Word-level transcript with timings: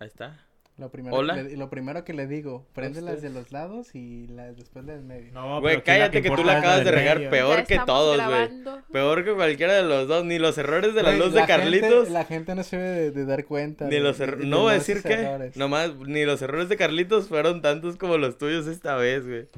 Ahí 0.00 0.08
está. 0.08 0.44
Lo 0.78 0.90
primero, 0.90 1.14
Hola. 1.14 1.34
Que 1.34 1.42
le, 1.42 1.56
lo 1.58 1.68
primero 1.68 2.04
que 2.04 2.14
le 2.14 2.26
digo, 2.26 2.66
prende 2.72 3.02
las 3.02 3.20
de 3.20 3.28
los 3.28 3.52
lados 3.52 3.94
y 3.94 4.26
las 4.28 4.56
después 4.56 4.82
las 4.86 4.96
del 4.96 5.04
medio. 5.04 5.30
No, 5.34 5.60
Güey, 5.60 5.82
cállate 5.82 6.22
que 6.22 6.30
tú 6.30 6.42
la 6.42 6.56
acabas 6.58 6.84
de 6.86 6.90
regar 6.90 7.18
medio. 7.18 7.30
peor 7.30 7.58
Ya 7.58 7.64
que 7.66 7.78
todos, 7.84 8.16
güey. 8.24 8.48
Peor 8.90 9.22
que 9.24 9.34
cualquiera 9.34 9.74
de 9.74 9.82
los 9.82 10.08
dos. 10.08 10.24
Ni 10.24 10.38
los 10.38 10.56
errores 10.56 10.94
de 10.94 11.02
la 11.02 11.12
luz 11.12 11.34
de 11.34 11.40
gente- 11.40 11.52
Carlitos. 11.52 12.08
la 12.08 12.24
gente 12.24 12.54
no 12.54 12.62
se 12.62 12.78
debe 12.78 12.98
de, 13.00 13.10
de 13.10 13.24
dar 13.26 13.44
cuenta. 13.44 13.84
Ni 13.84 13.96
de- 13.96 14.00
los 14.00 14.16
de- 14.16 14.24
errores. 14.24 14.40
de 14.44 14.46
No 14.50 14.62
voy 14.62 14.70
a 14.70 14.74
decir 14.74 15.02
que. 15.02 15.12
errores. 15.12 15.54
Nomás, 15.58 15.94
ni 15.96 16.24
los 16.24 16.40
errores 16.40 16.70
de 16.70 16.78
Carlitos 16.78 17.28
fueron 17.28 17.60
tantos 17.60 17.98
como 17.98 18.16
los 18.16 18.38
tuyos 18.38 18.66
esta 18.66 18.96
vez, 18.96 19.26
güey. 19.26 19.48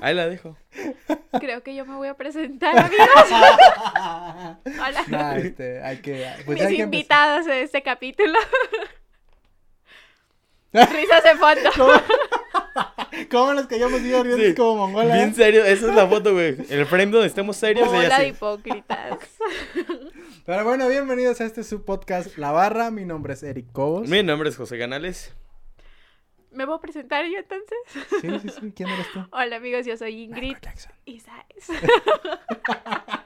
Ahí 0.00 0.14
la 0.14 0.28
dejo. 0.28 0.56
Creo 1.40 1.64
que 1.64 1.74
yo 1.74 1.84
me 1.86 1.96
voy 1.96 2.06
a 2.06 2.14
presentar, 2.14 2.78
amigos. 2.78 3.08
Hola. 4.64 5.04
No, 5.08 5.32
este, 5.32 5.82
hay 5.82 5.96
que. 5.96 6.24
Pues 6.44 6.58
Mis 6.58 6.66
hay 6.68 6.76
que 6.76 6.86
de 7.46 7.62
este 7.62 7.82
capítulo. 7.82 8.38
Risas 10.72 11.24
de 11.24 11.34
fondo. 11.36 11.70
¿Cómo, 11.76 11.92
¿Cómo 13.30 13.54
nos 13.54 13.66
callamos 13.66 14.02
bien 14.02 14.24
riendo 14.24 14.44
Sí. 14.44 14.54
como 14.54 14.86
mongola? 14.86 15.14
Bien 15.14 15.34
serio, 15.34 15.64
esa 15.64 15.88
es 15.88 15.94
la 15.94 16.06
foto, 16.06 16.32
güey. 16.34 16.56
El 16.68 16.86
frame 16.86 17.06
donde 17.06 17.26
estemos 17.28 17.56
serios, 17.56 17.88
Hola 17.88 18.18
de 18.18 18.28
hipócritas. 18.28 19.18
Pero 20.46 20.64
bueno, 20.64 20.86
bienvenidos 20.88 21.40
a 21.40 21.44
este 21.44 21.64
su 21.64 21.84
podcast 21.84 22.36
La 22.36 22.50
Barra. 22.52 22.90
Mi 22.90 23.04
nombre 23.04 23.32
es 23.34 23.42
Eric 23.42 23.72
Cobos. 23.72 24.08
Mi 24.08 24.22
nombre 24.22 24.48
es 24.50 24.56
José 24.56 24.78
Canales. 24.78 25.34
¿Me 26.52 26.64
voy 26.64 26.76
a 26.76 26.80
presentar 26.80 27.24
yo 27.26 27.38
entonces? 27.38 27.78
Sí, 28.20 28.28
sí, 28.40 28.48
sí. 28.60 28.72
¿Quién 28.74 28.88
eres 28.88 29.06
tú? 29.12 29.20
Hola 29.30 29.56
amigos, 29.56 29.84
yo 29.84 29.96
soy 29.96 30.22
Ingrid 30.22 30.54
Michael 30.54 30.62
Jackson. 30.62 31.76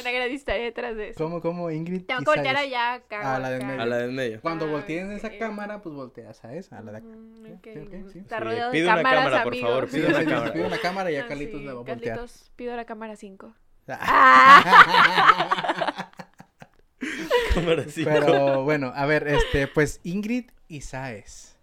Una 0.00 0.10
gran 0.10 0.30
historia 0.30 0.64
detrás 0.64 0.96
de 0.96 1.10
eso. 1.10 1.22
¿Cómo, 1.22 1.40
cómo, 1.40 1.70
Ingrid? 1.70 2.04
Tengo 2.06 2.20
que 2.20 2.24
voltear 2.26 2.56
allá, 2.56 2.94
acá. 2.94 3.36
A 3.36 3.38
la 3.38 3.50
del 3.50 3.60
acá. 3.62 3.66
medio. 3.68 3.82
A 3.82 3.86
la 3.86 3.96
del 3.98 4.12
medio. 4.12 4.40
Cuando 4.40 4.64
Ah, 4.66 4.70
voltees 4.70 5.02
en 5.04 5.12
esa 5.12 5.30
cámara, 5.38 5.80
pues 5.82 5.94
volteas 5.94 6.44
a 6.44 6.54
esa, 6.54 6.78
a 6.78 6.82
la 6.82 6.92
de 6.92 6.98
acá. 6.98 7.06
Mm, 7.06 7.52
ok. 7.54 7.68
Sí, 7.72 7.78
ok, 7.78 8.10
sí. 8.12 8.18
Está 8.18 8.38
Sí, 8.38 8.44
rodeado 8.44 8.70
de 8.72 8.78
pide 8.78 8.86
una 8.86 8.96
cámaras, 8.96 9.24
cámara, 9.24 9.42
por 9.44 9.52
amigos. 9.52 9.70
favor, 9.70 9.88
Sí, 9.90 9.96
pide 9.96 10.06
una 10.08 10.24
cámara. 10.34 10.52
pide 10.52 10.66
una 10.66 10.78
cámara 10.78 11.10
y 11.10 11.14
ya 11.14 11.22
Ah, 11.24 11.28
Carlitos 11.28 11.60
sí, 11.60 11.66
la 11.66 11.74
va 11.74 11.80
a 11.80 11.84
voltear. 11.84 12.00
Carlitos, 12.16 12.50
pido 12.56 12.76
la 12.76 12.84
cámara 12.84 13.16
5. 13.16 13.54
Cámara 17.54 17.84
cinco. 17.88 18.10
Pero 18.12 18.62
bueno, 18.64 18.92
a 18.94 19.06
ver, 19.06 19.26
este, 19.28 19.66
pues 19.66 20.00
Ingrid 20.04 20.50
Isaes. 20.68 21.56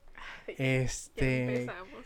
Este, 0.47 1.61
empezamos. 1.61 1.98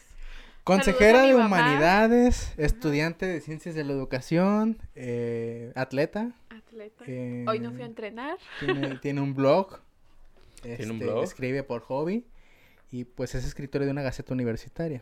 Consejera 0.63 1.23
de 1.23 1.35
humanidades, 1.35 2.53
estudiante 2.57 3.25
de 3.25 3.41
ciencias 3.41 3.75
de 3.75 3.83
la 3.83 3.93
educación, 3.93 4.77
eh, 4.95 5.71
atleta, 5.75 6.31
Atleta. 6.49 7.03
eh, 7.07 7.45
Hoy 7.47 7.59
no 7.59 7.71
fui 7.71 7.81
a 7.81 7.85
entrenar. 7.85 8.37
tiene, 8.59 8.97
tiene 8.99 9.21
un 9.21 9.33
blog, 9.35 9.79
Tiene 10.61 10.85
un 10.85 10.91
este, 10.93 11.05
blog. 11.05 11.23
escribe 11.23 11.63
por 11.63 11.81
hobby 11.81 12.25
y 12.91 13.03
pues 13.05 13.35
es 13.35 13.45
escritora 13.45 13.85
de 13.85 13.91
una 13.91 14.01
gaceta 14.01 14.33
universitaria. 14.33 15.01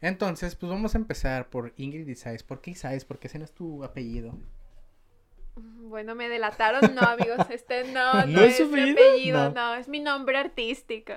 Entonces, 0.00 0.54
pues 0.54 0.70
vamos 0.70 0.94
a 0.94 0.98
empezar 0.98 1.50
por 1.50 1.72
Ingrid 1.76 2.06
Isaes. 2.08 2.42
¿Por 2.44 2.60
qué 2.60 2.70
Isaes? 2.70 3.04
Porque 3.04 3.26
ese 3.26 3.38
no 3.38 3.44
es 3.44 3.52
tu 3.52 3.82
apellido. 3.82 4.38
Bueno, 5.56 6.14
me 6.14 6.28
delataron. 6.28 6.94
No, 6.94 7.00
amigos, 7.02 7.46
este 7.50 7.92
no, 7.92 8.14
no, 8.26 8.26
¿No 8.26 8.40
es 8.42 8.52
es, 8.52 8.56
su 8.58 8.72
mi 8.72 8.80
apellido? 8.92 9.00
apellido, 9.10 9.50
No. 9.50 9.54
no. 9.54 9.74
es 9.74 9.88
mi 9.88 9.98
nombre 10.00 10.38
artístico. 10.38 11.14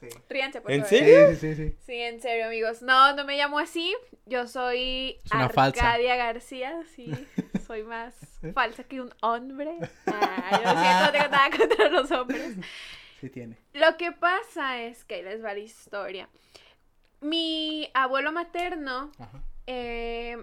Sí. 0.00 0.08
Ríanse, 0.30 0.60
por 0.62 0.72
¿En 0.72 0.80
favor. 0.80 0.88
serio? 0.98 1.28
Sí, 1.28 1.36
sí, 1.36 1.54
sí, 1.54 1.68
sí. 1.70 1.76
Sí, 1.84 1.94
en 1.94 2.20
serio, 2.22 2.46
amigos. 2.46 2.80
No, 2.82 3.14
no 3.14 3.24
me 3.24 3.36
llamo 3.36 3.58
así. 3.58 3.94
Yo 4.26 4.46
soy 4.46 5.20
falsa. 5.26 5.62
Arcadia 5.64 6.16
García, 6.16 6.80
sí. 6.94 7.12
Soy 7.66 7.82
más 7.84 8.14
falsa 8.54 8.84
que 8.84 9.00
un 9.00 9.12
hombre. 9.20 9.70
Ah, 10.06 10.50
yo 10.52 10.80
siento, 10.80 11.04
no 11.06 11.12
tengo 11.12 11.28
nada 11.28 11.50
contra 11.56 11.88
los 11.88 12.10
hombres. 12.10 12.56
Sí 13.20 13.28
tiene. 13.30 13.56
Lo 13.74 13.96
que 13.96 14.12
pasa 14.12 14.80
es 14.82 15.04
que 15.04 15.16
ahí 15.16 15.22
les 15.22 15.44
va 15.44 15.52
la 15.52 15.60
historia. 15.60 16.28
Mi 17.20 17.90
abuelo 17.94 18.32
materno, 18.32 19.12
Ajá. 19.18 19.42
eh, 19.66 20.36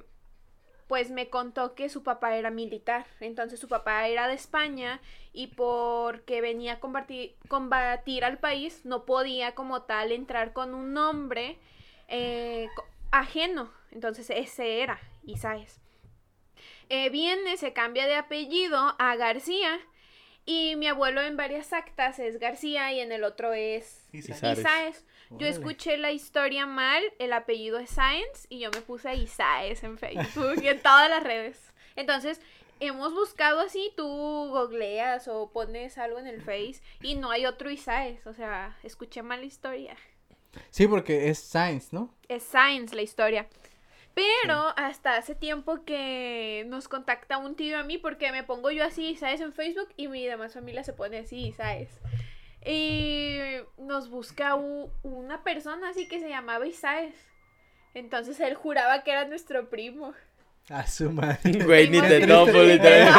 pues 0.87 1.11
me 1.11 1.29
contó 1.29 1.75
que 1.75 1.89
su 1.89 2.03
papá 2.03 2.35
era 2.35 2.49
militar. 2.49 3.05
Entonces 3.19 3.59
su 3.59 3.67
papá 3.67 4.07
era 4.07 4.27
de 4.27 4.35
España 4.35 5.01
y 5.33 5.47
porque 5.47 6.41
venía 6.41 6.73
a 6.73 6.79
combatir, 6.79 7.35
combatir 7.47 8.23
al 8.23 8.37
país, 8.37 8.85
no 8.85 9.05
podía 9.05 9.53
como 9.53 9.83
tal 9.83 10.11
entrar 10.11 10.53
con 10.53 10.73
un 10.73 10.93
nombre 10.93 11.57
eh, 12.07 12.69
ajeno. 13.11 13.71
Entonces 13.91 14.29
ese 14.29 14.81
era 14.81 14.99
Isaes. 15.25 15.81
Eh, 16.89 17.09
viene, 17.09 17.57
se 17.57 17.73
cambia 17.73 18.07
de 18.07 18.15
apellido 18.15 18.95
a 18.97 19.15
García. 19.15 19.79
Y 20.45 20.77
mi 20.77 20.87
abuelo 20.87 21.19
en 21.19 21.35
varias 21.35 21.73
actas 21.73 22.19
es 22.19 22.39
García 22.39 22.93
y 22.93 23.01
en 23.01 23.11
el 23.11 23.25
otro 23.25 23.51
es 23.51 24.07
Isaes. 24.13 25.05
Yo 25.31 25.47
escuché 25.47 25.97
la 25.97 26.11
historia 26.11 26.65
mal, 26.65 27.03
el 27.19 27.33
apellido 27.33 27.79
es 27.79 27.89
Sáenz 27.91 28.47
y 28.49 28.59
yo 28.59 28.71
me 28.71 28.81
puse 28.81 29.13
Isaes 29.15 29.83
en 29.83 29.97
Facebook 29.97 30.61
y 30.61 30.67
en 30.67 30.81
todas 30.81 31.09
las 31.09 31.23
redes. 31.23 31.73
Entonces, 31.95 32.39
hemos 32.79 33.13
buscado 33.13 33.59
así, 33.59 33.91
tú 33.97 34.05
googleas 34.05 35.27
o 35.27 35.51
pones 35.51 35.97
algo 35.97 36.19
en 36.19 36.27
el 36.27 36.41
Face 36.41 36.81
y 37.01 37.15
no 37.15 37.31
hay 37.31 37.45
otro 37.45 37.69
Isaes, 37.69 38.25
o 38.25 38.33
sea, 38.33 38.77
escuché 38.83 39.21
mal 39.21 39.41
la 39.41 39.47
historia. 39.47 39.97
Sí, 40.69 40.87
porque 40.87 41.29
es 41.29 41.39
Science, 41.39 41.89
¿no? 41.91 42.13
Es 42.27 42.43
Sáenz 42.43 42.93
la 42.93 43.01
historia. 43.01 43.47
Pero 44.13 44.73
hasta 44.77 45.15
hace 45.15 45.35
tiempo 45.35 45.83
que 45.85 46.63
nos 46.67 46.87
contacta 46.87 47.37
un 47.37 47.55
tío 47.55 47.77
a 47.77 47.83
mí 47.83 47.99
porque 47.99 48.31
me 48.31 48.43
pongo 48.43 48.71
yo 48.71 48.83
así 48.83 49.09
Isaes 49.09 49.41
en 49.41 49.53
Facebook 49.53 49.89
y 49.95 50.07
mi 50.07 50.25
demás 50.25 50.55
familia 50.55 50.83
se 50.83 50.93
pone 50.93 51.19
así 51.19 51.49
Isaes. 51.49 51.89
Y 52.67 53.39
nos 53.77 54.09
busca 54.09 54.55
una 54.55 55.43
persona 55.43 55.89
así 55.89 56.07
que 56.09 56.19
se 56.19 56.27
llamaba 56.27 56.67
Isaes. 56.67 57.15
Entonces 57.93 58.39
él 58.41 58.55
juraba 58.55 59.03
que 59.03 59.11
era 59.11 59.25
nuestro 59.25 59.69
primo. 59.69 60.13
A 60.69 60.85
su 60.85 61.09
madre. 61.11 61.63
Güey, 61.63 61.89
ni 61.89 62.01
te 62.01 62.19
de 62.19 62.27
topo, 62.27 62.51
literal. 62.61 63.13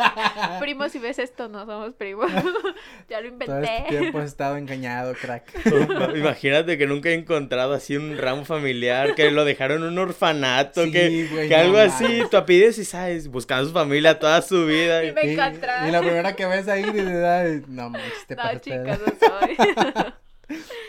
Primo, 0.60 0.88
si 0.88 0.98
ves 0.98 1.18
esto, 1.18 1.48
no 1.48 1.66
somos 1.66 1.92
primos. 1.94 2.30
ya 3.08 3.20
lo 3.20 3.30
Todo 3.34 3.60
este 3.60 3.76
inventé. 3.76 3.84
tiempo 3.90 4.18
has 4.18 4.26
estado 4.26 4.56
engañado, 4.56 5.12
crack. 5.14 5.44
Imagínate 6.16 6.78
que 6.78 6.86
nunca 6.86 7.10
he 7.10 7.14
encontrado 7.14 7.74
así 7.74 7.96
un 7.96 8.16
ramo 8.16 8.46
familiar, 8.46 9.14
que 9.14 9.30
lo 9.30 9.44
dejaron 9.44 9.82
en 9.82 9.88
un 9.90 9.98
orfanato, 9.98 10.84
Sí, 10.84 10.92
que, 10.92 11.28
güey, 11.30 11.48
que 11.48 11.54
no 11.56 11.62
algo 11.62 11.78
así, 11.78 12.04
mames. 12.04 12.30
tú 12.30 12.36
apellides 12.38 12.78
y 12.78 12.84
sabes, 12.86 13.28
buscando 13.28 13.64
a 13.64 13.66
su 13.68 13.74
familia 13.74 14.18
toda 14.18 14.40
su 14.40 14.64
vida. 14.64 15.04
Y 15.04 15.12
me 15.12 15.26
Y, 15.26 15.30
encontraste. 15.34 15.88
y 15.88 15.92
la 15.92 16.00
primera 16.00 16.34
que 16.34 16.46
ves 16.46 16.66
ahí, 16.68 16.84
de 16.90 17.26
ay, 17.28 17.62
no 17.68 17.90
manches, 17.90 18.26
te 18.26 18.36
No, 18.36 18.58
chicas, 18.58 18.98
no 19.00 19.28
soy. 19.28 19.56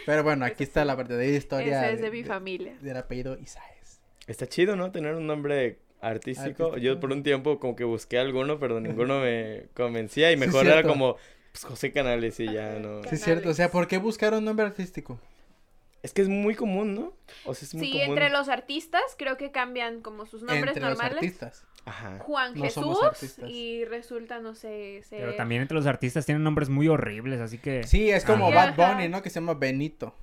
Pero 0.06 0.24
bueno, 0.24 0.46
aquí 0.46 0.64
está 0.64 0.86
la 0.86 0.96
verdadera 0.96 1.36
historia. 1.38 1.84
Ese 1.86 1.96
es 1.96 2.02
de 2.02 2.12
mi 2.12 2.24
familia. 2.24 2.74
Del 2.82 2.96
apellido 2.98 3.38
Isaes. 3.38 3.66
Está 4.28 4.48
chido, 4.48 4.76
¿no? 4.76 4.92
Tener 4.92 5.16
un 5.16 5.28
nombre 5.28 5.80
artístico. 6.00 6.64
Artístico. 6.66 6.78
Yo 6.78 7.00
por 7.00 7.12
un 7.12 7.24
tiempo 7.24 7.60
como 7.60 7.76
que 7.76 7.84
busqué 7.84 8.18
alguno, 8.20 8.60
pero 8.60 8.80
ninguno 8.80 9.20
me 9.20 9.66
convencía 9.76 10.32
y 10.32 10.36
Sí, 10.36 10.40
mejor 10.40 10.66
era 10.68 10.84
como 10.84 11.18
pues, 11.52 11.66
José 11.66 11.92
Canales 11.92 12.40
y 12.40 12.46
ya, 12.46 12.80
¿no? 12.80 13.04
Sí, 13.04 13.10
es 13.16 13.24
cierto. 13.24 13.50
O 13.50 13.54
sea, 13.54 13.70
¿por 13.70 13.88
qué 13.88 13.98
buscar 13.98 14.34
un 14.34 14.46
nombre 14.46 14.66
artístico? 14.66 15.20
Es 16.04 16.14
que 16.14 16.24
es 16.24 16.30
muy 16.30 16.56
común, 16.56 16.96
¿no? 16.96 17.14
O 17.46 17.54
sea, 17.54 17.68
es 17.68 17.76
muy 17.76 17.86
Sí, 17.86 17.92
común. 17.92 18.06
entre 18.10 18.30
los 18.32 18.50
artistas 18.50 19.02
creo 19.20 19.38
que 19.38 19.52
cambian 19.52 20.02
como 20.02 20.26
sus 20.26 20.42
nombres 20.42 20.76
Entre 20.76 20.82
los 20.82 20.98
normales. 20.98 21.18
artistas. 21.18 21.64
Ajá. 21.86 22.18
Juan 22.20 22.54
No 22.56 22.64
Jesús 22.64 22.98
y 23.48 23.86
resulta, 23.86 24.40
no 24.40 24.56
sé, 24.56 25.02
ser... 25.08 25.20
Pero 25.20 25.36
también 25.36 25.62
entre 25.64 25.76
los 25.76 25.86
artistas 25.88 26.26
tienen 26.26 26.44
nombres 26.44 26.70
muy 26.70 26.88
horribles, 26.88 27.40
así 27.40 27.58
que... 27.60 27.84
Sí, 27.84 28.10
es 28.10 28.24
como 28.26 28.50
Ajá. 28.50 28.72
Bad 28.72 28.94
Bunny, 28.96 29.10
¿no? 29.10 29.22
Que 29.22 29.30
se 29.30 29.36
llama 29.40 29.54
Benito. 29.56 30.16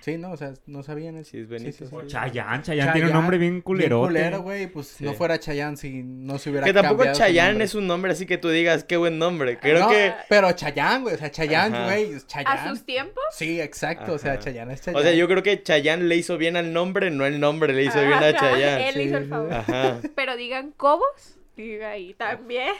Sí, 0.00 0.16
¿no? 0.18 0.32
O 0.32 0.36
sea, 0.36 0.54
no 0.66 0.82
sabían 0.82 1.16
eso. 1.16 1.30
Sí, 1.32 1.38
es 1.38 1.48
Benito. 1.48 1.84
Chayanne, 2.06 2.62
Chayanne 2.62 2.92
tiene 2.92 3.08
un 3.08 3.12
nombre 3.14 3.36
bien 3.38 3.52
Bien 3.54 3.62
culerote. 3.62 4.06
culero, 4.08 4.42
güey. 4.42 4.66
Pues 4.68 4.86
Sí. 4.88 5.04
no 5.04 5.12
fuera 5.14 5.38
Chayanne 5.38 5.76
si 5.76 6.02
no 6.02 6.38
se 6.38 6.50
hubiera 6.50 6.64
Que 6.66 6.72
tampoco 6.72 6.98
cambiado 7.04 7.18
Chayanne 7.18 7.64
es 7.64 7.74
un 7.74 7.86
nombre 7.86 8.12
así 8.12 8.24
que 8.26 8.38
tú 8.38 8.48
digas, 8.48 8.84
qué 8.84 8.96
buen 8.96 9.18
nombre. 9.18 9.58
Creo 9.58 9.80
No, 9.80 9.88
que... 9.88 10.12
Pero 10.28 10.50
Chayanne, 10.52 11.02
güey. 11.02 11.14
O 11.14 11.18
sea, 11.18 11.30
Chayanne, 11.30 11.84
güey. 11.84 12.12
es 12.12 12.24
A 12.24 12.26
Chayanne. 12.26 12.70
sus 12.70 12.84
tiempos. 12.84 13.24
Sí, 13.32 13.60
exacto. 13.60 14.12
O 14.14 14.18
sea. 14.18 14.38
Chayanne 14.38 14.72
es 14.74 14.80
Chayanne. 14.82 15.00
O 15.00 15.02
sea, 15.02 15.12
yo 15.12 15.26
creo 15.28 15.42
que 15.42 15.62
Chayanne 15.62 16.04
le 16.04 16.16
hizo 16.16 16.38
bien 16.38 16.56
al 16.56 16.72
nombre, 16.72 17.10
no 17.10 17.26
el 17.26 17.40
nombre 17.40 17.72
le 17.72 17.84
hizo 17.84 18.00
bien 18.00 18.12
a 18.22 18.32
Chayanne. 18.32 18.88
Él 18.88 18.94
Sí, 18.94 19.00
hizo 19.02 19.16
el 19.18 19.24
sí. 19.24 19.30
favor. 19.30 19.52
Ajá. 19.52 19.98
Pero 20.14 20.36
digan 20.36 20.72
Cobos, 20.76 21.38
diga 21.56 21.90
ahí 21.90 22.14
también. 22.14 22.72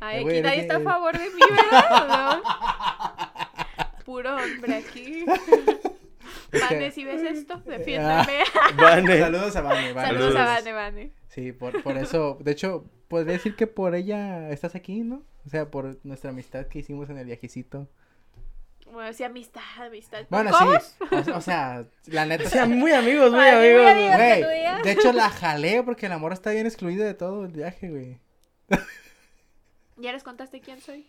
Ay, 0.00 0.18
Eh, 0.18 0.22
güey, 0.22 0.36
aquí 0.38 0.42
nadie 0.46 0.60
está 0.60 0.76
a 0.76 0.80
favor 0.80 1.16
de 1.18 1.24
mí, 1.30 1.40
¿verdad? 1.50 2.06
¿No? 2.08 2.42
Puro 4.06 4.36
hombre 4.36 4.76
aquí. 4.76 5.24
Vane, 6.52 6.92
si 6.92 7.04
ves 7.04 7.22
esto, 7.22 7.60
defiéndeme. 7.66 8.44
Vane. 8.76 9.18
Saludos 9.18 9.56
a 9.56 9.60
Vane, 9.62 9.92
Vane. 9.92 10.06
Saludos 10.06 10.36
a. 10.36 10.44
Vane, 10.44 10.72
Vane. 10.72 11.12
Sí, 11.28 11.50
por, 11.50 11.82
por 11.82 11.96
eso, 11.98 12.38
de 12.40 12.52
hecho, 12.52 12.84
podría 13.08 13.32
decir 13.32 13.56
que 13.56 13.66
por 13.66 13.96
ella 13.96 14.48
estás 14.50 14.76
aquí, 14.76 15.00
¿no? 15.00 15.24
O 15.44 15.48
sea, 15.48 15.70
por 15.72 15.98
nuestra 16.04 16.30
amistad 16.30 16.66
que 16.66 16.78
hicimos 16.78 17.10
en 17.10 17.18
el 17.18 17.26
viajecito. 17.26 17.88
Bueno, 18.92 19.12
sí, 19.12 19.24
amistad, 19.24 19.62
amistad. 19.80 20.24
Bueno, 20.30 20.52
sí. 20.56 21.30
O, 21.32 21.36
o 21.36 21.40
sea, 21.40 21.84
la 22.06 22.26
neta. 22.26 22.44
O 22.46 22.48
sea, 22.48 22.66
muy 22.66 22.92
amigos, 22.92 23.32
muy 23.32 23.44
amigos. 23.46 23.82
Güey, 23.82 24.82
de 24.84 24.92
hecho 24.92 25.12
la 25.12 25.30
jalé 25.30 25.82
porque 25.82 26.06
el 26.06 26.12
amor 26.12 26.32
está 26.32 26.52
bien 26.52 26.66
excluido 26.66 27.04
de 27.04 27.14
todo 27.14 27.44
el 27.44 27.52
viaje, 27.52 27.90
güey. 27.90 28.20
¿Ya 29.96 30.12
les 30.12 30.22
contaste 30.22 30.60
quién 30.60 30.80
soy? 30.80 31.08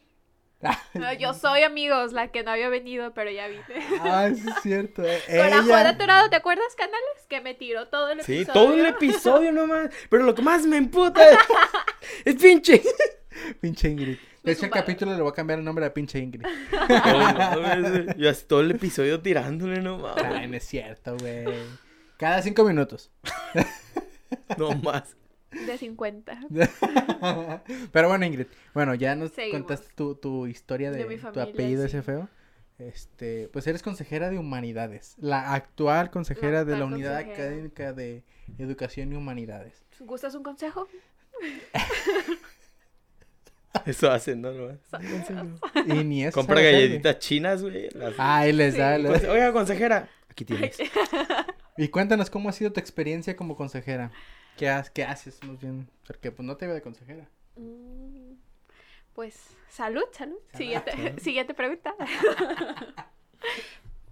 No, 0.93 1.13
yo 1.13 1.33
soy 1.35 1.61
amigos, 1.63 2.13
la 2.13 2.29
que 2.29 2.43
no 2.43 2.51
había 2.51 2.69
venido, 2.69 3.13
pero 3.13 3.29
ya 3.29 3.47
vine. 3.47 3.63
Ah, 4.01 4.29
sí 4.33 4.43
es 4.47 4.61
cierto. 4.63 5.03
eh. 5.03 5.21
Con 5.27 5.49
la 5.49 5.57
Ella- 5.59 5.89
atorado, 5.89 6.29
¿te 6.29 6.35
acuerdas, 6.35 6.73
canales? 6.75 7.25
Que 7.29 7.41
me 7.41 7.53
tiró 7.53 7.87
todo 7.87 8.09
el 8.11 8.21
Sí, 8.23 8.37
episodio. 8.37 8.53
todo 8.53 8.73
el 8.73 8.85
episodio 8.87 9.51
nomás. 9.51 9.89
Pero 10.09 10.23
lo 10.23 10.33
que 10.33 10.41
más 10.41 10.65
me 10.65 10.77
emputa 10.77 11.21
es 12.25 12.35
pinche. 12.35 12.81
Pinche 13.61 13.87
Ingrid. 13.89 14.17
De 14.41 14.53
hecho, 14.53 14.65
el 14.65 14.71
capítulo 14.71 15.13
le 15.15 15.21
voy 15.21 15.29
a 15.29 15.33
cambiar 15.35 15.59
el 15.59 15.65
nombre 15.65 15.85
a 15.85 15.93
pinche 15.93 16.17
Ingrid. 16.17 16.41
No 16.43 18.13
Yo 18.15 18.29
así 18.31 18.45
todo 18.47 18.61
el 18.61 18.71
episodio 18.71 19.21
tirándole 19.21 19.79
nomás. 19.81 20.15
Ay, 20.23 20.47
no 20.47 20.57
es 20.57 20.63
cierto, 20.63 21.15
güey. 21.17 21.45
Cada 22.17 22.41
cinco 22.41 22.63
minutos. 22.63 23.11
No 24.57 24.71
más. 24.71 25.15
De 25.51 25.77
50. 25.77 26.39
Pero 27.91 28.07
bueno, 28.09 28.25
Ingrid. 28.25 28.47
Bueno, 28.73 28.93
ya 28.95 29.15
nos 29.15 29.31
Seguimos. 29.31 29.59
contaste 29.61 29.93
tu, 29.95 30.15
tu 30.15 30.45
historia 30.47 30.91
de, 30.91 30.97
De 30.99 31.05
mi 31.05 31.17
tu 31.17 31.39
apellido 31.39 31.81
sí. 31.83 31.87
ese 31.87 32.01
feo. 32.03 32.27
Este, 32.79 33.49
pues 33.53 33.65
eres 33.65 33.81
consejera 33.81 34.29
de 34.29 34.37
humanidades. 34.37 35.15
La 35.19 35.53
actual 35.53 36.11
consejera 36.11 36.63
de 36.65 36.77
la 36.77 36.85
unidad 36.85 37.19
consejera. 37.21 37.45
académica 37.47 37.93
de 37.93 38.23
educación 38.59 39.13
y 39.13 39.15
humanidades. 39.15 39.81
¿Gustas 39.99 40.35
un 40.35 40.43
consejo? 40.43 40.87
Eso 43.85 44.11
hacen, 44.11 44.41
¿no? 44.41 44.51
No. 44.51 44.77
Y 45.85 46.03
ni 46.03 46.23
eso. 46.25 46.33
Compra 46.35 46.59
galletitas 46.61 47.19
chinas, 47.19 47.61
güey. 47.61 47.89
las- 47.91 48.15
Ah, 48.17 48.39
ahí 48.39 48.53
les 48.53 48.75
da. 48.77 48.97
Les- 48.97 49.23
Oiga, 49.25 49.51
consejera. 49.53 50.09
Aquí 50.29 50.45
tienes. 50.45 50.77
Y 51.79 51.89
cuéntanos 51.89 52.31
cómo 52.31 52.49
ha 52.49 52.53
sido 52.53 52.73
tu 52.73 52.79
experiencia 52.79 53.35
como 53.35 53.55
consejera. 53.55 54.11
¿Qué, 54.57 54.69
has- 54.69 54.89
qué 54.89 55.03
haces? 55.03 55.41
Más 55.43 55.59
bien. 55.59 55.89
Porque 56.05 56.31
pues 56.31 56.45
no 56.45 56.57
te 56.57 56.65
veo 56.65 56.75
de 56.75 56.81
consejera. 56.81 57.27
Mm, 57.55 58.33
Pues, 59.13 59.55
salud, 59.69 60.03
salud. 60.11 60.37
Salud. 60.51 60.57
Siguiente, 60.57 61.19
siguiente 61.21 61.53
pregunta. 61.53 61.95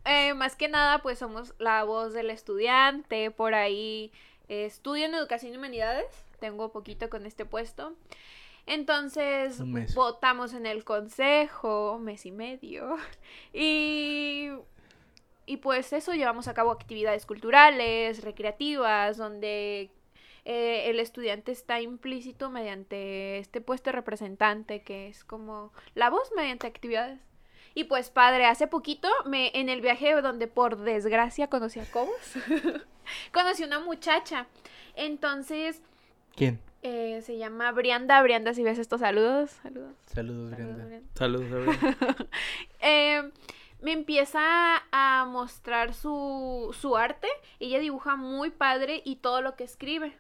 Eh, 0.08 0.36
más 0.36 0.56
que 0.56 0.68
nada, 0.68 1.00
pues 1.02 1.18
somos 1.18 1.56
la 1.58 1.84
voz 1.84 2.14
del 2.14 2.30
estudiante. 2.30 3.32
Por 3.32 3.56
ahí 3.56 4.12
eh, 4.48 4.66
estudio 4.66 5.06
en 5.06 5.16
educación 5.16 5.54
y 5.54 5.58
humanidades. 5.58 6.06
Tengo 6.40 6.72
poquito 6.72 7.10
con 7.10 7.26
este 7.26 7.44
puesto. 7.46 7.96
Entonces, 8.68 9.62
votamos 9.96 10.54
en 10.54 10.66
el 10.68 10.84
consejo, 10.84 11.98
mes 12.00 12.26
y 12.26 12.32
medio. 12.32 12.98
Y, 13.54 14.50
y 15.48 15.58
pues 15.58 15.92
eso, 15.94 16.14
llevamos 16.14 16.48
a 16.48 16.54
cabo 16.54 16.72
actividades 16.72 17.26
culturales, 17.26 18.24
recreativas, 18.24 19.18
donde 19.18 19.90
eh, 20.46 20.90
el 20.90 21.00
estudiante 21.00 21.52
está 21.52 21.82
implícito 21.82 22.50
mediante 22.50 23.40
este 23.40 23.62
puesto 23.62 23.90
de 23.90 23.96
representante, 23.96 24.84
que 24.84 25.08
es 25.08 25.24
como 25.24 25.74
la 25.96 26.10
voz 26.10 26.32
mediante 26.36 26.68
actividades. 26.68 27.20
Y 27.74 27.86
pues 27.86 28.10
padre, 28.10 28.46
hace 28.46 28.68
poquito 28.68 29.10
me 29.26 29.52
en 29.60 29.68
el 29.70 29.82
viaje 29.82 30.14
donde 30.22 30.48
por 30.48 30.78
desgracia 30.78 31.48
conocí 31.50 31.80
a 31.80 31.86
Cobos, 31.92 32.16
conocí 33.34 33.64
una 33.64 33.80
muchacha. 33.80 34.48
Entonces, 34.96 35.82
¿Quién? 36.36 36.62
eh, 36.84 37.22
se 37.24 37.38
llama 37.38 37.72
Brianda. 37.74 38.22
Brianda, 38.22 38.54
si 38.54 38.64
ves 38.64 38.80
estos 38.80 39.02
saludos. 39.02 39.50
Saludos. 39.64 39.94
Saludos. 40.06 40.52
Brianda. 40.52 41.02
Saludos, 41.16 41.50
Gabriel. 41.50 42.30
Eh, 42.80 43.32
me 43.82 43.92
empieza 43.92 44.40
a 44.92 45.26
mostrar 45.26 45.94
su, 45.94 46.74
su 46.80 46.96
arte. 46.96 47.28
Ella 47.60 47.80
dibuja 47.80 48.16
muy 48.16 48.52
padre 48.52 49.02
y 49.04 49.18
todo 49.18 49.42
lo 49.42 49.56
que 49.56 49.64
escribe. 49.66 50.18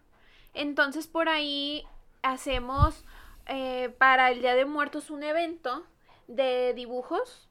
Entonces 0.55 1.07
por 1.07 1.29
ahí 1.29 1.85
hacemos 2.23 3.05
eh, 3.45 3.93
para 3.97 4.31
el 4.31 4.41
Día 4.41 4.55
de 4.55 4.65
Muertos 4.65 5.11
un 5.11 5.21
evento 5.23 5.85
de 6.27 6.73
dibujos. 6.73 7.47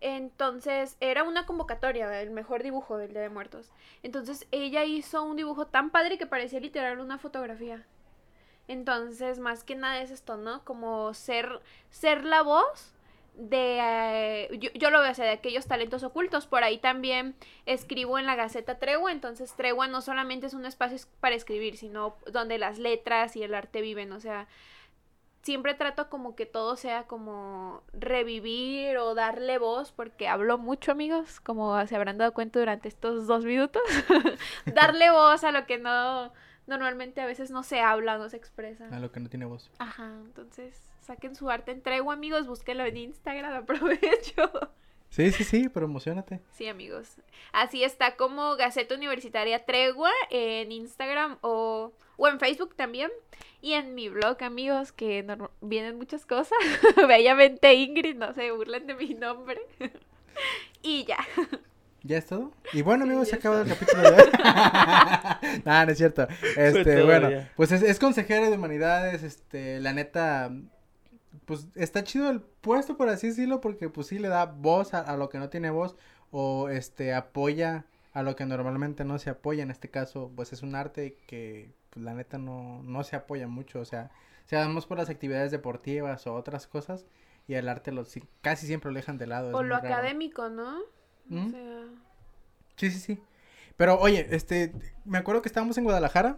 Entonces 0.00 0.96
era 1.00 1.24
una 1.24 1.44
convocatoria, 1.46 2.20
el 2.20 2.30
mejor 2.30 2.62
dibujo 2.62 2.96
del 2.96 3.12
Día 3.12 3.22
de 3.22 3.28
Muertos. 3.28 3.70
Entonces 4.02 4.46
ella 4.50 4.84
hizo 4.84 5.22
un 5.22 5.36
dibujo 5.36 5.66
tan 5.66 5.90
padre 5.90 6.18
que 6.18 6.26
parecía 6.26 6.60
literal 6.60 7.00
una 7.00 7.18
fotografía. 7.18 7.84
Entonces, 8.68 9.38
más 9.38 9.64
que 9.64 9.74
nada 9.76 10.02
es 10.02 10.10
esto, 10.10 10.36
¿no? 10.36 10.62
Como 10.64 11.14
ser, 11.14 11.60
ser 11.90 12.24
la 12.24 12.42
voz 12.42 12.92
de... 13.38 13.78
eh, 13.80 14.58
yo, 14.58 14.70
yo 14.74 14.90
lo 14.90 15.00
veo 15.00 15.10
así, 15.10 15.22
de 15.22 15.30
aquellos 15.30 15.66
talentos 15.66 16.02
ocultos. 16.02 16.46
Por 16.46 16.64
ahí 16.64 16.78
también 16.78 17.34
escribo 17.64 18.18
en 18.18 18.26
la 18.26 18.34
Gaceta 18.34 18.78
Tregua. 18.78 19.12
Entonces, 19.12 19.54
Tregua 19.54 19.88
no 19.88 20.02
solamente 20.02 20.46
es 20.46 20.54
un 20.54 20.66
espacio 20.66 20.96
es- 20.96 21.06
para 21.20 21.34
escribir, 21.34 21.76
sino 21.76 22.16
donde 22.30 22.58
las 22.58 22.78
letras 22.78 23.36
y 23.36 23.42
el 23.42 23.54
arte 23.54 23.80
viven. 23.80 24.12
O 24.12 24.20
sea, 24.20 24.46
siempre 25.42 25.72
trato 25.74 26.10
como 26.10 26.34
que 26.34 26.44
todo 26.46 26.76
sea 26.76 27.04
como 27.04 27.82
revivir 27.94 28.98
o 28.98 29.14
darle 29.14 29.56
voz, 29.58 29.92
porque 29.92 30.28
hablo 30.28 30.58
mucho, 30.58 30.92
amigos, 30.92 31.40
como 31.40 31.86
se 31.86 31.96
habrán 31.96 32.18
dado 32.18 32.34
cuenta 32.34 32.58
durante 32.58 32.88
estos 32.88 33.26
dos 33.26 33.44
minutos. 33.44 33.82
darle 34.74 35.10
voz 35.10 35.44
a 35.44 35.52
lo 35.52 35.64
que 35.66 35.78
no... 35.78 36.32
Normalmente 36.66 37.22
a 37.22 37.26
veces 37.26 37.50
no 37.50 37.62
se 37.62 37.80
habla, 37.80 38.18
no 38.18 38.28
se 38.28 38.36
expresa. 38.36 38.88
A 38.94 38.98
lo 39.00 39.10
que 39.10 39.20
no 39.20 39.30
tiene 39.30 39.46
voz. 39.46 39.70
Ajá, 39.78 40.12
entonces 40.22 40.78
saquen 41.08 41.34
su 41.34 41.48
arte 41.48 41.72
en 41.72 41.80
tregua, 41.80 42.12
amigos, 42.12 42.46
búsquenlo 42.46 42.84
en 42.84 42.98
Instagram, 42.98 43.54
aprovecho. 43.62 44.50
Sí, 45.08 45.32
sí, 45.32 45.42
sí, 45.42 45.68
promocionate. 45.70 46.40
Sí, 46.52 46.68
amigos. 46.68 47.16
Así 47.50 47.82
está 47.82 48.16
como 48.16 48.56
Gaceta 48.56 48.94
Universitaria 48.94 49.64
Tregua 49.64 50.10
en 50.28 50.70
Instagram 50.70 51.38
o, 51.40 51.92
o 52.18 52.28
en 52.28 52.38
Facebook 52.38 52.74
también. 52.76 53.10
Y 53.62 53.72
en 53.72 53.94
mi 53.94 54.10
blog, 54.10 54.42
amigos, 54.44 54.92
que 54.92 55.26
vienen 55.62 55.96
muchas 55.96 56.26
cosas. 56.26 56.58
Bellamente 57.08 57.72
Ingrid, 57.72 58.16
no 58.16 58.34
se 58.34 58.52
burlen 58.52 58.86
de 58.86 58.94
mi 58.94 59.14
nombre. 59.14 59.62
y 60.82 61.06
ya. 61.06 61.26
¿Ya 62.02 62.18
es 62.18 62.26
todo? 62.26 62.52
Y 62.74 62.82
bueno, 62.82 63.04
amigos, 63.04 63.28
se 63.28 63.36
acaba 63.36 63.62
el 63.62 63.68
capítulo 63.68 64.02
de 64.02 64.08
hoy. 64.10 64.30
Nah, 65.64 65.86
no 65.86 65.92
es 65.92 65.98
cierto. 65.98 66.28
Este, 66.54 67.02
bueno, 67.02 67.30
pues 67.56 67.72
es, 67.72 67.82
es 67.82 67.98
consejera 67.98 68.50
de 68.50 68.56
humanidades, 68.56 69.22
este, 69.22 69.80
la 69.80 69.94
neta, 69.94 70.50
pues 71.48 71.66
está 71.74 72.04
chido 72.04 72.28
el 72.28 72.42
puesto, 72.42 72.98
por 72.98 73.08
así 73.08 73.28
decirlo, 73.28 73.62
porque 73.62 73.88
pues 73.88 74.08
sí 74.08 74.18
le 74.18 74.28
da 74.28 74.44
voz 74.44 74.92
a, 74.92 75.00
a 75.00 75.16
lo 75.16 75.30
que 75.30 75.38
no 75.38 75.48
tiene 75.48 75.70
voz, 75.70 75.96
o 76.30 76.68
este, 76.68 77.14
apoya 77.14 77.86
a 78.12 78.22
lo 78.22 78.36
que 78.36 78.44
normalmente 78.44 79.06
no 79.06 79.18
se 79.18 79.30
apoya, 79.30 79.62
en 79.62 79.70
este 79.70 79.88
caso, 79.88 80.30
pues 80.36 80.52
es 80.52 80.62
un 80.62 80.74
arte 80.74 81.16
que, 81.26 81.72
pues 81.88 82.04
la 82.04 82.12
neta 82.12 82.36
no, 82.36 82.82
no 82.82 83.02
se 83.02 83.16
apoya 83.16 83.48
mucho, 83.48 83.80
o 83.80 83.86
sea, 83.86 84.10
seamos 84.44 84.84
por 84.84 84.98
las 84.98 85.08
actividades 85.08 85.50
deportivas 85.50 86.26
o 86.26 86.34
otras 86.34 86.66
cosas, 86.66 87.06
y 87.46 87.54
el 87.54 87.66
arte 87.66 87.92
lo, 87.92 88.04
casi 88.42 88.66
siempre 88.66 88.90
lo 88.90 88.96
dejan 88.96 89.16
de 89.16 89.26
lado. 89.26 89.56
O 89.56 89.62
lo 89.62 89.74
académico, 89.74 90.50
¿no? 90.50 90.80
¿Mm? 91.28 91.46
O 91.46 91.48
sea, 91.48 91.84
Sí, 92.76 92.90
sí, 92.90 92.98
sí. 92.98 93.18
Pero 93.78 93.98
oye, 93.98 94.26
este, 94.32 94.74
me 95.06 95.16
acuerdo 95.16 95.40
que 95.40 95.48
estábamos 95.48 95.78
en 95.78 95.84
Guadalajara 95.84 96.36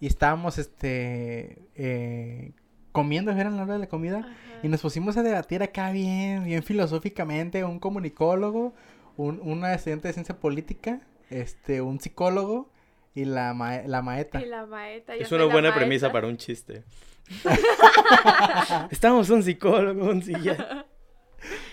y 0.00 0.06
estábamos, 0.06 0.56
este, 0.56 1.68
eh, 1.74 2.54
comiendo, 2.94 3.32
era 3.32 3.50
la 3.50 3.62
hora 3.64 3.72
de 3.74 3.80
la 3.80 3.88
comida, 3.88 4.18
ajá. 4.20 4.28
y 4.62 4.68
nos 4.68 4.80
pusimos 4.80 5.16
a 5.16 5.22
debatir 5.24 5.64
acá 5.64 5.90
bien, 5.90 6.44
bien 6.44 6.62
filosóficamente, 6.62 7.64
un 7.64 7.80
comunicólogo, 7.80 8.72
un, 9.16 9.40
una 9.42 9.74
estudiante 9.74 10.06
de 10.08 10.14
ciencia 10.14 10.38
política, 10.38 11.00
este, 11.28 11.80
un 11.82 11.98
psicólogo 11.98 12.70
y 13.12 13.24
la, 13.24 13.52
ma- 13.52 13.82
la 13.82 14.00
maeta. 14.00 14.40
Y 14.40 14.46
la 14.46 14.64
maeta. 14.66 15.16
yo 15.16 15.22
Es 15.22 15.32
una 15.32 15.44
buena 15.46 15.74
premisa 15.74 16.12
para 16.12 16.28
un 16.28 16.36
chiste. 16.36 16.84
Estamos 18.90 19.28
un 19.30 19.42
psicólogo, 19.42 20.08
un 20.10 20.22
psiquiatra. 20.22 20.86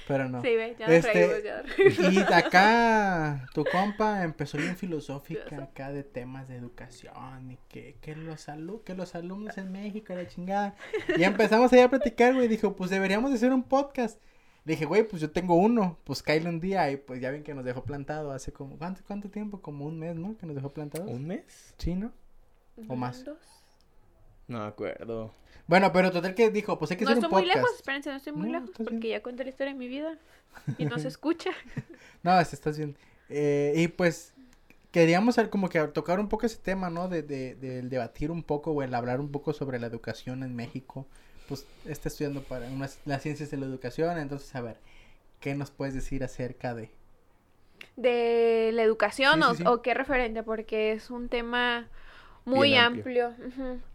Pero 0.08 0.28
no. 0.30 0.42
Sí, 0.42 0.56
ve, 0.56 0.76
ya 0.78 0.88
nos 0.88 0.96
Este, 0.96 1.14
reímos, 1.14 1.44
ya 1.44 1.62
nos 1.64 1.78
reímos. 1.78 2.14
Y 2.14 2.34
acá, 2.34 3.48
tu 3.54 3.64
compa 3.66 4.24
empezó 4.24 4.58
bien 4.58 4.76
filosófica 4.78 5.64
acá 5.64 5.92
de 5.92 6.04
temas 6.04 6.48
de 6.48 6.56
educación 6.58 7.52
y 7.52 7.58
que, 7.70 7.96
que 8.02 8.16
los 8.16 8.48
alu- 8.50 8.84
que 8.84 8.96
los 8.96 9.16
alumnos 9.16 9.58
en 9.58 9.72
México, 9.72 10.14
la 10.14 10.28
chingada. 10.28 10.76
Y 11.18 11.24
empezamos 11.24 11.72
ahí 11.74 11.80
a 11.80 11.90
platicar, 11.90 12.34
güey, 12.34 12.48
dijo, 12.48 12.76
pues 12.76 12.90
deberíamos 12.90 13.32
de 13.32 13.38
hacer 13.38 13.52
un 13.54 13.64
podcast. 13.64 14.20
Le 14.64 14.74
dije, 14.74 14.86
güey, 14.86 15.04
pues 15.08 15.22
yo 15.22 15.32
tengo 15.32 15.56
uno, 15.56 15.98
pues 16.04 16.22
cállale 16.22 16.50
un 16.50 16.60
día 16.60 16.92
y 16.92 16.98
pues 16.98 17.20
ya 17.20 17.32
ven 17.32 17.44
que 17.44 17.54
nos 17.56 17.66
dejó 17.66 17.84
plantado 17.84 18.32
hace 18.32 18.52
como, 18.52 18.78
¿cuánto, 18.78 19.02
cuánto 19.08 19.30
tiempo? 19.30 19.60
Como 19.62 19.86
un 19.86 19.98
mes, 19.98 20.16
¿no? 20.16 20.38
Que 20.38 20.46
nos 20.46 20.56
dejó 20.56 20.70
plantado. 20.70 21.06
¿Un 21.06 21.26
mes? 21.26 21.74
Sí, 21.78 21.96
¿no? 21.96 22.12
o 22.88 22.96
más. 22.96 23.24
Dos. 23.26 23.38
No 24.52 24.60
me 24.60 24.66
acuerdo. 24.68 25.34
Bueno, 25.68 25.92
pero 25.94 26.12
total 26.12 26.36
que 26.36 26.50
dijo, 26.50 26.78
pues 26.78 26.92
hay 26.92 26.98
que 26.98 27.06
No 27.06 27.12
hacer 27.12 27.24
estoy 27.24 27.28
un 27.30 27.32
muy 27.32 27.44
podcast. 27.44 27.56
lejos, 27.56 27.76
espérense, 27.78 28.10
no 28.10 28.18
estoy 28.18 28.34
muy 28.34 28.48
No, 28.48 28.60
lejos 28.60 28.72
porque 28.84 28.98
bien. 28.98 29.18
ya 29.18 29.22
conté 29.22 29.44
la 29.44 29.50
historia 29.50 29.74
de 29.74 29.80
mi 29.80 29.88
vida 29.88 30.18
y 30.78 30.86
no 30.86 31.00
se 31.00 31.08
escucha. 31.08 31.52
No, 32.24 32.40
este, 32.40 32.56
estás 32.56 32.78
bien. 32.78 32.96
Eh, 33.30 33.74
y 33.76 33.88
pues 33.88 34.34
queríamos 34.92 35.38
como 35.50 35.70
que 35.70 35.80
tocar 35.88 36.20
un 36.20 36.28
poco 36.30 36.46
ese 36.46 36.58
tema, 36.58 36.90
¿no? 36.90 37.08
De, 37.08 37.24
de, 37.24 37.56
del 37.56 37.90
debatir 37.90 38.30
un 38.32 38.44
poco 38.44 38.72
o 38.72 38.84
el 38.84 38.94
hablar 38.94 39.20
un 39.20 39.32
poco 39.32 39.54
sobre 39.54 39.80
la 39.80 39.88
educación 39.88 40.44
en 40.44 40.56
México. 40.56 41.08
Pues 41.48 41.66
está 41.86 42.10
estudiando 42.10 42.44
para 42.44 42.68
unas, 42.68 43.00
las 43.06 43.22
ciencias 43.24 43.50
de 43.52 43.58
la 43.58 43.66
educación, 43.66 44.18
entonces 44.20 44.54
a 44.56 44.62
ver, 44.62 44.78
¿qué 45.40 45.56
nos 45.56 45.72
puedes 45.72 45.94
decir 45.96 46.24
acerca 46.24 46.76
de? 46.76 46.92
De 47.96 48.72
la 48.74 48.84
educación 48.84 49.42
Sí, 49.42 49.42
sí, 49.42 49.48
o, 49.50 49.56
sí. 49.56 49.64
o 49.66 49.82
qué 49.82 49.94
referente, 49.94 50.44
porque 50.44 50.92
es 50.94 51.10
un 51.10 51.30
tema 51.30 51.90
muy 52.46 52.76
amplio. 52.76 53.34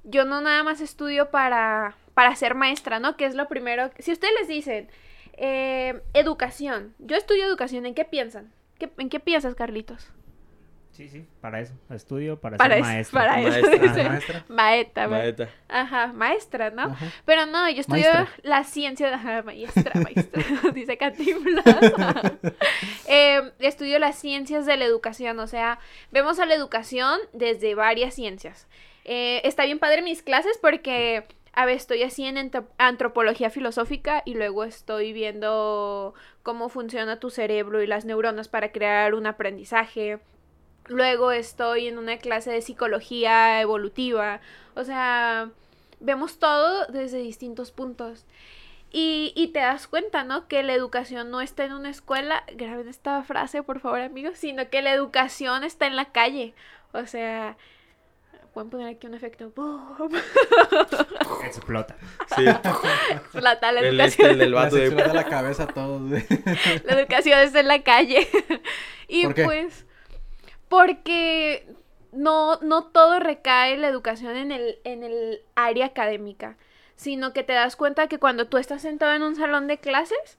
Yo 0.05 0.25
no 0.25 0.41
nada 0.41 0.63
más 0.63 0.81
estudio 0.81 1.31
para, 1.31 1.95
para 2.15 2.35
ser 2.37 2.55
maestra, 2.55 2.99
¿no? 3.01 3.17
Que 3.17 3.27
es 3.27 3.35
lo 3.35 3.49
primero. 3.49 3.91
Si 3.99 4.13
ustedes 4.13 4.35
les 4.41 4.49
dicen, 4.49 4.89
Eh, 5.39 6.01
educación. 6.15 6.95
Yo 6.99 7.15
estudio 7.15 7.45
educación. 7.45 7.85
¿En 7.85 7.95
qué 7.95 8.07
piensan? 8.07 8.51
¿Qué- 8.79 8.91
¿En 8.97 9.11
qué 9.11 9.21
piensas, 9.21 9.55
Carlitos? 9.55 10.09
Sí, 10.97 11.09
sí, 11.11 11.27
para 11.43 11.61
eso. 11.61 11.75
Estudio 11.91 12.41
para, 12.41 12.57
Para 12.57 12.77
ser 12.77 12.83
eso, 12.83 12.89
maestro. 12.91 13.19
para 13.21 13.41
eso. 13.41 13.51
Maestra. 13.51 13.79
dice. 13.89 14.09
Maestra. 14.09 14.45
Maeta, 14.49 15.03
ma- 15.09 15.19
Maeta. 15.19 15.49
Ajá, 15.69 16.07
maestra, 16.15 16.71
¿no? 16.71 16.83
Ajá. 16.85 17.07
Pero 17.27 17.45
no, 17.47 17.69
yo 17.69 17.81
estudio 17.81 18.11
Maestra. 18.13 18.29
la 18.43 18.65
ciencia, 18.65 19.15
ajá, 19.15 19.43
maestra, 19.43 19.93
maestra, 20.01 20.43
dice 20.75 20.97
Cantinflas. 20.97 21.65
Eh, 23.09 23.53
estudio 23.61 23.99
las 23.99 24.17
ciencias 24.19 24.67
de 24.67 24.77
la 24.77 24.85
educación, 24.85 25.39
o 25.39 25.47
sea, 25.47 25.79
vemos 26.11 26.39
a 26.41 26.47
la 26.47 26.55
educación 26.55 27.19
desde 27.33 27.75
varias 27.75 28.15
ciencias. 28.15 28.67
Eh, 29.05 29.41
está 29.45 29.65
bien 29.65 29.79
padre 29.79 30.03
mis 30.03 30.23
clases 30.23 30.59
porque, 30.61 31.25
a 31.53 31.67
ver, 31.67 31.77
estoy 31.77 32.03
así 32.03 32.25
en 32.25 32.37
antro- 32.37 32.69
antropología 32.79 33.51
filosófica 33.51 34.23
y 34.25 34.35
luego 34.35 34.65
estoy 34.65 35.13
viendo 35.13 36.15
cómo 36.43 36.69
funciona 36.69 37.21
tu 37.21 37.31
cerebro 37.31 37.81
y 37.83 37.87
las 37.87 38.05
neuronas 38.05 38.49
para 38.49 38.73
crear 38.73 39.15
un 39.15 39.27
aprendizaje. 39.27 40.19
Luego 40.89 41.33
estoy 41.33 41.89
en 41.89 41.99
una 41.99 42.19
clase 42.19 42.51
de 42.51 42.63
psicología 42.63 43.61
evolutiva. 43.61 44.41
O 44.75 44.85
sea, 44.85 45.51
vemos 46.01 46.39
todo 46.39 46.87
desde 46.87 47.19
distintos 47.19 47.71
puntos. 47.73 48.25
Y, 48.93 49.33
y 49.35 49.49
te 49.49 49.59
das 49.59 49.89
cuenta, 49.89 50.23
¿no? 50.25 50.47
Que 50.49 50.63
la 50.63 50.73
educación 50.73 51.31
no 51.31 51.41
está 51.41 51.65
en 51.65 51.73
una 51.73 51.91
escuela, 51.91 52.45
graben 52.55 52.89
esta 52.89 53.23
frase 53.25 53.63
por 53.63 53.81
favor 53.81 54.01
amigos, 54.01 54.39
sino 54.39 54.71
que 54.71 54.81
la 54.81 54.93
educación 54.93 55.65
está 55.65 55.87
en 55.87 55.97
la 55.97 56.07
calle. 56.13 56.55
O 56.93 57.05
sea, 57.07 57.57
pueden 58.55 58.71
poner 58.71 58.87
aquí 58.89 59.07
un 59.07 59.15
efecto. 59.15 59.51
boom, 59.55 60.13
Explota. 61.45 61.97
Sí. 62.37 62.45
la 63.35 63.61
tal 63.61 63.77
El, 63.79 63.85
educación. 64.01 64.07
este, 64.07 64.31
el 64.31 64.39
del 64.39 64.51
La 64.53 64.63
vato 64.63 64.77
de... 64.77 64.91
la 64.91 65.25
cabeza 65.25 65.65
a 65.65 65.67
todos. 65.67 66.01
La 66.85 66.93
educación 67.01 67.39
está 67.41 67.61
en 67.61 67.69
la 67.69 67.83
calle. 67.83 68.29
y 69.09 69.25
¿Por 69.25 69.35
qué? 69.35 69.45
pues, 69.45 69.86
porque 70.69 71.67
no, 72.13 72.59
no 72.61 72.85
todo 72.85 73.21
recae 73.21 73.75
en 73.75 73.83
la 73.83 73.89
educación 73.89 74.37
en 74.37 74.53
el, 74.53 74.79
en 74.85 75.05
el 75.05 75.41
área 75.55 75.87
académica, 75.87 76.57
sino 76.97 77.33
que 77.33 77.43
te 77.43 77.53
das 77.53 77.77
cuenta 77.77 78.09
que 78.09 78.19
cuando 78.19 78.49
tú 78.49 78.57
estás 78.57 78.83
sentado 78.83 79.13
en 79.13 79.23
un 79.23 79.37
salón 79.37 79.67
de 79.67 79.79
clases, 79.79 80.39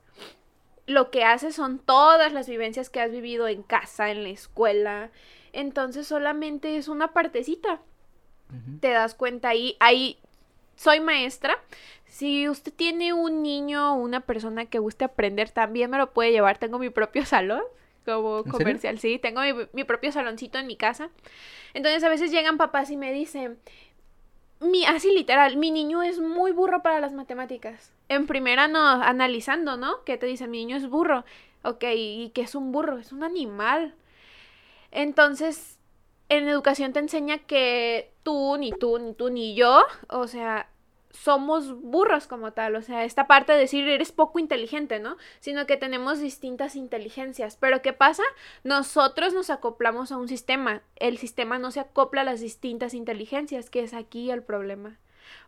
lo 0.86 1.10
que 1.10 1.24
haces 1.24 1.54
son 1.54 1.78
todas 1.78 2.32
las 2.32 2.48
vivencias 2.48 2.90
que 2.90 3.00
has 3.00 3.10
vivido 3.10 3.46
en 3.46 3.62
casa, 3.62 4.10
en 4.10 4.22
la 4.22 4.30
escuela. 4.30 5.10
Entonces 5.52 6.06
solamente 6.06 6.76
es 6.76 6.88
una 6.88 7.12
partecita. 7.12 7.80
Te 8.80 8.88
das 8.88 9.14
cuenta 9.14 9.50
ahí, 9.50 9.76
ahí 9.78 10.18
soy 10.74 11.00
maestra. 11.00 11.58
Si 12.06 12.48
usted 12.48 12.72
tiene 12.72 13.12
un 13.12 13.42
niño 13.42 13.92
o 13.92 13.96
una 13.96 14.20
persona 14.20 14.64
que 14.64 14.78
guste 14.78 15.04
aprender, 15.04 15.50
también 15.50 15.90
me 15.90 15.98
lo 15.98 16.14
puede 16.14 16.32
llevar. 16.32 16.56
Tengo 16.56 16.78
mi 16.78 16.88
propio 16.88 17.26
salón 17.26 17.62
como 18.14 18.44
comercial, 18.44 18.98
sí. 18.98 19.18
Tengo 19.18 19.42
mi, 19.42 19.52
mi 19.72 19.84
propio 19.84 20.12
saloncito 20.12 20.58
en 20.58 20.66
mi 20.66 20.76
casa. 20.76 21.10
Entonces 21.74 22.02
a 22.04 22.08
veces 22.08 22.30
llegan 22.30 22.56
papás 22.56 22.90
y 22.90 22.96
me 22.96 23.12
dicen, 23.12 23.58
mi, 24.60 24.84
así 24.86 25.12
literal, 25.12 25.56
mi 25.56 25.70
niño 25.70 26.02
es 26.02 26.18
muy 26.18 26.52
burro 26.52 26.82
para 26.82 27.00
las 27.00 27.12
matemáticas. 27.12 27.92
En 28.08 28.26
primera 28.26 28.66
no, 28.68 28.80
analizando, 28.80 29.76
¿no? 29.76 30.02
Que 30.04 30.16
te 30.16 30.26
dicen, 30.26 30.50
mi 30.50 30.58
niño 30.58 30.76
es 30.76 30.88
burro. 30.88 31.24
Ok, 31.62 31.84
¿y 31.94 32.30
qué 32.34 32.42
es 32.42 32.54
un 32.54 32.72
burro? 32.72 32.98
Es 32.98 33.12
un 33.12 33.22
animal. 33.22 33.94
Entonces, 34.90 35.78
en 36.28 36.48
educación 36.48 36.92
te 36.92 37.00
enseña 37.00 37.38
que 37.38 38.10
tú, 38.22 38.56
ni 38.58 38.72
tú, 38.72 38.98
ni 38.98 39.14
tú, 39.14 39.30
ni 39.30 39.54
yo, 39.54 39.82
o 40.08 40.26
sea, 40.26 40.68
somos 41.22 41.80
burros 41.80 42.26
como 42.26 42.52
tal, 42.52 42.76
o 42.76 42.82
sea, 42.82 43.04
esta 43.04 43.26
parte 43.26 43.52
de 43.52 43.58
decir 43.58 43.88
eres 43.88 44.12
poco 44.12 44.38
inteligente, 44.38 45.00
¿no? 45.00 45.16
Sino 45.40 45.66
que 45.66 45.76
tenemos 45.76 46.20
distintas 46.20 46.76
inteligencias. 46.76 47.56
Pero 47.56 47.82
¿qué 47.82 47.92
pasa? 47.92 48.22
Nosotros 48.64 49.34
nos 49.34 49.50
acoplamos 49.50 50.12
a 50.12 50.16
un 50.16 50.28
sistema, 50.28 50.82
el 50.96 51.18
sistema 51.18 51.58
no 51.58 51.70
se 51.70 51.80
acopla 51.80 52.20
a 52.20 52.24
las 52.24 52.40
distintas 52.40 52.94
inteligencias, 52.94 53.68
que 53.68 53.80
es 53.82 53.94
aquí 53.94 54.30
el 54.30 54.42
problema. 54.42 54.98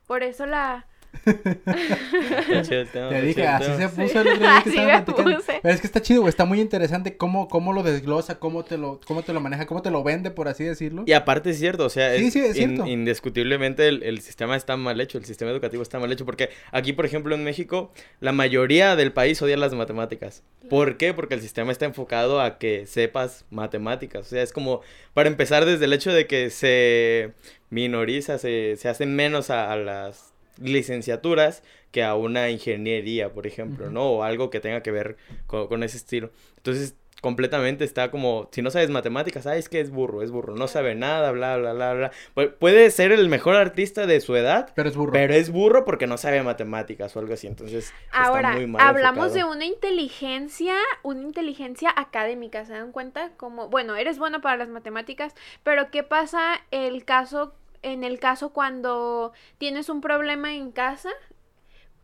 Por 0.07 0.23
eso 0.23 0.47
la... 0.47 0.87
Te 1.25 3.23
dije, 3.23 3.47
así 3.47 3.73
se 3.77 3.89
Sí. 3.89 3.95
puso 4.03 4.21
el 4.21 4.29
otro 4.29 4.39
día 4.41 4.63
que 4.63 4.71
Así 4.71 4.71
estaban 4.71 4.87
me 4.87 5.03
platicando. 5.03 5.37
puse. 5.39 5.59
Pero 5.63 5.75
es 5.75 5.81
que 5.81 5.87
está 5.87 6.01
chido, 6.03 6.21
güey. 6.23 6.31
Está 6.31 6.45
muy 6.45 6.61
interesante 6.61 7.17
cómo, 7.17 7.49
cómo 7.49 7.73
lo 7.73 7.83
desglosa, 7.83 8.39
cómo 8.39 8.65
te 8.65 8.79
lo, 8.79 9.01
cómo 9.07 9.23
te 9.23 9.33
lo 9.33 9.41
maneja, 9.41 9.67
cómo 9.67 9.83
te 9.83 9.91
lo 9.91 10.03
vende, 10.03 10.31
por 10.31 10.49
así 10.49 10.65
decirlo. 10.65 11.05
Y 11.07 11.13
aparte 11.13 11.51
es 11.51 11.59
cierto, 11.59 11.85
o 11.87 11.91
sea, 11.91 12.17
Sí, 12.17 12.27
es 12.27 12.33
sí, 12.33 12.39
es 12.41 12.57
in- 12.57 12.71
cierto. 12.77 12.87
indiscutiblemente 12.87 13.89
el, 13.89 14.03
el 14.03 14.21
sistema 14.21 14.57
está 14.57 14.77
mal 14.77 15.01
hecho, 15.01 15.19
el 15.19 15.25
sistema 15.25 15.51
educativo 15.51 15.83
está 15.83 15.99
mal 15.99 16.11
hecho, 16.13 16.25
porque 16.25 16.51
aquí, 16.73 16.93
por 16.93 17.07
ejemplo, 17.07 17.35
en 17.35 17.45
México, 17.45 17.93
la 18.21 18.33
mayoría 18.33 18.97
del 18.97 19.13
país 19.13 19.41
odia 19.43 19.57
las 19.57 19.75
matemáticas. 19.75 20.43
¿Por 20.69 20.97
qué? 20.97 21.15
Porque 21.15 21.35
el 21.35 21.41
sistema 21.41 21.73
está 21.73 21.85
enfocado 21.87 22.41
a 22.41 22.59
que 22.59 22.87
sepas 22.87 23.45
matemáticas. 23.51 24.27
O 24.27 24.31
sea, 24.31 24.43
es 24.43 24.53
como, 24.53 24.81
para 25.15 25.29
empezar, 25.29 25.65
desde 25.65 25.85
el 25.87 25.93
hecho 25.93 26.13
de 26.13 26.27
que 26.27 26.51
se 26.51 27.33
minoriza, 27.71 28.39
se, 28.39 28.77
se 28.77 28.89
hace 28.89 29.07
menos 29.07 29.51
a, 29.51 29.73
a 29.73 29.77
las 29.77 30.30
licenciaturas 30.61 31.63
que 31.91 32.03
a 32.05 32.15
una 32.15 32.51
ingeniería, 32.51 33.33
por 33.33 33.47
ejemplo. 33.47 33.91
¿no? 33.91 34.11
O 34.11 34.23
algo 34.23 34.51
que 34.51 34.61
tenga 34.61 34.83
que 34.83 34.91
ver 34.91 35.17
con, 35.47 35.69
con 35.69 35.83
ese 35.83 35.97
estilo. 35.97 36.31
Entonces, 36.57 36.95
completamente 37.21 37.85
está 37.85 38.11
como, 38.11 38.49
si 38.51 38.63
no 38.63 38.71
sabes 38.71 38.89
matemáticas, 38.89 39.45
sabes 39.45 39.69
que 39.69 39.79
es 39.81 39.91
burro, 39.91 40.23
es 40.23 40.31
burro, 40.31 40.57
no 40.57 40.69
sabe 40.69 40.95
nada, 40.95 41.33
bla, 41.33 41.59
bla, 41.59 41.75
bla, 41.75 41.93
bla. 41.93 42.11
Pu- 42.35 42.55
puede 42.55 42.91
ser 42.91 43.13
el 43.13 43.29
mejor 43.29 43.57
artista 43.57 44.07
de 44.07 44.23
su 44.23 44.37
edad, 44.37 44.73
Pero 44.75 44.89
es 44.89 44.97
burro. 44.97 45.13
pero 45.13 45.35
es 45.35 45.51
burro 45.51 45.85
porque 45.85 46.07
no 46.07 46.17
sabe 46.17 46.43
matemáticas 46.43 47.15
o 47.15 47.19
algo 47.19 47.35
así, 47.35 47.47
entonces 47.47 47.93
Ahora, 48.11 48.49
está 48.49 48.57
muy 48.57 48.67
mal 48.67 48.81
hablamos 48.89 49.35
de 49.35 49.45
una 49.45 49.67
inteligencia, 49.67 50.75
una 51.03 51.21
inteligencia 51.21 51.93
académica, 51.95 52.65
¿se 52.65 52.73
dan 52.73 52.91
cuenta? 52.91 53.33
Como, 53.37 53.69
bueno, 53.69 53.97
eres 53.97 54.19
bueno 54.19 54.41
para 54.41 54.57
las 54.57 54.69
matemáticas, 54.71 55.35
pero 55.63 55.91
¿qué 55.91 56.03
pasa 56.03 56.63
el 56.71 57.05
caso, 57.05 57.55
en 57.83 58.05
el 58.05 58.19
caso 58.19 58.51
cuando 58.51 59.33
tienes 59.59 59.89
un 59.89 60.01
problema 60.01 60.55
en 60.55 60.73
casa? 60.73 61.11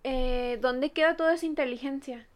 Eh, 0.05 0.59
¿Dónde 0.61 0.91
queda 0.93 1.17
toda 1.17 1.35
esa 1.35 1.47
inteligencia? 1.47 2.27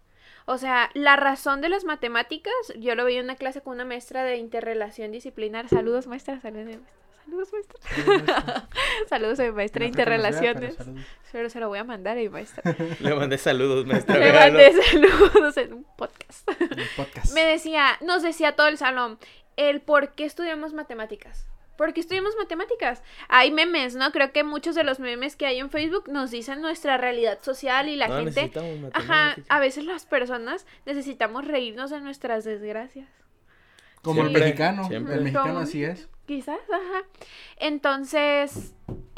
O 0.47 0.59
sea, 0.59 0.91
la 0.95 1.17
razón 1.17 1.61
de 1.61 1.69
las 1.69 1.85
matemáticas, 1.85 2.53
yo 2.77 2.95
lo 2.97 3.05
vi 3.05 3.17
en 3.17 3.25
una 3.25 3.37
clase 3.37 3.61
con 3.61 3.75
una 3.75 3.85
maestra 3.85 4.25
de 4.25 4.37
interrelación 4.37 5.13
disciplinar. 5.13 5.69
Saludos, 5.69 6.09
maestra, 6.09 6.41
saludos, 6.41 6.79
saludos, 7.25 7.53
maestra. 7.53 8.69
Saludos 9.09 9.39
a 9.39 9.45
mi 9.45 9.53
maestra 9.53 9.85
de 9.85 9.91
No 9.93 9.95
creo 9.95 10.07
que 10.09 10.19
nos 10.19 10.41
vea, 10.41 10.55
pero 10.55 10.67
interrelaciones. 10.67 10.77
Pero 11.31 11.51
se 11.51 11.61
lo 11.61 11.69
voy 11.69 11.79
a 11.79 11.85
mandar 11.85 12.17
a 12.17 12.21
mi 12.21 12.29
maestra. 12.29 12.65
Le 13.01 13.15
mandé 13.15 13.39
saludos, 13.39 13.87
maestra. 13.87 14.19
Le 14.19 14.33
mandé 14.33 14.73
saludos 14.83 15.57
en 15.57 15.73
un 15.75 15.85
podcast. 15.97 16.49
Un 16.49 16.57
podcast. 16.97 17.33
Me 17.33 17.45
decía, 17.45 17.99
nos 18.01 18.23
decía 18.23 18.57
todo 18.57 18.67
el 18.67 18.79
salón, 18.79 19.19
el 19.57 19.81
por 19.81 20.15
qué 20.15 20.25
estudiamos 20.25 20.73
matemáticas. 20.73 21.47
¿Por 21.81 21.95
qué 21.95 22.01
estudiamos 22.01 22.37
matemáticas? 22.37 23.03
Hay 23.29 23.51
memes, 23.51 23.95
¿no? 23.95 24.13
Creo 24.13 24.33
que 24.33 24.45
muchos 24.45 24.75
de 24.75 24.85
los 24.85 25.01
memes 25.01 25.35
que 25.35 25.47
hay 25.47 25.61
en 25.61 25.71
Facebook 25.71 26.11
nos 26.11 26.31
dicen 26.31 26.61
nuestra 26.61 26.99
realidad 26.99 27.39
social 27.41 27.89
y 27.89 27.97
la 27.97 28.07
No, 28.07 28.17
gente... 28.17 28.33
necesitamos 28.43 28.91
Ajá, 28.93 29.35
a 29.49 29.61
veces 29.61 29.87
las 29.87 30.05
personas 30.05 30.67
necesitamos 30.85 31.47
reírnos 31.47 31.89
de 31.91 32.03
nuestras 32.03 32.45
desgracias. 32.45 33.09
Como 34.03 34.21
el 34.21 34.31
mexicano. 34.31 34.85
siempre. 34.89 35.15
El 35.15 35.21
mexicano 35.23 35.47
Como- 35.55 35.61
así 35.61 35.83
es. 35.83 36.11
Quizás, 36.27 36.61
ajá. 36.71 37.07
Entonces, 37.57 38.75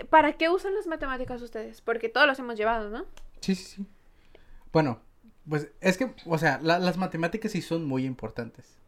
¿para 0.08 0.34
qué 0.34 0.48
usan 0.48 0.72
las 0.76 0.86
matemáticas 0.86 1.42
ustedes? 1.42 1.80
Porque 1.80 2.08
todos 2.08 2.28
los 2.28 2.38
hemos 2.38 2.56
llevado, 2.56 2.90
¿no? 2.90 3.06
Sí, 3.40 3.56
sí, 3.56 3.64
sí. 3.64 3.86
Bueno, 4.72 5.00
pues 5.48 5.68
es 5.80 5.98
que, 5.98 6.12
o 6.26 6.38
sea, 6.38 6.60
la- 6.62 6.78
las 6.78 6.96
matemáticas 6.96 7.50
sí 7.50 7.60
son 7.60 7.84
muy 7.86 8.04
importantes. 8.06 8.78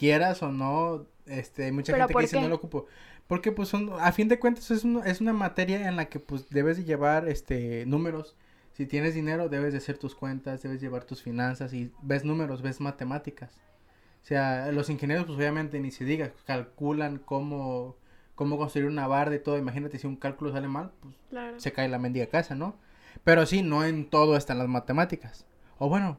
Quieras 0.00 0.42
o 0.42 0.50
no, 0.50 1.04
este, 1.26 1.64
hay 1.66 1.72
mucha 1.72 1.92
¿Pero 1.92 2.04
gente 2.08 2.14
que 2.14 2.22
dice 2.22 2.36
qué? 2.36 2.42
no 2.42 2.48
lo 2.48 2.54
ocupo. 2.56 2.86
Porque 3.26 3.52
pues 3.52 3.68
son, 3.68 3.90
a 4.00 4.10
fin 4.12 4.28
de 4.28 4.38
cuentas 4.38 4.70
es, 4.70 4.82
un- 4.82 5.06
es 5.06 5.20
una 5.20 5.32
materia 5.34 5.86
en 5.88 5.96
la 5.96 6.06
que 6.06 6.18
pues 6.18 6.48
debes 6.48 6.78
de 6.78 6.84
llevar, 6.84 7.28
este, 7.28 7.84
números. 7.86 8.34
Si 8.72 8.86
tienes 8.86 9.14
dinero, 9.14 9.50
debes 9.50 9.72
de 9.72 9.78
hacer 9.78 9.98
tus 9.98 10.14
cuentas, 10.14 10.62
debes 10.62 10.80
llevar 10.80 11.04
tus 11.04 11.22
finanzas 11.22 11.74
y 11.74 11.92
ves 12.00 12.24
números, 12.24 12.62
ves 12.62 12.80
matemáticas. 12.80 13.52
O 14.22 14.26
sea, 14.26 14.72
los 14.72 14.88
ingenieros 14.88 15.26
pues 15.26 15.36
obviamente 15.38 15.78
ni 15.80 15.90
se 15.90 16.04
diga, 16.04 16.32
calculan 16.46 17.18
cómo, 17.18 17.96
cómo 18.34 18.56
construir 18.56 18.88
una 18.88 19.06
barda 19.06 19.34
y 19.36 19.40
todo. 19.40 19.58
Imagínate 19.58 19.98
si 19.98 20.06
un 20.06 20.16
cálculo 20.16 20.50
sale 20.52 20.68
mal, 20.68 20.92
pues 21.00 21.14
Claro. 21.28 21.60
se 21.60 21.72
cae 21.72 21.88
la 21.88 21.98
mendiga 21.98 22.26
casa, 22.26 22.54
¿no? 22.54 22.74
Pero 23.22 23.44
sí, 23.44 23.62
no 23.62 23.84
en 23.84 24.08
todo 24.08 24.36
están 24.36 24.58
las 24.58 24.68
matemáticas. 24.68 25.44
O 25.78 25.88
bueno, 25.90 26.18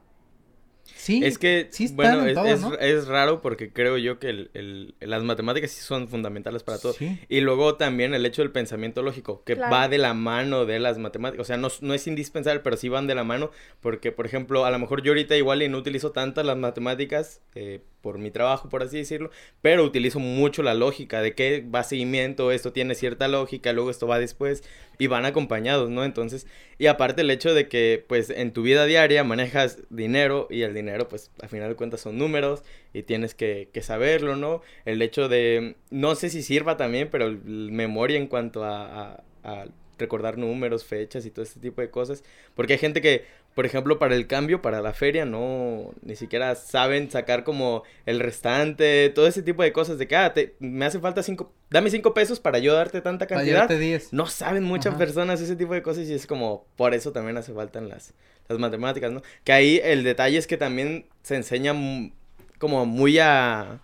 sí. 0.84 1.20
Es 1.24 1.38
que, 1.38 1.68
sí 1.70 1.84
están 1.84 1.96
bueno, 1.96 2.22
en 2.22 2.28
es, 2.28 2.34
todo, 2.34 2.46
es- 2.46 2.60
¿no? 2.60 2.74
es 2.74 3.06
raro 3.06 3.40
porque 3.42 3.72
creo 3.72 3.96
yo 3.98 4.18
que 4.18 4.28
el- 4.30 4.50
el- 4.54 4.94
las 5.00 5.22
matemáticas 5.22 5.70
sí 5.70 5.80
son 5.82 6.08
fundamentales 6.08 6.62
para 6.62 6.78
todo. 6.78 6.92
Sí. 6.92 7.18
Y 7.28 7.40
luego 7.40 7.76
también 7.76 8.14
el 8.14 8.24
hecho 8.26 8.42
del 8.42 8.50
pensamiento 8.52 9.02
lógico, 9.02 9.42
que 9.44 9.54
Claro. 9.56 9.72
va 9.72 9.88
de 9.88 9.98
la 9.98 10.14
mano 10.14 10.64
de 10.66 10.78
las 10.80 10.98
matemáticas. 10.98 11.42
O 11.42 11.46
sea, 11.46 11.56
no, 11.56 11.68
no 11.80 11.94
es 11.94 12.06
indispensable, 12.06 12.60
pero 12.60 12.76
sí 12.76 12.88
van 12.88 13.06
de 13.06 13.14
la 13.14 13.24
mano. 13.24 13.50
Porque, 13.80 14.12
por 14.12 14.26
ejemplo, 14.26 14.64
a 14.64 14.70
lo 14.70 14.78
mejor 14.78 15.02
yo 15.02 15.12
ahorita 15.12 15.36
igual 15.36 15.62
y 15.62 15.68
no 15.68 15.78
utilizo 15.78 16.12
tantas 16.12 16.44
las 16.46 16.56
matemáticas, 16.56 17.40
eh, 17.54 17.82
por 18.02 18.18
mi 18.18 18.30
trabajo, 18.30 18.68
por 18.68 18.82
así 18.82 18.98
decirlo, 18.98 19.30
pero 19.62 19.84
utilizo 19.84 20.18
mucho 20.18 20.62
la 20.62 20.74
lógica 20.74 21.22
de 21.22 21.34
que 21.34 21.64
va 21.74 21.82
seguimiento, 21.84 22.52
esto 22.52 22.72
tiene 22.72 22.94
cierta 22.94 23.28
lógica, 23.28 23.72
luego 23.72 23.90
esto 23.90 24.06
va 24.06 24.18
después 24.18 24.62
y 24.98 25.06
van 25.06 25.24
acompañados, 25.24 25.88
¿no? 25.90 26.04
Entonces, 26.04 26.46
y 26.78 26.86
aparte 26.86 27.22
el 27.22 27.30
hecho 27.30 27.54
de 27.54 27.68
que 27.68 28.04
pues 28.06 28.30
en 28.30 28.52
tu 28.52 28.62
vida 28.62 28.84
diaria 28.86 29.24
manejas 29.24 29.78
dinero 29.90 30.46
y 30.50 30.62
el 30.62 30.74
dinero 30.74 31.08
pues 31.08 31.30
al 31.40 31.48
final 31.48 31.68
de 31.70 31.76
cuentas 31.76 32.00
son 32.00 32.18
números 32.18 32.62
y 32.92 33.02
tienes 33.02 33.34
que, 33.34 33.68
saberlo, 33.82 34.36
¿no? 34.36 34.62
El 34.84 35.00
hecho 35.02 35.28
de, 35.28 35.76
no 35.90 36.14
sé 36.14 36.30
si 36.30 36.42
sirva 36.42 36.76
también, 36.76 37.08
pero 37.10 37.30
memoria 37.44 38.16
en 38.18 38.26
cuanto 38.26 38.64
a, 38.64 39.12
a- 39.12 39.24
a 39.44 39.64
recordar 39.98 40.38
números, 40.38 40.84
fechas 40.84 41.26
y 41.26 41.30
todo 41.30 41.42
este 41.44 41.60
tipo 41.60 41.80
de 41.80 41.90
cosas, 41.90 42.24
porque 42.54 42.74
hay 42.74 42.78
gente 42.78 43.00
que, 43.00 43.24
por 43.54 43.66
ejemplo, 43.66 43.98
para 43.98 44.14
el 44.14 44.26
cambio, 44.26 44.62
para 44.62 44.80
la 44.80 44.92
feria, 44.94 45.24
no, 45.24 45.92
ni 46.02 46.16
siquiera 46.16 46.54
saben 46.54 47.10
sacar 47.10 47.44
como 47.44 47.82
el 48.06 48.20
restante, 48.20 49.10
todo 49.10 49.26
ese 49.26 49.42
tipo 49.42 49.62
de 49.62 49.72
cosas, 49.72 49.98
de 49.98 50.08
que, 50.08 50.16
ah, 50.16 50.32
te- 50.32 50.54
me 50.58 50.84
hace 50.86 51.00
falta 51.00 51.22
cinco, 51.22 51.52
dame 51.70 51.90
cinco 51.90 52.14
pesos 52.14 52.40
para 52.40 52.58
yo 52.58 52.74
darte 52.74 53.00
tanta 53.00 53.26
Para 53.26 53.40
cantidad. 53.40 53.54
llevarte 53.56 53.78
10. 53.78 54.12
No 54.12 54.26
saben 54.26 54.64
muchas 54.64 54.94
Ajá. 54.94 54.98
personas 54.98 55.40
ese 55.40 55.56
tipo 55.56 55.74
de 55.74 55.82
cosas 55.82 56.08
y 56.08 56.14
es 56.14 56.26
como, 56.26 56.66
por 56.76 56.94
eso 56.94 57.12
también 57.12 57.36
hace 57.36 57.52
falta 57.52 57.78
en 57.78 57.88
las, 57.88 58.14
las 58.48 58.58
matemáticas, 58.58 59.12
¿no? 59.12 59.22
Que 59.44 59.52
ahí 59.52 59.80
el 59.84 60.02
detalle 60.04 60.38
es 60.38 60.46
que 60.46 60.56
también 60.56 61.06
se 61.22 61.36
enseña 61.36 61.74
como 62.58 62.86
muy 62.86 63.18
a, 63.18 63.80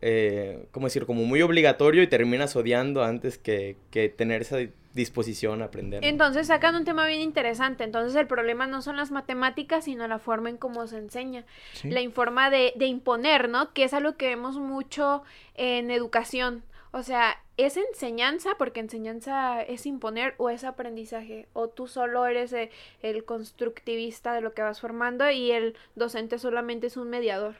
eh, 0.00 0.66
¿cómo 0.70 0.86
decir? 0.86 1.06
Como 1.06 1.24
muy 1.24 1.42
obligatorio 1.42 2.02
y 2.02 2.06
terminas 2.06 2.56
odiando 2.56 3.04
antes 3.04 3.38
que, 3.38 3.76
que 3.90 4.08
tener 4.08 4.42
esa 4.42 4.58
disposición 4.94 5.60
a 5.60 5.66
aprender. 5.66 6.00
¿no? 6.00 6.08
Entonces 6.08 6.46
sacan 6.46 6.74
un 6.76 6.84
tema 6.84 7.06
bien 7.06 7.20
interesante. 7.20 7.84
Entonces 7.84 8.14
el 8.16 8.26
problema 8.26 8.66
no 8.66 8.80
son 8.80 8.96
las 8.96 9.10
matemáticas, 9.10 9.84
sino 9.84 10.08
la 10.08 10.18
forma 10.18 10.48
en 10.48 10.56
cómo 10.56 10.86
se 10.86 10.98
enseña. 10.98 11.44
Sí. 11.74 11.90
La 11.90 12.00
forma 12.10 12.48
de, 12.48 12.72
de 12.76 12.86
imponer, 12.86 13.48
¿no? 13.48 13.72
Que 13.72 13.84
es 13.84 13.92
algo 13.92 14.16
que 14.16 14.28
vemos 14.28 14.56
mucho 14.56 15.22
en 15.54 15.90
educación. 15.90 16.62
O 16.92 17.02
sea, 17.02 17.42
¿es 17.56 17.76
enseñanza? 17.76 18.50
Porque 18.56 18.78
enseñanza 18.78 19.60
es 19.62 19.84
imponer 19.84 20.34
o 20.38 20.48
es 20.48 20.62
aprendizaje. 20.62 21.48
O 21.52 21.68
tú 21.68 21.88
solo 21.88 22.24
eres 22.24 22.52
eh, 22.52 22.70
el 23.02 23.24
constructivista 23.24 24.32
de 24.32 24.40
lo 24.40 24.54
que 24.54 24.62
vas 24.62 24.80
formando 24.80 25.28
y 25.28 25.50
el 25.50 25.76
docente 25.96 26.38
solamente 26.38 26.86
es 26.86 26.96
un 26.96 27.10
mediador. 27.10 27.56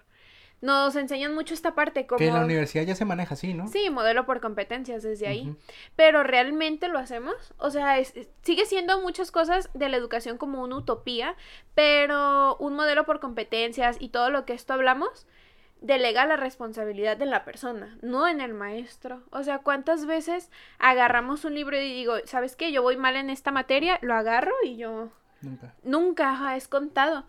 Nos 0.61 0.97
enseñan 0.97 1.35
mucho 1.35 1.53
esta 1.53 1.75
parte 1.75 2.07
como... 2.07 2.19
Que 2.19 2.29
en 2.29 2.35
la 2.35 2.45
universidad 2.45 2.85
ya 2.85 2.95
se 2.95 3.05
maneja 3.05 3.35
así, 3.35 3.53
¿no? 3.53 3.69
Sí, 3.69 3.91
modelo 3.91 4.25
por 4.25 4.41
competencias 4.41 5.03
desde 5.03 5.27
ahí. 5.27 5.55
Pero 5.95 6.23
realmente 6.23 6.89
lo 6.89 6.99
hacemos. 6.99 7.35
O 7.59 7.71
sea, 7.71 7.99
es- 7.99 8.15
sigue 8.43 8.65
siendo 8.65 9.01
muchas 9.03 9.31
cosas 9.31 9.69
de 9.75 9.89
la 9.91 9.99
educación 9.99 10.39
como 10.39 10.63
una 10.63 10.77
utopía, 10.77 11.35
pero 11.75 12.57
un 12.57 12.75
modelo 12.77 13.05
por 13.05 13.21
competencias 13.21 13.97
y 14.01 14.09
todo 14.09 14.31
lo 14.31 14.45
que 14.47 14.55
esto 14.55 14.73
hablamos 14.73 15.27
delega 15.83 16.25
la 16.25 16.37
responsabilidad 16.37 17.19
de 17.19 17.27
la 17.27 17.45
persona, 17.45 17.99
no 18.01 18.27
en 18.27 18.41
el 18.41 18.55
maestro. 18.55 19.23
O 19.31 19.43
sea, 19.43 19.59
¿cuántas 19.59 20.07
veces 20.07 20.51
agarramos 20.79 21.45
un 21.45 21.55
libro 21.55 21.77
y 21.77 21.93
digo, 21.93 22.15
¿sabes 22.25 22.57
qué? 22.57 22.73
Yo 22.73 22.81
voy 22.83 22.97
mal 22.97 23.17
en 23.17 23.29
esta 23.29 23.51
materia, 23.51 23.99
lo 24.01 24.15
agarro 24.15 24.55
y 24.65 24.77
yo 24.77 25.11
Nunca. 25.43 25.75
Nunca 25.83 26.31
ajá, 26.31 26.57
es 26.57 26.69
contado. 26.69 27.27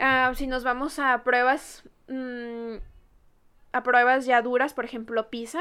Ah, 0.00 0.32
si 0.34 0.48
nos 0.48 0.64
vamos 0.64 0.98
a 0.98 1.22
pruebas, 1.22 1.84
mm, 2.10 2.76
a 3.72 3.82
pruebas 3.82 4.26
ya 4.26 4.42
duras, 4.42 4.74
por 4.74 4.84
ejemplo, 4.84 5.30
PISA, 5.30 5.60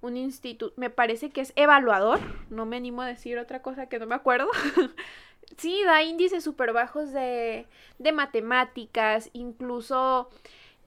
un 0.00 0.16
instituto, 0.16 0.74
me 0.76 0.90
parece 0.90 1.30
que 1.30 1.42
es 1.42 1.52
evaluador, 1.56 2.20
no 2.48 2.66
me 2.66 2.76
animo 2.76 3.02
a 3.02 3.06
decir 3.06 3.38
otra 3.38 3.62
cosa 3.62 3.86
que 3.86 3.98
no 3.98 4.06
me 4.06 4.14
acuerdo. 4.14 4.48
sí, 5.56 5.82
da 5.84 6.02
índices 6.02 6.42
súper 6.42 6.72
bajos 6.72 7.12
de, 7.12 7.66
de 7.98 8.12
matemáticas, 8.12 9.30
incluso 9.32 10.30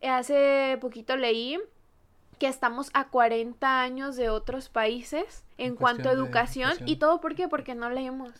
eh, 0.02 0.10
hace 0.10 0.78
poquito 0.82 1.16
leí 1.16 1.60
que 2.40 2.48
estamos 2.48 2.90
a 2.94 3.08
40 3.08 3.82
años 3.82 4.16
de 4.16 4.30
otros 4.30 4.70
países 4.70 5.46
en, 5.58 5.68
En 5.68 5.76
cuanto 5.76 6.10
a 6.10 6.12
educación. 6.12 6.72
educación. 6.72 6.90
y 6.90 6.98
todo 6.98 7.22
¿por 7.22 7.36
qué? 7.36 7.48
Porque 7.48 7.76
no 7.76 7.90
leemos. 7.90 8.32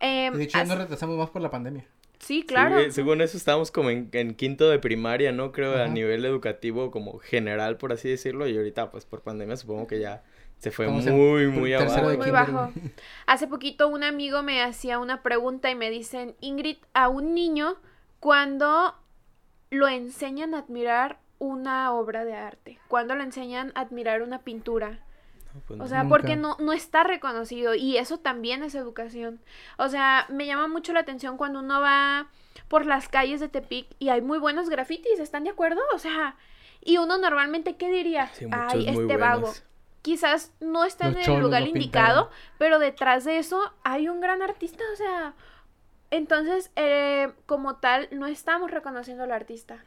Em, 0.00 0.34
de 0.34 0.44
hecho, 0.44 0.58
ya 0.58 0.64
nos 0.64 0.78
retrasamos 0.78 1.16
más 1.16 1.30
por 1.30 1.42
la 1.42 1.50
pandemia. 1.50 1.84
Sí, 2.18 2.44
claro. 2.44 2.90
según 2.90 3.20
eso 3.20 3.36
estábamos 3.36 3.70
como 3.70 3.90
en, 3.90 4.08
en 4.12 4.34
quinto 4.34 4.68
de 4.70 4.78
primaria, 4.78 5.32
¿no? 5.32 5.52
Creo 5.52 5.80
a 5.82 5.86
nivel 5.88 6.24
educativo 6.24 6.90
como 6.90 7.18
general, 7.18 7.76
por 7.76 7.92
así 7.92 8.08
decirlo, 8.08 8.48
y 8.48 8.56
ahorita 8.56 8.90
pues 8.90 9.04
por 9.04 9.22
pandemia 9.22 9.56
supongo 9.56 9.86
que 9.86 10.00
ya 10.00 10.22
se 10.58 10.70
fue 10.70 10.88
muy, 10.88 11.48
muy 11.48 11.74
abajo. 11.74 12.02
Muy 12.02 12.16
kinder, 12.16 12.32
bajo. 12.32 12.72
Hace 13.26 13.46
poquito 13.46 13.88
un 13.88 14.02
amigo 14.02 14.42
me 14.42 14.62
hacía 14.62 14.98
una 14.98 15.22
pregunta 15.22 15.70
y 15.70 15.74
me 15.74 15.90
dicen, 15.90 16.34
Ingrid, 16.40 16.78
a 16.94 17.08
un 17.08 17.34
niño 17.34 17.76
cuando 18.20 18.94
lo 19.70 19.88
enseñan 19.88 20.54
a 20.54 20.60
admirar 20.60 21.18
una 21.38 21.92
obra 21.92 22.24
de 22.24 22.34
arte, 22.34 22.78
cuando 22.88 23.14
lo 23.14 23.22
enseñan 23.22 23.72
a 23.74 23.80
admirar 23.82 24.22
una 24.22 24.40
pintura, 24.42 25.00
pues, 25.66 25.80
o 25.80 25.86
sea, 25.86 26.02
Nunca. 26.02 26.16
porque 26.16 26.36
no, 26.36 26.56
no 26.58 26.72
está 26.72 27.04
reconocido 27.04 27.74
y 27.74 27.96
eso 27.96 28.18
también 28.18 28.62
es 28.62 28.74
educación. 28.74 29.40
O 29.78 29.88
sea, 29.88 30.26
me 30.28 30.46
llama 30.46 30.68
mucho 30.68 30.92
la 30.92 31.00
atención 31.00 31.36
cuando 31.36 31.60
uno 31.60 31.80
va 31.80 32.28
por 32.68 32.86
las 32.86 33.08
calles 33.08 33.40
de 33.40 33.48
Tepic 33.48 33.86
y 33.98 34.08
hay 34.08 34.20
muy 34.20 34.38
buenos 34.38 34.68
grafitis, 34.68 35.18
¿están 35.18 35.44
de 35.44 35.50
acuerdo? 35.50 35.80
O 35.94 35.98
sea, 35.98 36.36
y 36.82 36.98
uno 36.98 37.18
normalmente, 37.18 37.76
¿qué 37.76 37.90
diría? 37.90 38.28
Sí, 38.28 38.46
Ay, 38.50 38.88
este 38.88 39.16
vago. 39.16 39.52
Quizás 40.02 40.52
no 40.60 40.84
está 40.84 41.10
Los 41.10 41.26
en 41.26 41.34
el 41.34 41.40
lugar 41.40 41.66
indicado, 41.66 42.30
pero 42.58 42.78
detrás 42.78 43.24
de 43.24 43.38
eso 43.38 43.72
hay 43.82 44.08
un 44.08 44.20
gran 44.20 44.40
artista, 44.40 44.84
o 44.92 44.96
sea, 44.96 45.34
entonces, 46.10 46.70
eh, 46.76 47.32
como 47.46 47.76
tal, 47.76 48.08
no 48.12 48.26
estamos 48.26 48.70
reconociendo 48.70 49.24
al 49.24 49.32
artista. 49.32 49.84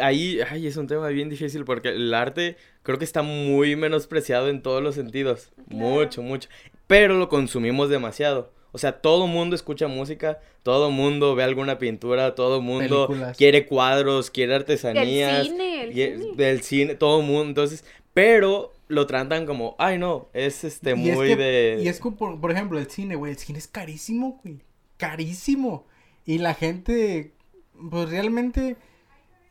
Ahí, 0.00 0.38
ay, 0.50 0.66
es 0.66 0.76
un 0.76 0.86
tema 0.86 1.08
bien 1.08 1.28
difícil 1.30 1.64
porque 1.64 1.88
el 1.90 2.12
arte 2.12 2.56
creo 2.82 2.98
que 2.98 3.04
está 3.04 3.22
muy 3.22 3.74
menospreciado 3.76 4.48
en 4.48 4.60
todos 4.62 4.82
los 4.82 4.94
sentidos. 4.94 5.50
Claro. 5.68 5.86
Mucho, 5.86 6.22
mucho. 6.22 6.48
Pero 6.86 7.14
lo 7.18 7.28
consumimos 7.28 7.88
demasiado. 7.88 8.52
O 8.72 8.78
sea, 8.78 9.00
todo 9.00 9.26
mundo 9.26 9.54
escucha 9.56 9.86
música, 9.88 10.40
todo 10.62 10.90
mundo 10.90 11.34
ve 11.34 11.42
alguna 11.42 11.78
pintura, 11.78 12.34
todo 12.34 12.60
mundo 12.62 13.06
Películas. 13.06 13.36
quiere 13.36 13.66
cuadros, 13.66 14.30
quiere 14.30 14.54
El 14.54 14.60
artesanías. 14.60 15.46
cine, 15.46 15.82
el 15.84 15.92
cine. 15.92 16.36
del 16.36 16.62
cine, 16.62 16.94
todo 16.94 17.20
mundo. 17.22 17.48
Entonces, 17.48 17.84
pero 18.14 18.72
lo 18.88 19.06
tratan 19.06 19.44
como, 19.46 19.74
ay, 19.78 19.98
no, 19.98 20.28
es 20.34 20.64
este 20.64 20.94
Y 20.96 21.10
es 21.10 21.16
muy 21.16 21.28
que- 21.28 21.36
de. 21.36 21.80
Y 21.82 21.88
es 21.88 21.98
como, 21.98 22.16
por, 22.16 22.40
por 22.40 22.50
ejemplo, 22.50 22.78
el 22.78 22.90
cine, 22.90 23.14
güey. 23.14 23.32
El 23.32 23.38
cine 23.38 23.58
es 23.58 23.68
carísimo, 23.68 24.40
güey. 24.42 24.58
Carísimo. 24.96 25.86
Y 26.24 26.38
la 26.38 26.54
gente, 26.54 27.32
pues 27.90 28.08
realmente, 28.10 28.76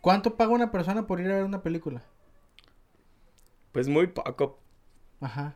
¿cuánto 0.01 0.35
paga 0.35 0.51
una 0.51 0.71
persona 0.71 1.07
por 1.07 1.19
ir 1.19 1.31
a 1.31 1.35
ver 1.35 1.45
una 1.45 1.61
película? 1.61 2.03
Pues 3.71 3.87
muy 3.87 4.07
poco. 4.07 4.59
Ajá. 5.21 5.55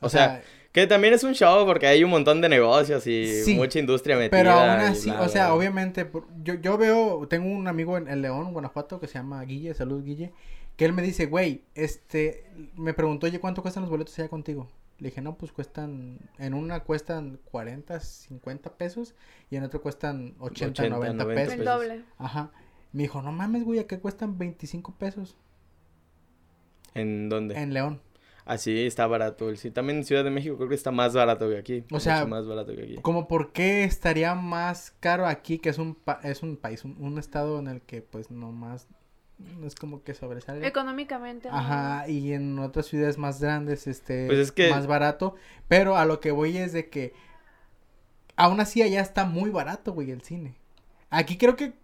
O 0.00 0.08
sea, 0.08 0.42
Que 0.72 0.86
también 0.86 1.14
es 1.14 1.24
un 1.24 1.34
show 1.34 1.66
porque 1.66 1.86
hay 1.86 2.04
un 2.04 2.10
montón 2.10 2.40
de 2.40 2.48
negocios 2.48 3.06
y 3.06 3.42
Sí, 3.42 3.54
mucha 3.56 3.78
industria 3.78 4.16
metida. 4.16 4.30
Pero 4.30 4.52
aún 4.52 4.80
así, 4.80 5.10
bla, 5.10 5.22
o 5.22 5.28
sea, 5.28 5.46
bla. 5.46 5.54
obviamente, 5.54 6.08
yo, 6.44 6.54
yo 6.54 6.78
veo, 6.78 7.26
tengo 7.26 7.48
un 7.48 7.66
amigo 7.66 7.96
en, 7.96 8.06
en 8.06 8.22
León, 8.22 8.52
Guanajuato, 8.52 9.00
que 9.00 9.08
se 9.08 9.14
llama 9.14 9.42
Guille, 9.42 9.74
salud 9.74 10.04
Guille, 10.04 10.32
que 10.76 10.84
él 10.84 10.92
me 10.92 11.02
dice, 11.02 11.26
güey, 11.26 11.64
este, 11.74 12.44
me 12.76 12.94
preguntó, 12.94 13.26
oye, 13.26 13.40
¿cuánto 13.40 13.62
cuestan 13.62 13.82
los 13.82 13.90
boletos 13.90 14.16
allá 14.18 14.28
contigo? 14.28 14.68
Le 14.98 15.08
dije, 15.08 15.20
no, 15.20 15.36
pues 15.36 15.52
cuestan, 15.52 16.18
en 16.38 16.54
una 16.54 16.80
cuestan 16.80 17.40
40, 17.50 17.98
50 17.98 18.70
pesos 18.74 19.14
y 19.50 19.56
en 19.56 19.64
otro 19.64 19.80
cuestan 19.80 20.34
80, 20.38 20.82
80, 20.82 20.96
90, 20.96 21.24
90 21.24 21.40
pesos. 21.40 21.58
El 21.58 21.64
doble. 21.64 22.04
Ajá. 22.18 22.50
Me 22.92 23.02
dijo, 23.02 23.20
no 23.22 23.32
mames, 23.32 23.64
güey, 23.64 23.78
acá 23.80 23.98
cuestan 24.00 24.38
25 24.38 24.94
pesos 24.94 25.36
¿En 26.94 27.28
dónde? 27.28 27.56
en 27.60 27.74
León. 27.74 28.00
Así 28.44 28.86
está 28.86 29.06
barato. 29.06 29.54
Sí, 29.56 29.70
también 29.70 29.98
en 29.98 30.04
Ciudad 30.04 30.24
de 30.24 30.30
México 30.30 30.56
creo 30.56 30.70
que 30.70 30.74
está 30.74 30.90
más 30.90 31.12
barato 31.14 31.50
que 31.50 31.58
aquí. 31.58 31.84
O 31.92 32.00
sea, 32.00 32.16
mucho 32.20 32.28
más 32.28 32.46
barato 32.46 32.74
que 32.74 32.82
aquí. 32.82 32.94
Como 33.02 33.28
por 33.28 33.52
qué 33.52 33.84
estaría 33.84 34.34
más 34.34 34.94
caro 35.00 35.26
aquí, 35.26 35.58
que 35.58 35.68
es 35.68 35.76
un, 35.76 35.94
pa- 35.94 36.20
es 36.22 36.42
un 36.42 36.56
país, 36.56 36.82
un, 36.84 36.96
un 36.98 37.18
estado 37.18 37.58
en 37.58 37.66
el 37.68 37.82
que 37.82 38.00
pues 38.00 38.30
no 38.30 38.50
más, 38.50 38.88
no 39.38 39.66
es 39.66 39.74
como 39.74 40.02
que 40.02 40.14
sobresale. 40.14 40.66
Económicamente. 40.66 41.50
¿no? 41.50 41.56
Ajá, 41.58 42.08
y 42.08 42.32
en 42.32 42.58
otras 42.58 42.86
ciudades 42.86 43.18
más 43.18 43.38
grandes, 43.38 43.86
este, 43.86 44.26
Pues 44.26 44.38
es 44.38 44.50
que- 44.50 44.70
más 44.70 44.86
barato. 44.86 45.34
Pero 45.68 45.96
a 45.98 46.06
lo 46.06 46.18
que 46.20 46.30
voy 46.30 46.56
es 46.56 46.72
de 46.72 46.88
que 46.88 47.12
aún 48.34 48.60
así 48.60 48.80
allá 48.80 49.02
está 49.02 49.26
muy 49.26 49.50
barato, 49.50 49.92
güey, 49.92 50.10
el 50.10 50.22
cine. 50.22 50.54
Aquí 51.10 51.36
creo 51.36 51.54
que 51.54 51.74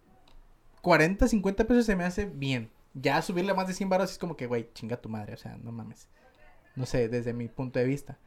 40, 0.85 1.27
50 1.27 1.63
pesos 1.65 1.87
se 1.87 1.95
me 1.95 2.03
hace 2.03 2.25
bien. 2.25 2.69
Ya 2.93 3.19
subirle 3.23 3.55
más 3.55 3.67
de 3.67 3.73
100 3.73 3.89
baros 3.89 4.11
es 4.11 4.19
como 4.19 4.37
que, 4.37 4.45
güey, 4.45 4.69
chinga 4.75 4.97
tu 4.97 5.09
madre, 5.09 5.33
o 5.33 5.37
sea, 5.37 5.57
no 5.57 5.71
mames. 5.71 6.07
No 6.75 6.85
sé, 6.85 7.09
desde 7.09 7.33
mi 7.33 7.47
punto 7.47 7.79
de 7.79 7.85
vista. 7.85 8.19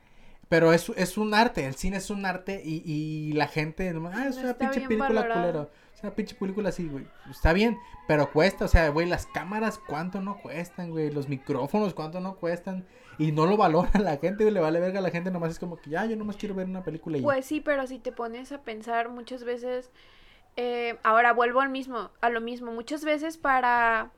Pero 0.49 0.73
es, 0.73 0.89
es 0.97 1.19
un 1.19 1.35
arte, 1.35 1.65
el 1.67 1.77
cine 1.77 1.99
es 1.99 2.11
un 2.11 2.27
arte 2.27 2.61
y, 2.65 2.83
y 2.85 3.33
la 3.35 3.47
gente, 3.47 3.89
ah, 3.89 4.27
es 4.27 4.35
No 4.35 4.41
una 4.41 4.51
está 4.51 4.57
pinche 4.59 4.89
película 4.89 5.29
culera. 5.29 5.69
Es 5.95 6.03
una 6.03 6.13
pinche 6.17 6.35
película 6.35 6.71
así, 6.71 6.89
güey. 6.89 7.07
Está 7.31 7.53
bien, 7.53 7.79
pero 8.09 8.33
cuesta, 8.33 8.65
o 8.65 8.69
sea, 8.69 8.89
güey, 8.89 9.07
las 9.07 9.27
cámaras, 9.27 9.79
¿cuánto 9.79 10.21
no 10.21 10.39
cuestan, 10.39 10.91
güey? 10.91 11.13
Los 11.13 11.29
micrófonos, 11.29 11.95
¿cuánto 11.95 12.19
no 12.19 12.35
cuestan? 12.39 12.85
Y 13.19 13.31
no 13.31 13.47
lo 13.47 13.57
valora 13.57 14.01
la 14.01 14.17
gente, 14.17 14.43
güey, 14.43 14.53
le 14.53 14.59
vale 14.59 14.81
verga 14.81 14.99
a 14.99 15.03
la 15.03 15.11
gente, 15.11 15.31
nomás 15.31 15.53
es 15.53 15.61
como 15.61 15.77
que, 15.77 15.91
ya, 15.91 16.07
yo 16.07 16.17
nomás 16.17 16.37
quiero 16.37 16.57
ver 16.57 16.67
una 16.67 16.83
película 16.83 17.19
y. 17.19 17.23
Pues 17.23 17.47
sí, 17.47 17.61
pero 17.61 17.87
si 17.87 18.01
te 18.01 18.11
pones 18.11 18.51
a 18.51 18.63
pensar 18.63 19.11
muchas 19.11 19.45
veces, 19.45 19.93
eh, 20.61 20.99
ahora 21.05 21.33
vuelvo 21.33 21.61
al 21.61 21.69
mismo, 21.69 22.11
a 22.21 22.31
lo 22.31 22.41
mismo, 22.41 22.73
muchas 22.73 23.05
veces 23.05 23.39
para 23.39 24.11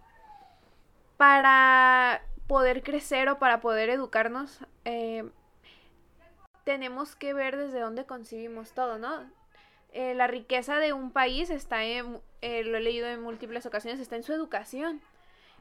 para 1.19 2.23
poder 2.47 2.83
crecer 2.83 3.29
o 3.29 3.39
para 3.39 3.61
poder 3.61 3.91
educarnos, 3.91 4.61
eh, 4.87 5.29
tenemos 6.65 7.15
que 7.15 7.35
ver 7.35 7.59
desde 7.59 7.81
dónde 7.81 8.07
concibimos 8.07 8.73
todo, 8.73 8.97
¿no? 8.97 9.31
Eh, 9.93 10.15
la 10.15 10.29
riqueza 10.29 10.79
de 10.79 10.95
un 10.95 11.11
país 11.11 11.51
está 11.51 11.85
en, 11.85 12.23
eh, 12.41 12.65
lo 12.65 12.79
he 12.79 12.81
leído 12.81 13.07
en 13.07 13.21
múltiples 13.21 13.67
ocasiones, 13.67 14.01
está 14.01 14.17
en 14.17 14.23
su 14.23 14.33
educación. 14.33 15.03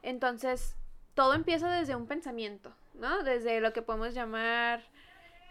Entonces, 0.02 0.78
todo 1.13 1.34
empieza 1.34 1.70
desde 1.70 1.98
un 1.98 2.08
pensamiento, 2.08 2.74
¿no? 2.94 3.22
Desde 3.24 3.60
lo 3.60 3.74
que 3.74 3.82
podemos 3.82 4.13
llamar, 4.13 4.82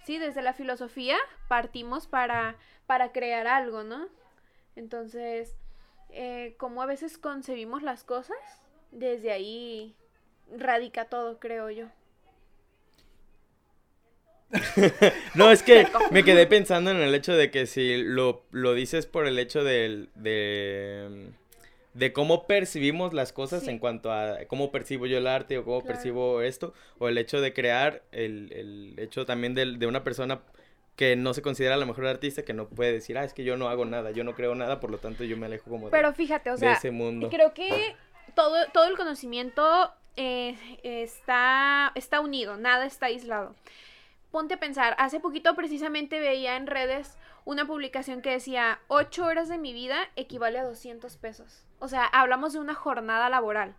sí, 0.05 0.17
desde 0.17 0.41
la 0.41 0.55
filosofía 0.55 1.19
partimos 1.49 2.07
para, 2.07 2.57
para 2.87 3.12
crear 3.12 3.47
algo, 3.47 3.83
¿no? 3.83 4.09
Entonces, 4.79 5.57
eh, 6.11 6.55
como 6.59 6.83
a 6.83 6.87
veces 6.87 7.19
concebimos 7.19 7.83
las 7.83 8.05
cosas, 8.05 8.38
desde 8.93 9.33
ahí 9.33 9.97
radica 10.57 11.07
todo, 11.07 11.38
creo 11.41 11.69
yo. 11.71 11.87
no, 15.35 15.51
es 15.51 15.62
que 15.62 15.87
me 16.11 16.25
quedé 16.25 16.47
pensando 16.47 16.91
en 16.91 16.99
el 16.99 17.14
hecho 17.14 17.35
de 17.37 17.51
que 17.51 17.67
si 17.67 17.99
lo, 18.03 18.45
lo 18.51 18.73
dices 18.75 19.07
por 19.07 19.27
el 19.27 19.38
hecho 19.38 19.62
de, 19.62 20.07
de, 20.14 21.33
de 21.93 22.12
cómo 22.14 22.47
percibimos 22.47 23.12
las 23.12 23.33
cosas 23.35 23.64
Sí. 23.64 23.71
en 23.71 23.79
cuanto 23.79 24.11
a 24.11 24.38
cómo 24.47 24.71
percibo 24.73 25.05
yo 25.07 25.19
el 25.19 25.27
arte 25.27 25.59
o 25.59 25.64
cómo 25.64 25.81
Claro. 25.83 25.95
percibo 25.95 26.41
esto, 26.41 26.73
o 26.99 27.09
el 27.09 27.19
hecho 27.19 27.41
de 27.43 27.53
crear, 27.53 28.03
el, 28.12 28.51
el 28.53 28.95
hecho 28.99 29.27
también 29.27 29.55
del- 29.55 29.79
de, 29.79 29.87
una 29.87 30.03
persona 30.03 30.41
que 30.98 31.14
no 31.14 31.32
se 31.32 31.42
considera 31.42 31.76
la 31.76 31.87
mejor 31.87 32.08
artista, 32.08 32.42
que 32.42 32.52
no 32.52 32.68
puede 32.68 32.92
decir, 32.92 33.16
ah, 33.16 33.22
es 33.22 33.32
que 33.32 33.44
yo 33.44 33.56
no 33.56 33.68
hago 33.68 33.84
nada, 33.84 34.11
yo 34.11 34.24
no 34.24 34.34
creo 34.34 34.56
nada, 34.56 34.80
por 34.80 34.90
lo 34.90 34.98
tanto 34.98 35.22
yo 35.22 35.37
me 35.37 35.46
alejo 35.46 35.70
como 35.70 35.87
de, 35.87 35.92
Pero 35.92 36.12
fíjate, 36.12 36.50
o 36.50 36.54
de 36.54 36.58
sea, 36.58 36.72
ese 36.72 36.90
mundo. 36.90 37.30
creo 37.30 37.54
que 37.54 37.94
todo, 38.34 38.66
todo 38.72 38.87
el 38.88 38.96
conocimiento 38.96 39.92
eh, 40.16 40.58
está, 40.82 41.92
está 41.94 42.18
unido, 42.18 42.56
nada 42.56 42.84
está 42.84 43.06
aislado. 43.06 43.54
Ponte 44.32 44.54
a 44.54 44.61
pensar, 44.61 44.96
hace 44.98 45.20
poquito 45.20 45.54
precisamente 45.54 46.18
veía 46.18 46.56
en 46.56 46.66
redes 46.66 47.16
una 47.44 47.64
publicación 47.64 48.20
que 48.20 48.30
decía, 48.30 48.80
8 48.88 49.24
horas 49.24 49.48
de 49.48 49.56
mi 49.56 49.72
vida 49.72 50.11
equivale 50.16 50.58
a 50.58 50.64
200 50.64 51.16
pesos. 51.16 51.64
O 51.78 51.87
sea, 51.87 52.06
hablamos 52.06 52.54
de 52.54 52.58
una 52.58 52.74
jornada 52.74 53.28
laboral. 53.28 53.76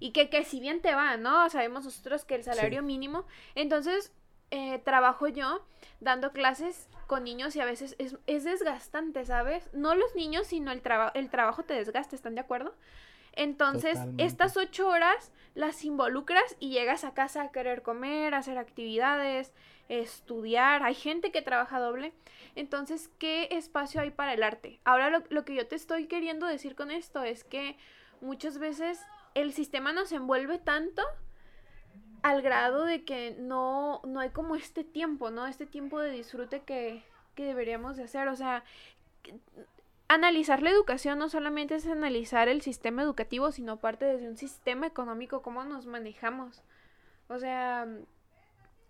Y 0.00 0.10
que, 0.10 0.28
que 0.28 0.44
si 0.44 0.60
bien 0.60 0.82
te 0.82 0.94
va, 0.94 1.16
¿no? 1.16 1.48
Sabemos 1.48 1.86
nosotros 1.86 2.26
que 2.26 2.34
el 2.34 2.44
salario 2.44 2.82
mínimo. 2.82 3.24
Entonces, 3.54 4.12
eh, 4.50 4.78
trabajo 4.78 5.28
yo 5.28 5.64
dando 6.00 6.32
clases 6.32 6.88
con 7.06 7.24
niños 7.24 7.56
y 7.56 7.60
a 7.60 7.64
veces 7.64 7.96
es, 7.98 8.16
es 8.26 8.44
desgastante, 8.44 9.24
¿sabes? 9.24 9.68
No 9.72 9.94
los 9.94 10.14
niños, 10.14 10.46
sino 10.46 10.70
el, 10.72 10.82
traba- 10.82 11.12
el 11.14 11.30
trabajo 11.30 11.62
te 11.64 11.74
desgasta, 11.74 12.14
¿están 12.16 12.34
de 12.34 12.40
acuerdo? 12.40 12.74
Entonces, 13.32 13.92
Totalmente. 13.92 14.24
estas 14.24 14.56
ocho 14.56 14.88
horas 14.88 15.32
las 15.54 15.84
involucras 15.84 16.56
y 16.60 16.70
llegas 16.70 17.04
a 17.04 17.14
casa 17.14 17.42
a 17.42 17.50
querer 17.52 17.82
comer, 17.82 18.34
a 18.34 18.38
hacer 18.38 18.58
actividades, 18.58 19.52
estudiar. 19.88 20.82
Hay 20.82 20.94
gente 20.94 21.30
que 21.30 21.42
trabaja 21.42 21.78
doble. 21.78 22.12
Entonces, 22.56 23.08
¿qué 23.18 23.48
espacio 23.52 24.00
hay 24.00 24.10
para 24.10 24.34
el 24.34 24.42
arte? 24.42 24.80
Ahora 24.84 25.10
lo, 25.10 25.22
lo 25.30 25.44
que 25.44 25.54
yo 25.54 25.66
te 25.66 25.76
estoy 25.76 26.06
queriendo 26.06 26.46
decir 26.46 26.74
con 26.74 26.90
esto 26.90 27.22
es 27.22 27.44
que 27.44 27.76
muchas 28.20 28.58
veces 28.58 29.00
el 29.34 29.52
sistema 29.52 29.92
nos 29.92 30.10
envuelve 30.12 30.58
tanto 30.58 31.02
al 32.22 32.42
grado 32.42 32.84
de 32.84 33.04
que 33.04 33.36
no, 33.38 34.00
no 34.04 34.20
hay 34.20 34.30
como 34.30 34.56
este 34.56 34.84
tiempo, 34.84 35.30
¿no? 35.30 35.46
Este 35.46 35.66
tiempo 35.66 36.00
de 36.00 36.10
disfrute 36.10 36.60
que, 36.60 37.02
que 37.34 37.44
deberíamos 37.44 37.96
de 37.96 38.04
hacer. 38.04 38.28
O 38.28 38.36
sea, 38.36 38.64
que- 39.22 39.34
analizar 40.08 40.62
la 40.62 40.70
educación 40.70 41.18
no 41.18 41.28
solamente 41.28 41.74
es 41.74 41.86
analizar 41.86 42.48
el 42.48 42.62
sistema 42.62 43.02
educativo, 43.02 43.52
sino 43.52 43.76
parte 43.78 44.04
desde 44.06 44.28
un 44.28 44.36
sistema 44.36 44.86
económico, 44.86 45.42
cómo 45.42 45.64
nos 45.64 45.86
manejamos. 45.86 46.62
O 47.28 47.38
sea, 47.38 47.86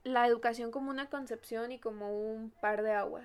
la 0.04 0.26
educación 0.26 0.70
como 0.70 0.90
una 0.90 1.10
concepción 1.10 1.72
y 1.72 1.78
como 1.78 2.12
un 2.12 2.50
par 2.60 2.82
de 2.82 2.92
aguas. 2.92 3.24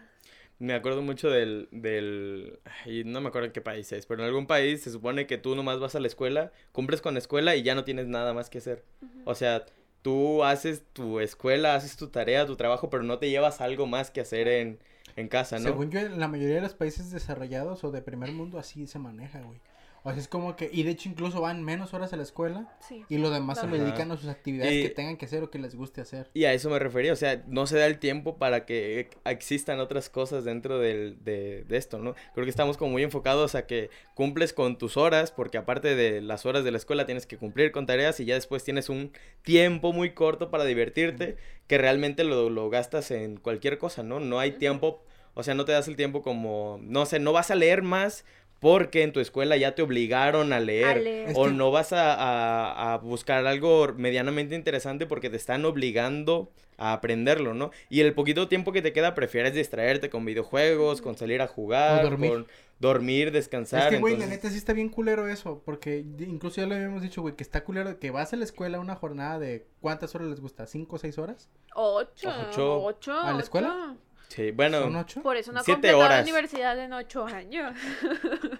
Me 0.60 0.74
acuerdo 0.74 1.02
mucho 1.02 1.30
del, 1.30 1.68
del, 1.72 2.60
ay, 2.86 3.04
no 3.04 3.22
me 3.22 3.30
acuerdo 3.30 3.48
en 3.48 3.52
qué 3.54 3.62
país 3.62 3.92
es, 3.92 4.06
pero 4.06 4.22
en 4.22 4.28
algún 4.28 4.48
país 4.48 4.82
se 4.82 4.92
supone 4.92 5.28
que 5.28 5.38
tú 5.38 5.56
nomás 5.56 5.80
vas 5.80 5.96
a 5.96 6.00
la 6.00 6.08
escuela, 6.08 6.52
cumples 6.72 7.02
con 7.02 7.14
la 7.16 7.20
escuela 7.20 7.56
y 7.56 7.64
ya 7.64 7.76
no 7.76 7.84
tienes 7.84 8.08
nada 8.08 8.34
más 8.34 8.50
que 8.50 8.60
hacer. 8.60 8.84
O 9.26 9.36
sea, 9.36 9.66
tú 10.04 10.44
haces 10.44 10.84
tu 10.94 11.20
escuela, 11.20 11.74
haces 11.74 11.98
tu 11.98 12.10
tarea, 12.10 12.46
tu 12.46 12.56
trabajo, 12.56 12.92
pero 12.92 13.02
no 13.02 13.18
te 13.18 13.32
llevas 13.32 13.62
algo 13.62 13.88
más 13.88 14.12
que 14.12 14.22
hacer 14.22 14.48
en, 14.48 14.78
en 15.16 15.28
casa, 15.28 15.58
¿no? 15.58 15.66
Según 15.66 15.90
yo, 15.90 16.00
en 16.00 16.20
la 16.20 16.28
mayoría 16.28 16.56
de 16.56 16.62
los 16.62 16.76
países 16.76 17.10
desarrollados 17.10 17.84
o 17.84 17.92
de 17.92 18.02
primer 18.02 18.32
mundo 18.32 18.60
así 18.60 18.86
se 18.86 19.00
maneja, 19.00 19.42
güey. 19.42 19.60
O 20.06 20.10
sea, 20.12 20.20
es 20.20 20.28
como 20.28 20.56
que, 20.58 20.70
y 20.72 20.84
de 20.84 20.92
hecho 20.92 21.08
incluso 21.08 21.40
van 21.40 21.64
menos 21.64 21.94
horas 21.94 22.12
a 22.12 22.18
la 22.18 22.24
escuela 22.24 22.76
Sí. 22.86 23.06
y 23.08 23.18
lo 23.20 23.30
demás 23.30 23.60
se 23.62 23.68
lo 23.68 23.78
dedican 23.78 24.12
a 24.12 24.18
sus 24.18 24.28
actividades 24.28 24.74
Y- 24.74 24.84
que 24.84 24.90
tengan 24.90 25.16
que 25.16 25.26
hacer 25.26 25.44
o 25.44 25.50
que 25.50 25.60
les 25.60 25.76
guste 25.76 26.02
hacer. 26.02 26.30
Y 26.34 26.44
a 26.44 26.52
eso 26.54 26.70
me 26.70 26.78
refería, 26.78 27.14
o 27.14 27.16
sea, 27.16 27.42
no 27.48 27.68
se 27.68 27.78
da 27.78 27.86
el 27.86 28.00
tiempo 28.00 28.38
para 28.38 28.66
que 28.66 29.10
existan 29.24 29.80
otras 29.80 30.10
cosas 30.10 30.44
dentro 30.44 30.78
del, 30.80 31.24
de, 31.24 31.64
de 31.64 31.78
esto, 31.78 32.00
¿no? 32.00 32.16
Creo 32.34 32.44
que 32.46 32.50
estamos 32.50 32.76
como 32.76 32.92
muy 32.92 33.04
enfocados 33.04 33.56
a 33.56 33.66
que 33.66 33.90
cumples 34.14 34.52
con 34.52 34.78
tus 34.78 34.98
horas, 34.98 35.32
porque 35.32 35.58
aparte 35.58 35.96
de 35.96 36.20
las 36.22 36.46
horas 36.46 36.66
de 36.66 36.72
la 36.72 36.78
escuela 36.78 37.06
tienes 37.06 37.26
que 37.26 37.38
cumplir 37.38 37.72
con 37.72 37.86
tareas 37.86 38.20
y 38.20 38.26
ya 38.26 38.34
después 38.36 38.64
tienes 38.66 38.90
un 38.90 39.14
tiempo 39.42 39.94
muy 39.94 40.14
corto 40.14 40.52
para 40.52 40.66
divertirte, 40.66 41.38
que 41.68 41.78
realmente 41.78 42.26
lo, 42.26 42.50
lo 42.50 42.70
gastas 42.70 43.10
en 43.12 43.38
cualquier 43.38 43.78
cosa, 43.78 44.04
¿no? 44.04 44.20
No 44.20 44.40
hay 44.40 44.52
tiempo, 44.52 45.02
o 45.34 45.44
sea, 45.44 45.54
no 45.54 45.64
te 45.66 45.72
das 45.72 45.88
el 45.88 45.96
tiempo 45.96 46.22
como, 46.22 46.78
no 46.82 47.06
sé, 47.06 47.20
no 47.20 47.32
vas 47.32 47.52
a 47.52 47.56
leer 47.56 47.82
más 47.84 48.26
porque 48.64 49.04
en 49.04 49.12
tu 49.12 49.20
escuela 49.20 49.58
ya 49.58 49.76
te 49.76 49.82
obligaron 49.82 50.54
a 50.54 50.60
leer. 50.62 50.86
A 50.88 50.96
leer. 50.96 51.30
Es 51.32 51.38
O 51.38 51.50
no 51.50 51.70
vas 51.70 51.92
a, 51.94 52.14
a- 52.16 52.94
a 52.94 52.98
buscar 52.98 53.46
algo 53.46 53.90
medianamente 53.98 54.56
interesante 54.56 55.06
porque 55.06 55.30
te 55.30 55.36
están 55.36 55.66
obligando 55.66 56.50
a 56.78 56.94
aprenderlo, 56.94 57.54
¿no? 57.54 57.72
Y 57.90 58.00
el 58.00 58.14
poquito 58.14 58.48
tiempo 58.48 58.72
que 58.72 58.82
te 58.82 58.94
queda 58.94 59.14
prefieres 59.16 59.54
distraerte 59.54 60.10
con 60.10 60.24
videojuegos, 60.26 61.02
con 61.02 61.18
salir 61.18 61.42
a 61.42 61.48
jugar, 61.48 62.06
O 62.06 62.10
dormir. 62.10 62.32
con 62.32 62.48
dormir, 62.80 63.32
descansar. 63.32 63.84
Es 63.84 63.90
que, 63.90 64.00
güey, 64.00 64.18
la 64.18 64.26
neta 64.28 64.50
sí 64.50 64.58
está 64.58 64.72
bien 64.74 64.90
culero 64.90 65.28
eso, 65.28 65.62
porque 65.66 66.00
incluso 66.20 66.62
ya 66.62 66.68
lo 66.68 66.76
habíamos 66.76 67.02
dicho, 67.02 67.22
güey, 67.22 67.36
que 67.36 67.44
está 67.44 67.64
culero 67.64 68.00
que 68.00 68.12
vas 68.12 68.32
a 68.34 68.38
la 68.38 68.44
escuela 68.46 68.80
una 68.80 68.96
jornada 68.96 69.40
de 69.40 69.68
¿cuántas 69.82 70.16
horas 70.16 70.30
les 70.30 70.40
gusta? 70.40 70.66
¿Cinco 70.68 70.96
o 70.96 71.00
seis 71.00 71.18
horas? 71.18 71.50
Ocho. 71.76 72.30
Ocho. 72.50 72.84
Ocho. 72.84 73.14
¿A 73.20 73.34
la 73.34 73.40
escuela? 73.42 73.76
ocho. 73.92 73.98
Sí, 74.36 74.52
bueno, 74.52 74.80
¿Son 74.82 74.96
ocho? 74.96 75.22
Por 75.22 75.38
eso 75.38 75.52
no 75.52 75.62
Siete 75.64 75.76
completó 75.92 76.00
la 76.00 76.06
horas. 76.06 76.22
universidad 76.24 76.80
en 76.80 76.94
ocho 76.94 77.26
años. 77.26 77.76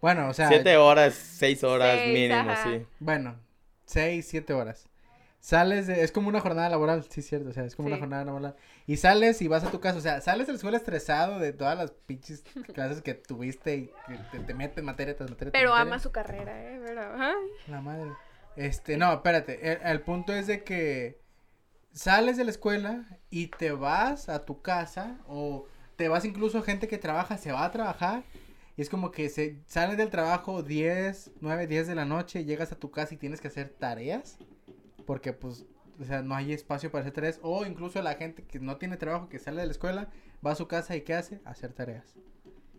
Bueno, 0.00 0.28
o 0.30 0.34
sea, 0.34 0.48
siete 0.48 0.76
horas, 0.76 1.14
seis 1.14 1.62
horas 1.62 1.96
Seis, 2.00 2.12
mínimo, 2.12 2.50
ajá. 2.50 2.64
sí. 2.64 2.84
bueno, 2.98 3.36
seis, 3.84 4.26
siete 4.28 4.52
horas. 4.52 4.88
Sales 5.38 5.86
de, 5.86 6.02
es 6.02 6.10
como 6.10 6.28
una 6.28 6.40
jornada 6.40 6.68
laboral, 6.68 7.04
sí, 7.08 7.22
cierto, 7.22 7.50
o 7.50 7.52
sea, 7.52 7.64
es 7.64 7.76
como 7.76 7.86
una 7.86 7.98
jornada 7.98 8.24
laboral. 8.24 8.56
Y 8.88 8.96
sales 8.96 9.40
y 9.42 9.46
vas 9.46 9.62
a 9.62 9.70
tu 9.70 9.78
casa, 9.78 9.98
o 9.98 10.00
sea, 10.00 10.20
sales 10.20 10.48
de 10.48 10.54
la 10.54 10.56
escuela 10.56 10.76
estresado 10.76 11.38
de 11.38 11.52
todas 11.52 11.78
las 11.78 11.92
pinches 11.92 12.42
clases 12.74 13.00
que 13.00 13.14
tuviste 13.14 13.76
y 13.76 13.86
que 14.08 14.18
te, 14.32 14.40
te 14.40 14.54
meten 14.54 14.84
materia 14.84 15.16
tras 15.16 15.30
materia. 15.30 15.52
Pero 15.52 15.70
materia. 15.70 15.92
ama 15.92 15.98
su 16.00 16.10
carrera, 16.10 16.60
¿eh? 16.64 16.80
Pero, 16.84 17.02
ay. 17.16 17.34
La 17.68 17.80
madre. 17.80 18.10
Este, 18.56 18.96
no, 18.96 19.12
espérate. 19.12 19.72
El, 19.72 19.78
el 19.84 20.00
punto 20.00 20.32
es 20.32 20.48
de 20.48 20.64
que 20.64 21.20
sales 21.92 22.36
de 22.36 22.42
la 22.44 22.50
escuela 22.50 23.04
y 23.32 23.46
te 23.48 23.72
vas 23.72 24.28
a 24.28 24.44
tu 24.44 24.60
casa 24.60 25.18
o 25.26 25.64
te 25.96 26.08
vas 26.08 26.24
incluso 26.26 26.62
gente 26.62 26.86
que 26.86 26.98
trabaja, 26.98 27.38
se 27.38 27.50
va 27.50 27.64
a 27.64 27.70
trabajar 27.72 28.24
y 28.76 28.82
es 28.82 28.90
como 28.90 29.10
que 29.10 29.30
se 29.30 29.58
sales 29.66 29.96
del 29.96 30.10
trabajo 30.10 30.62
10, 30.62 31.32
9, 31.40 31.66
10 31.66 31.86
de 31.88 31.94
la 31.94 32.04
noche, 32.04 32.44
llegas 32.44 32.72
a 32.72 32.78
tu 32.78 32.90
casa 32.90 33.14
y 33.14 33.16
tienes 33.16 33.40
que 33.40 33.48
hacer 33.48 33.70
tareas 33.70 34.36
porque 35.06 35.32
pues 35.32 35.64
o 35.98 36.04
sea, 36.04 36.20
no 36.22 36.34
hay 36.34 36.52
espacio 36.52 36.90
para 36.90 37.02
hacer 37.02 37.14
tareas 37.14 37.40
o 37.42 37.64
incluso 37.64 38.02
la 38.02 38.14
gente 38.14 38.44
que 38.44 38.60
no 38.60 38.76
tiene 38.76 38.98
trabajo 38.98 39.30
que 39.30 39.38
sale 39.38 39.62
de 39.62 39.66
la 39.66 39.72
escuela 39.72 40.10
va 40.46 40.52
a 40.52 40.56
su 40.56 40.68
casa 40.68 40.94
y 40.94 41.00
¿qué 41.00 41.14
hace? 41.14 41.40
Hacer 41.44 41.72
tareas. 41.72 42.14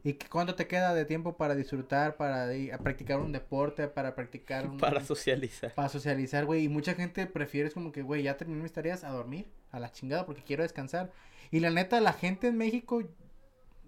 ¿Y 0.06 0.16
cuánto 0.16 0.54
te 0.56 0.68
queda 0.68 0.94
de 0.94 1.06
tiempo 1.06 1.38
para 1.38 1.56
disfrutar, 1.56 2.18
para 2.18 2.54
ir 2.54 2.74
a 2.74 2.78
practicar 2.78 3.20
un 3.20 3.32
deporte, 3.32 3.88
para 3.88 4.16
practicar 4.16 4.68
un, 4.68 4.78
Para 4.80 5.04
socializar. 5.04 5.74
para 5.74 5.88
socializar, 5.90 6.46
güey. 6.46 6.66
Y 6.66 6.70
mucha 6.70 6.94
gente 6.94 7.26
prefiere 7.26 7.70
es 7.70 7.74
como 7.74 7.92
que, 7.94 8.02
güey, 8.02 8.24
ya 8.24 8.36
terminé 8.36 8.62
mis 8.64 8.74
tareas 8.74 9.04
a 9.06 9.10
dormir, 9.12 9.48
a 9.72 9.80
la 9.80 9.92
chingada, 9.92 10.26
porque 10.26 10.44
quiero 10.44 10.64
descansar. 10.64 11.12
Y 11.52 11.60
la 11.62 11.70
neta, 11.70 12.02
la 12.02 12.12
gente 12.14 12.48
en 12.48 12.58
México, 12.58 13.02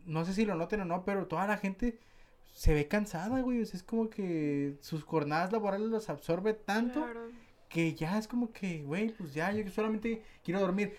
no 0.05 0.23
sé 0.23 0.33
si 0.33 0.45
lo 0.45 0.55
noten 0.55 0.81
o 0.81 0.85
no, 0.85 1.03
pero 1.03 1.27
toda 1.27 1.47
la 1.47 1.57
gente 1.57 1.99
se 2.53 2.73
ve 2.73 2.87
cansada, 2.87 3.41
güey. 3.41 3.61
O 3.61 3.65
sea, 3.65 3.75
es 3.77 3.83
como 3.83 4.09
que 4.09 4.77
sus 4.79 5.03
jornadas 5.03 5.51
laborales 5.51 5.89
los 5.89 6.09
absorbe 6.09 6.53
tanto 6.53 7.03
Claro. 7.03 7.27
que 7.67 7.93
ya 7.93 8.17
es 8.17 8.29
como 8.29 8.53
que, 8.53 8.83
güey, 8.83 9.09
pues 9.09 9.33
ya, 9.33 9.51
yo 9.51 9.69
solamente 9.69 10.21
quiero 10.45 10.61
dormir. 10.61 10.95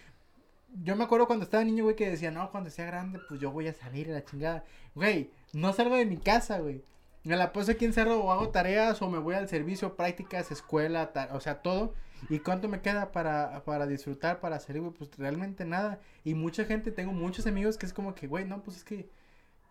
Yo 0.69 0.97
me 0.97 1.05
acuerdo 1.05 1.27
cuando 1.27 1.45
estaba 1.45 1.65
niño, 1.65 1.85
güey, 1.85 1.97
que 1.97 2.11
decía, 2.11 2.31
no, 2.31 2.51
cuando 2.51 2.71
sea 2.71 2.87
grande, 2.87 3.21
pues 3.29 3.41
yo 3.41 3.51
voy 3.51 3.69
a 3.69 3.73
salir 3.73 4.11
a 4.11 4.15
la 4.15 4.25
chingada. 4.25 4.65
Güey, 4.95 5.31
no 5.53 5.73
salgo 5.73 5.97
de 5.97 6.07
mi 6.07 6.17
casa, 6.17 6.59
güey. 6.59 6.83
Me 7.25 7.37
la 7.37 7.53
paso 7.53 7.73
aquí 7.73 7.85
encerrado 7.85 8.23
o 8.23 8.31
hago 8.31 8.51
tareas 8.51 9.03
o 9.03 9.11
me 9.11 9.19
voy 9.19 9.35
al 9.35 9.49
servicio, 9.49 9.97
prácticas, 9.97 10.51
escuela, 10.51 11.11
o 11.33 11.41
sea, 11.41 11.63
todo. 11.63 11.95
¿Y 12.29 12.39
cuánto 12.39 12.69
me 12.69 12.81
queda 12.81 13.13
para, 13.13 13.65
para 13.65 13.87
disfrutar, 13.87 14.41
para 14.41 14.61
salir, 14.61 14.83
güey? 14.83 14.95
Pues 14.95 15.11
realmente 15.19 15.65
nada. 15.65 16.01
Y 16.25 16.35
mucha 16.35 16.65
gente, 16.65 16.93
tengo 16.93 17.13
muchos 17.13 17.47
amigos 17.47 17.79
que 17.79 17.87
es 17.87 17.93
como 17.93 18.15
que, 18.15 18.27
güey, 18.27 18.45
no, 18.45 18.63
pues 18.63 18.79
es 18.79 18.85
que 18.85 19.09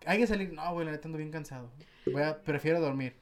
hay 0.04 0.18
que 0.18 0.26
salir. 0.26 0.52
No, 0.52 0.72
güey, 0.72 0.86
la 0.86 0.92
neta 0.92 1.08
ando 1.08 1.18
bien 1.18 1.30
cansado. 1.30 1.70
Voy 2.12 2.22
a, 2.22 2.42
prefiero 2.42 2.80
dormir. 2.80 3.16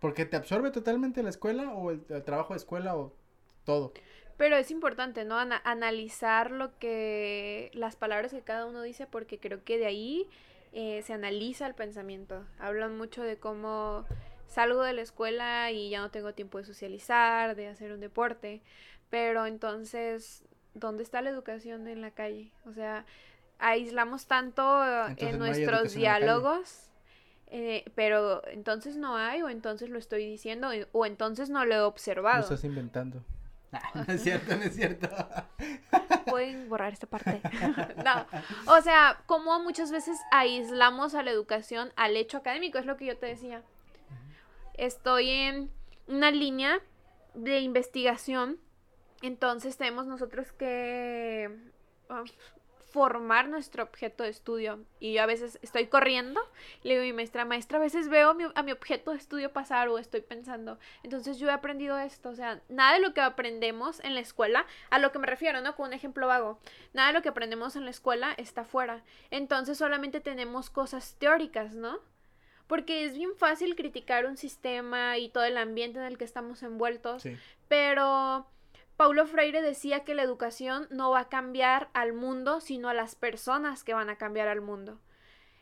Porque 0.00 0.26
te 0.26 0.36
absorbe 0.36 0.70
totalmente 0.70 1.22
la 1.22 1.30
escuela 1.30 1.72
o 1.72 1.90
el, 1.90 2.04
el 2.08 2.22
trabajo 2.22 2.54
de 2.54 2.58
escuela 2.58 2.96
o 2.96 3.14
todo. 3.64 3.92
Pero 4.38 4.56
es 4.56 4.70
importante, 4.70 5.24
¿no? 5.26 5.36
Ana- 5.36 5.60
analizar 5.64 6.50
lo 6.52 6.78
que, 6.78 7.70
las 7.74 7.96
palabras 7.96 8.32
que 8.32 8.40
cada 8.42 8.64
uno 8.66 8.82
dice, 8.82 9.06
porque 9.06 9.38
creo 9.38 9.64
que 9.64 9.78
de 9.78 9.86
ahí 9.86 10.26
eh, 10.72 11.02
se 11.02 11.12
analiza 11.12 11.66
el 11.66 11.74
pensamiento. 11.74 12.46
Hablan 12.58 12.96
mucho 12.96 13.22
de 13.22 13.36
cómo 13.36 14.06
salgo 14.46 14.82
de 14.82 14.94
la 14.94 15.02
escuela 15.02 15.70
y 15.72 15.90
ya 15.90 16.00
no 16.00 16.10
tengo 16.10 16.32
tiempo 16.34 16.58
de 16.58 16.64
socializar, 16.64 17.56
de 17.56 17.68
hacer 17.68 17.92
un 17.92 18.00
deporte, 18.00 18.62
pero 19.10 19.44
entonces, 19.44 20.44
¿dónde 20.74 21.02
está 21.02 21.20
la 21.20 21.30
educación 21.30 21.88
en 21.88 22.00
la 22.00 22.12
calle? 22.12 22.52
O 22.64 22.72
sea, 22.72 23.04
aislamos 23.58 24.26
tanto 24.26 24.62
eh, 24.84 25.06
Entonces 25.08 25.28
en 25.34 25.38
no 25.40 25.46
nuestros 25.46 25.94
diálogos. 25.94 26.84
eh, 27.50 27.84
pero 27.94 28.46
entonces 28.48 28.96
no 28.96 29.16
hay, 29.16 29.42
o 29.42 29.48
entonces 29.48 29.90
lo 29.90 29.98
estoy 29.98 30.24
diciendo, 30.26 30.70
o 30.92 31.06
entonces 31.06 31.50
no 31.50 31.64
lo 31.64 31.74
he 31.74 31.78
Lo 31.78 31.86
observado. 31.88 32.42
estás 32.42 32.62
inventando. 32.64 33.24
No 33.94 34.12
es 34.12 34.22
cierto, 34.22 34.56
no 34.56 34.62
es 34.62 34.74
cierto. 34.74 35.08
Pueden 36.26 36.68
borrar 36.68 36.92
esta 36.92 37.06
parte. 37.06 37.40
no. 38.04 38.26
O 38.76 38.80
sea, 38.80 39.22
como 39.26 39.58
muchas 39.60 39.90
veces 39.90 40.18
aislamos 40.30 41.14
a 41.14 41.22
la 41.22 41.30
educación 41.30 41.92
al 41.96 42.16
hecho 42.16 42.38
académico, 42.38 42.78
es 42.78 42.86
lo 42.86 42.96
que 42.96 43.06
yo 43.06 43.16
te 43.16 43.26
decía. 43.26 43.62
Estoy 44.74 45.30
en 45.30 45.70
una 46.06 46.30
línea 46.30 46.80
de 47.34 47.60
investigación, 47.60 48.58
entonces 49.22 49.76
tenemos 49.76 50.06
nosotros 50.06 50.52
que 50.52 51.50
ah, 52.08 52.24
formar 52.90 53.48
nuestro 53.48 53.82
objeto 53.82 54.22
de 54.24 54.30
estudio. 54.30 54.80
Y 55.00 55.14
yo 55.14 55.22
a 55.22 55.26
veces 55.26 55.58
estoy 55.62 55.86
corriendo, 55.88 56.40
le 56.82 56.94
digo 56.94 57.02
a 57.02 57.06
mi 57.06 57.12
maestra, 57.12 57.44
maestra, 57.44 57.78
a 57.78 57.80
veces 57.80 58.08
veo 58.08 58.34
mi- 58.34 58.44
a 58.54 58.62
mi 58.62 58.72
objeto 58.72 59.10
de 59.12 59.18
estudio 59.18 59.52
pasar 59.52 59.88
o 59.88 59.98
estoy 59.98 60.20
pensando. 60.22 60.78
Entonces 61.02 61.38
yo 61.38 61.48
he 61.48 61.52
aprendido 61.52 61.98
esto, 61.98 62.30
o 62.30 62.34
sea, 62.34 62.60
nada 62.68 62.94
de 62.94 63.00
lo 63.00 63.14
que 63.14 63.20
aprendemos 63.20 64.00
en 64.00 64.14
la 64.14 64.20
escuela, 64.20 64.66
a 64.90 64.98
lo 64.98 65.12
que 65.12 65.18
me 65.18 65.26
refiero, 65.26 65.60
¿no? 65.60 65.76
Con 65.76 65.88
un 65.88 65.92
ejemplo 65.92 66.26
vago, 66.26 66.58
nada 66.92 67.08
de 67.08 67.14
lo 67.14 67.22
que 67.22 67.28
aprendemos 67.28 67.76
en 67.76 67.84
la 67.84 67.90
escuela 67.90 68.32
está 68.36 68.64
fuera. 68.64 69.02
Entonces 69.30 69.78
solamente 69.78 70.20
tenemos 70.20 70.70
cosas 70.70 71.16
teóricas, 71.18 71.74
¿no? 71.74 71.98
Porque 72.66 73.04
es 73.04 73.14
bien 73.16 73.34
fácil 73.36 73.76
criticar 73.76 74.26
un 74.26 74.36
sistema 74.36 75.16
y 75.16 75.30
todo 75.30 75.44
el 75.44 75.56
ambiente 75.56 75.98
en 75.98 76.04
el 76.04 76.18
que 76.18 76.24
estamos 76.24 76.62
envueltos, 76.62 77.22
Sí. 77.22 77.36
pero 77.66 78.46
Paulo 78.98 79.26
Freire 79.26 79.62
decía 79.62 80.02
que 80.02 80.16
la 80.16 80.24
educación 80.24 80.88
no 80.90 81.12
va 81.12 81.20
a 81.20 81.28
cambiar 81.28 81.88
al 81.92 82.14
mundo, 82.14 82.60
sino 82.60 82.88
a 82.88 82.94
las 82.94 83.14
personas 83.14 83.84
que 83.84 83.94
van 83.94 84.10
a 84.10 84.18
cambiar 84.18 84.48
al 84.48 84.60
mundo. 84.60 84.98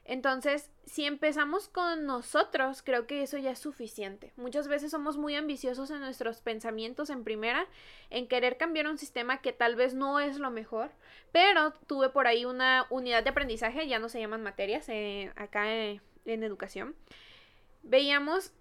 Entonces, 0.07 0.70
si 0.87 1.05
empezamos 1.05 1.68
con 1.68 2.07
nosotros, 2.07 2.83
creo 2.83 3.07
que 3.07 3.22
eso 3.22 3.37
ya 3.37 3.51
es 3.51 3.59
suficiente. 3.59 4.33
Muchas 4.37 4.68
veces 4.68 4.90
somos 4.90 5.18
muy 5.18 5.35
ambiciosos 5.35 5.90
en 5.90 6.01
nuestros 6.01 6.40
pensamientos 6.40 7.11
en 7.11 7.25
primera, 7.25 7.66
en 8.09 8.27
querer 8.27 8.57
cambiar 8.57 8.87
un 8.87 8.96
sistema 8.96 9.42
que 9.42 9.53
tal 9.53 9.77
vez 9.77 9.92
no 9.92 10.18
es 10.18 10.38
lo 10.38 10.51
mejor, 10.51 10.90
pero 11.31 11.75
tuve 11.87 12.09
por 12.09 12.27
ahí 12.27 12.46
una 12.46 12.87
unidad 12.88 13.22
de 13.22 13.31
aprendizaje, 13.31 13.87
ya 13.87 13.99
no 13.99 14.09
se 14.09 14.18
llaman 14.18 14.42
materias, 14.42 14.88
eh, 14.88 15.31
acá 15.37 15.70
eh, 15.70 16.01
en 16.25 16.42
educación. 16.42 16.96
Veíamos 17.83 18.55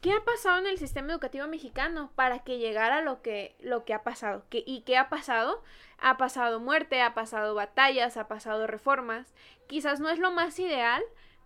¿Qué 0.00 0.12
ha 0.12 0.24
pasado 0.24 0.58
en 0.58 0.66
el 0.66 0.78
sistema 0.78 1.12
educativo 1.12 1.46
mexicano 1.46 2.10
para 2.14 2.38
que 2.38 2.58
llegara 2.58 3.02
lo 3.02 3.20
que, 3.20 3.54
lo 3.60 3.84
que 3.84 3.92
ha 3.92 4.02
pasado? 4.02 4.44
¿Qué, 4.48 4.62
¿Y 4.66 4.80
qué 4.82 4.96
ha 4.96 5.10
pasado? 5.10 5.62
Ha 5.98 6.16
pasado 6.16 6.58
muerte, 6.58 7.02
ha 7.02 7.12
pasado 7.12 7.54
batallas, 7.54 8.16
ha 8.16 8.26
pasado 8.26 8.66
reformas. 8.66 9.34
Quizás 9.66 10.00
no 10.00 10.08
es 10.08 10.18
lo 10.18 10.30
más 10.30 10.58
ideal, 10.58 11.02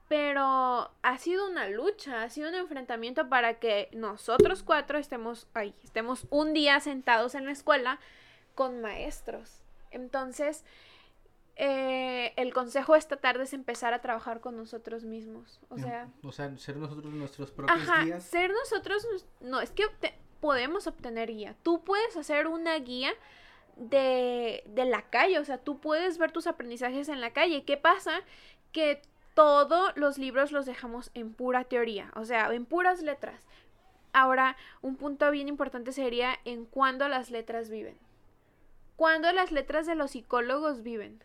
pero 0.07 0.93
ha 1.03 1.19
sido 1.19 1.49
una 1.49 1.67
lucha, 1.69 2.23
ha 2.23 2.31
sido 2.31 2.49
un 2.49 2.55
enfrentamiento 2.55 3.29
para 3.29 3.59
que 3.59 3.88
nosotros 3.93 4.62
cuatro 4.62 4.99
estemos 4.99 5.49
ahí, 5.55 5.75
estemos 5.83 6.27
un 6.31 6.53
día 6.53 6.79
sentados 6.79 7.35
en 7.35 7.47
la 7.47 7.53
escuela 7.53 7.99
con 8.55 8.81
maestros. 8.81 9.62
Entonces, 9.90 10.64
eh, 11.57 12.33
el 12.37 12.53
consejo 12.53 12.97
esta 12.97 13.17
tarde 13.17 13.45
es 13.45 13.53
empezar 13.53 13.95
a 13.95 14.01
trabajar 14.01 14.40
con 14.40 14.57
nosotros 14.57 15.05
mismos. 15.05 15.61
O 15.69 15.79
sea, 15.79 16.09
O 16.23 16.33
sea, 16.33 16.57
ser 16.59 16.77
nosotros 16.77 17.12
nuestros 17.12 17.51
propios 17.53 17.81
Ajá, 17.81 18.05
guías. 18.05 18.25
ser 18.25 18.51
nosotros, 18.51 19.07
nos- 19.12 19.27
no, 19.40 19.61
es 19.61 19.71
que 19.71 19.85
obte- 19.85 20.14
podemos 20.40 20.87
obtener 20.87 21.31
guía. 21.31 21.55
Tú 21.62 21.85
puedes 21.85 22.17
hacer 22.17 22.47
una 22.49 22.77
guía 22.79 23.12
de, 23.77 24.62
de 24.67 24.85
la 24.85 25.03
calle, 25.03 25.38
o 25.38 25.45
sea, 25.45 25.59
tú 25.59 25.79
puedes 25.81 26.19
ver 26.19 26.33
tus 26.33 26.47
aprendizajes 26.47 27.09
en 27.09 27.21
la 27.21 27.33
calle. 27.33 27.64
¿Qué 27.64 27.77
pasa? 27.77 28.21
Que 28.73 29.01
todos 29.35 29.93
los 29.97 30.19
libros 30.19 30.53
los 30.53 30.67
dejamos 30.67 31.11
en 31.14 31.35
pura 31.35 31.64
teoría, 31.64 32.11
o 32.14 32.25
sea, 32.25 32.53
en 32.53 32.67
puras 32.67 33.03
letras. 33.03 33.40
Ahora, 34.12 34.57
un 34.81 34.97
punto 34.97 35.29
bien 35.33 35.49
importante 35.49 35.90
sería 35.93 36.37
en 36.45 36.67
cuándo 36.67 37.09
las 37.09 37.31
letras 37.31 37.69
viven. 37.69 37.99
Cuando 38.97 39.33
las 39.33 39.51
letras 39.51 39.87
de 39.87 39.97
los 39.97 40.12
psicólogos 40.12 40.83
viven. 40.85 41.21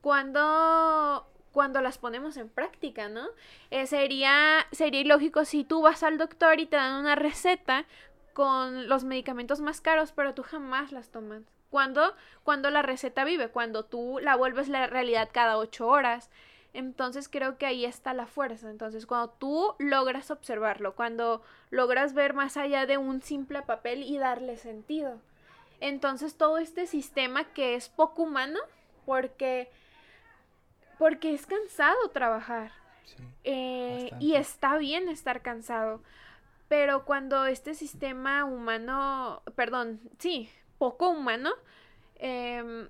Cuando 0.00 1.26
cuando 1.52 1.80
las 1.80 1.98
ponemos 1.98 2.36
en 2.36 2.48
práctica, 2.48 3.08
¿no? 3.08 3.26
Eh, 3.70 3.86
sería, 3.86 4.66
sería 4.70 5.00
ilógico 5.00 5.44
si 5.44 5.64
tú 5.64 5.82
vas 5.82 6.02
al 6.02 6.18
doctor 6.18 6.60
y 6.60 6.66
te 6.66 6.76
dan 6.76 7.00
una 7.00 7.16
receta 7.16 7.84
con 8.32 8.88
los 8.88 9.02
medicamentos 9.02 9.60
más 9.60 9.80
caros, 9.80 10.12
pero 10.12 10.34
tú 10.34 10.44
jamás 10.44 10.92
las 10.92 11.08
tomas. 11.08 11.42
Cuando, 11.70 12.14
cuando 12.44 12.70
la 12.70 12.82
receta 12.82 13.24
vive, 13.24 13.48
cuando 13.48 13.84
tú 13.84 14.20
la 14.22 14.36
vuelves 14.36 14.68
la 14.68 14.86
realidad 14.86 15.30
cada 15.32 15.58
ocho 15.58 15.88
horas. 15.88 16.30
Entonces 16.74 17.28
creo 17.28 17.58
que 17.58 17.66
ahí 17.66 17.84
está 17.84 18.14
la 18.14 18.26
fuerza. 18.26 18.70
Entonces 18.70 19.06
cuando 19.06 19.30
tú 19.30 19.74
logras 19.78 20.30
observarlo, 20.30 20.94
cuando 20.94 21.42
logras 21.70 22.14
ver 22.14 22.34
más 22.34 22.56
allá 22.56 22.86
de 22.86 22.98
un 22.98 23.20
simple 23.22 23.62
papel 23.62 24.02
y 24.02 24.18
darle 24.18 24.56
sentido. 24.56 25.18
Entonces 25.80 26.36
todo 26.36 26.58
este 26.58 26.86
sistema 26.86 27.44
que 27.44 27.74
es 27.74 27.88
poco 27.88 28.22
humano, 28.22 28.60
porque, 29.04 29.70
porque 30.98 31.32
es 31.32 31.46
cansado 31.46 32.10
trabajar. 32.10 32.72
Sí. 33.04 33.16
Eh, 33.44 34.10
y 34.20 34.34
está 34.34 34.76
bien 34.76 35.08
estar 35.08 35.42
cansado. 35.42 36.02
Pero 36.68 37.04
cuando 37.04 37.46
este 37.46 37.74
sistema 37.74 38.44
humano, 38.44 39.42
perdón, 39.56 40.00
sí, 40.18 40.50
poco 40.76 41.08
humano, 41.08 41.50
em, 42.16 42.88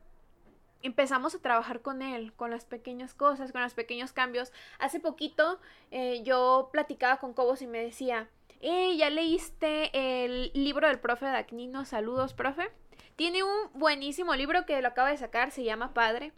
empezamos 0.83 1.35
a 1.35 1.41
trabajar 1.41 1.81
con 1.81 2.03
él, 2.03 2.33
con 2.35 2.51
las 2.51 2.65
pequeñas 2.65 3.15
cosas, 3.15 3.53
con 3.53 3.63
los 3.63 3.75
pequeños 3.75 4.13
cambios. 4.13 4.53
Hace 4.79 4.99
poquito 4.99 5.61
eh, 5.91 6.23
yo 6.25 6.71
platicaba 6.73 7.19
con 7.19 7.35
Cobos 7.35 7.63
y 7.63 7.67
me 7.67 7.83
decía, 7.83 8.29
hey, 8.61 8.97
¿ya 8.99 9.11
leíste 9.11 9.91
el 10.25 10.51
libro 10.55 10.89
del 10.89 10.99
profe 10.99 11.27
Dagnino? 11.27 11.85
Saludos, 11.85 12.35
profe. 12.35 12.71
Tiene 13.17 13.43
un 13.43 13.71
buenísimo 13.75 14.35
libro 14.35 14.67
que 14.67 14.81
lo 14.81 14.89
acaba 14.89 15.11
de 15.11 15.17
sacar, 15.17 15.51
se 15.51 15.65
llama 15.65 15.95
Padre. 15.95 16.33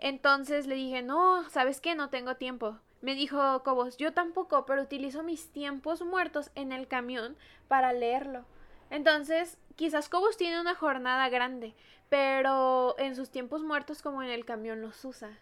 Entonces 0.00 0.66
le 0.66 0.74
dije, 0.74 1.02
no, 1.02 1.48
¿sabes 1.50 1.80
qué? 1.80 1.94
No 1.94 2.08
tengo 2.08 2.36
tiempo. 2.36 2.78
Me 3.02 3.14
dijo 3.14 3.62
Cobos, 3.62 3.98
yo 3.98 4.12
tampoco, 4.12 4.64
pero 4.64 4.82
utilizo 4.82 5.22
mis 5.22 5.52
tiempos 5.52 6.02
muertos 6.02 6.50
en 6.54 6.72
el 6.72 6.88
camión 6.88 7.36
para 7.68 7.92
leerlo. 7.92 8.46
Entonces, 8.88 9.58
quizás 9.76 10.08
Cobos 10.08 10.38
tiene 10.38 10.58
una 10.60 10.74
jornada 10.74 11.28
grande, 11.28 11.74
pero 12.08 12.94
en 12.98 13.14
sus 13.14 13.30
tiempos 13.30 13.62
muertos 13.62 14.00
como 14.00 14.22
en 14.22 14.30
el 14.30 14.46
camión 14.46 14.80
los 14.80 15.04
usa. 15.04 15.38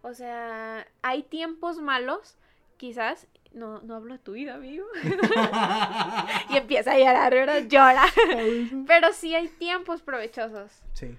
O 0.00 0.14
sea, 0.14 0.86
hay 1.02 1.22
tiempos 1.22 1.78
malos, 1.78 2.36
quizás, 2.78 3.26
no, 3.52 3.80
no 3.80 3.96
hablo 3.96 4.18
tuyo, 4.18 4.54
amigo. 4.54 4.86
y 6.50 6.56
empieza 6.56 6.92
a 6.92 6.98
llorar, 6.98 7.32
¿verdad? 7.32 7.62
Llora. 7.68 8.04
pero 8.86 9.12
sí 9.12 9.34
hay 9.34 9.48
tiempos 9.48 10.00
provechosos. 10.02 10.72
Sí. 10.94 11.18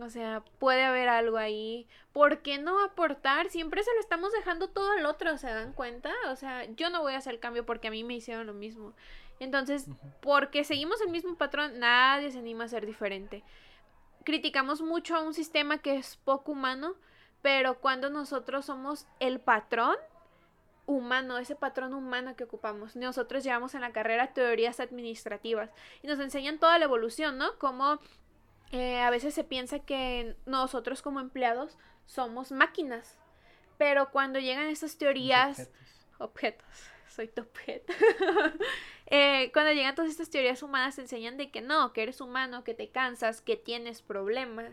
O 0.00 0.10
sea, 0.10 0.42
puede 0.58 0.84
haber 0.84 1.08
algo 1.08 1.36
ahí. 1.36 1.86
¿Por 2.12 2.42
qué 2.42 2.58
no 2.58 2.82
aportar? 2.82 3.48
Siempre 3.50 3.82
se 3.82 3.94
lo 3.94 4.00
estamos 4.00 4.32
dejando 4.32 4.68
todo 4.68 4.90
al 4.92 5.06
otro, 5.06 5.38
¿se 5.38 5.48
dan 5.48 5.72
cuenta? 5.72 6.12
O 6.30 6.36
sea, 6.36 6.64
yo 6.64 6.90
no 6.90 7.02
voy 7.02 7.14
a 7.14 7.18
hacer 7.18 7.40
cambio 7.40 7.64
porque 7.64 7.88
a 7.88 7.90
mí 7.90 8.04
me 8.04 8.14
hicieron 8.14 8.46
lo 8.46 8.54
mismo. 8.54 8.94
Entonces, 9.38 9.86
porque 10.20 10.64
seguimos 10.64 11.00
el 11.00 11.10
mismo 11.10 11.36
patrón, 11.36 11.78
nadie 11.78 12.30
se 12.30 12.38
anima 12.38 12.64
a 12.64 12.68
ser 12.68 12.86
diferente. 12.86 13.44
Criticamos 14.24 14.80
mucho 14.80 15.16
a 15.16 15.22
un 15.22 15.34
sistema 15.34 15.78
que 15.78 15.96
es 15.96 16.16
poco 16.16 16.52
humano, 16.52 16.94
pero 17.42 17.80
cuando 17.80 18.10
nosotros 18.10 18.66
somos 18.66 19.06
el 19.20 19.40
patrón 19.40 19.96
humano, 20.86 21.38
ese 21.38 21.54
patrón 21.54 21.94
humano 21.94 22.34
que 22.36 22.44
ocupamos, 22.44 22.96
nosotros 22.96 23.44
llevamos 23.44 23.74
en 23.74 23.82
la 23.82 23.92
carrera 23.92 24.32
teorías 24.32 24.80
administrativas 24.80 25.70
y 26.02 26.06
nos 26.06 26.18
enseñan 26.18 26.58
toda 26.58 26.78
la 26.78 26.84
evolución, 26.86 27.38
¿no? 27.38 27.58
Como 27.58 27.98
eh, 28.76 29.00
a 29.00 29.10
veces 29.10 29.32
se 29.32 29.42
piensa 29.44 29.78
que 29.78 30.36
nosotros 30.44 31.00
como 31.00 31.20
empleados 31.20 31.78
somos 32.04 32.52
máquinas, 32.52 33.16
pero 33.78 34.10
cuando 34.10 34.38
llegan 34.38 34.66
estas 34.66 34.98
teorías, 34.98 35.70
objetos, 36.18 36.66
soy 37.08 37.28
tu 37.28 37.42
objeto. 37.42 37.92
Eh, 39.08 39.52
cuando 39.52 39.70
llegan 39.72 39.94
todas 39.94 40.10
estas 40.10 40.30
teorías 40.30 40.64
humanas 40.64 40.96
te 40.96 41.02
enseñan 41.02 41.36
de 41.36 41.52
que 41.52 41.60
no, 41.60 41.92
que 41.92 42.02
eres 42.02 42.20
humano, 42.20 42.64
que 42.64 42.74
te 42.74 42.88
cansas, 42.88 43.40
que 43.40 43.54
tienes 43.56 44.02
problemas. 44.02 44.72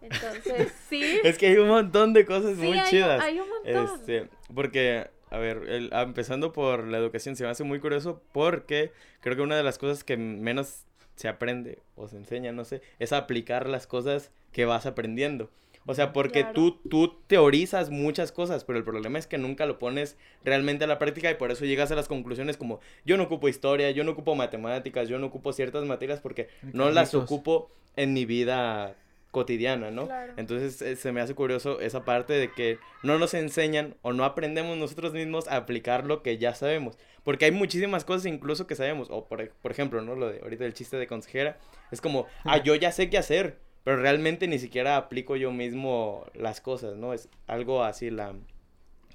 Entonces, 0.00 0.72
sí. 0.88 1.18
Es 1.24 1.36
que 1.36 1.48
hay 1.48 1.56
un 1.56 1.66
montón 1.66 2.12
de 2.12 2.24
cosas 2.24 2.56
sí, 2.56 2.62
muy 2.62 2.78
hay, 2.78 2.88
chidas. 2.88 3.20
hay 3.20 3.40
un 3.40 3.48
montón. 3.48 3.84
Este, 4.00 4.28
porque, 4.54 5.10
a 5.30 5.38
ver, 5.38 5.64
el- 5.68 5.90
ah, 5.92 6.02
empezando 6.02 6.52
por 6.52 6.86
la 6.86 6.98
educación, 6.98 7.34
se 7.34 7.42
me 7.42 7.50
hace 7.50 7.64
muy 7.64 7.80
curioso 7.80 8.22
porque 8.30 8.92
creo 9.20 9.34
que 9.34 9.42
una 9.42 9.56
de 9.56 9.64
las 9.64 9.78
cosas 9.78 10.04
que 10.04 10.16
menos 10.16 10.84
se 11.16 11.28
aprende 11.28 11.80
o 11.96 12.08
se 12.08 12.16
enseña, 12.16 12.52
no 12.52 12.64
sé, 12.64 12.82
es 12.98 13.12
aplicar 13.12 13.68
las 13.68 13.86
cosas 13.86 14.30
que 14.52 14.64
vas 14.64 14.86
aprendiendo. 14.86 15.50
O 15.88 15.94
sea, 15.94 16.12
porque 16.12 16.40
Claro. 16.40 16.54
tú, 16.54 16.80
tú 16.90 17.16
teorizas 17.28 17.90
muchas 17.90 18.32
cosas, 18.32 18.64
pero 18.64 18.76
el 18.76 18.84
problema 18.84 19.20
es 19.20 19.28
que 19.28 19.38
nunca 19.38 19.66
lo 19.66 19.78
pones 19.78 20.16
realmente 20.44 20.82
a 20.84 20.88
la 20.88 20.98
práctica 20.98 21.30
y 21.30 21.36
por 21.36 21.52
eso 21.52 21.64
llegas 21.64 21.92
a 21.92 21.94
las 21.94 22.08
conclusiones 22.08 22.56
como 22.56 22.80
yo 23.04 23.16
no 23.16 23.22
ocupo 23.24 23.48
historia, 23.48 23.92
yo 23.92 24.02
no 24.02 24.10
ocupo 24.12 24.34
matemáticas, 24.34 25.08
yo 25.08 25.18
no 25.20 25.26
ocupo 25.26 25.52
ciertas 25.52 25.84
materias 25.84 26.20
porque 26.20 26.48
no 26.72 26.90
las 26.90 27.14
ocupo 27.14 27.70
en 27.94 28.14
mi 28.14 28.24
vida 28.24 28.96
cotidiana, 29.36 29.90
¿no? 29.90 30.06
Claro. 30.06 30.32
Entonces 30.38 30.80
eh, 30.80 30.96
se 30.96 31.12
me 31.12 31.20
hace 31.20 31.34
curioso 31.34 31.78
esa 31.80 32.06
parte 32.06 32.32
de 32.32 32.50
que 32.50 32.78
no 33.02 33.18
nos 33.18 33.34
enseñan 33.34 33.94
o 34.00 34.14
no 34.14 34.24
aprendemos 34.24 34.78
nosotros 34.78 35.12
mismos 35.12 35.46
a 35.48 35.56
aplicar 35.56 36.06
lo 36.06 36.22
que 36.22 36.38
ya 36.38 36.54
sabemos. 36.54 36.96
Porque 37.22 37.44
hay 37.44 37.50
muchísimas 37.50 38.06
cosas 38.06 38.24
incluso 38.24 38.66
que 38.66 38.76
sabemos. 38.76 39.08
O 39.10 39.26
por, 39.26 39.46
por 39.50 39.70
ejemplo, 39.70 40.00
¿no? 40.00 40.14
Lo 40.16 40.30
de 40.30 40.40
ahorita 40.40 40.64
el 40.64 40.72
chiste 40.72 40.96
de 40.96 41.06
consejera. 41.06 41.58
Es 41.92 42.00
como, 42.00 42.24
ah, 42.44 42.62
yo 42.62 42.74
ya 42.76 42.92
sé 42.92 43.10
qué 43.10 43.18
hacer. 43.18 43.58
Pero 43.84 43.98
realmente 43.98 44.48
ni 44.48 44.58
siquiera 44.58 44.96
aplico 44.96 45.36
yo 45.36 45.52
mismo 45.52 46.24
las 46.32 46.62
cosas, 46.62 46.96
¿no? 46.96 47.12
Es 47.12 47.28
algo 47.46 47.84
así 47.84 48.08
la, 48.08 48.34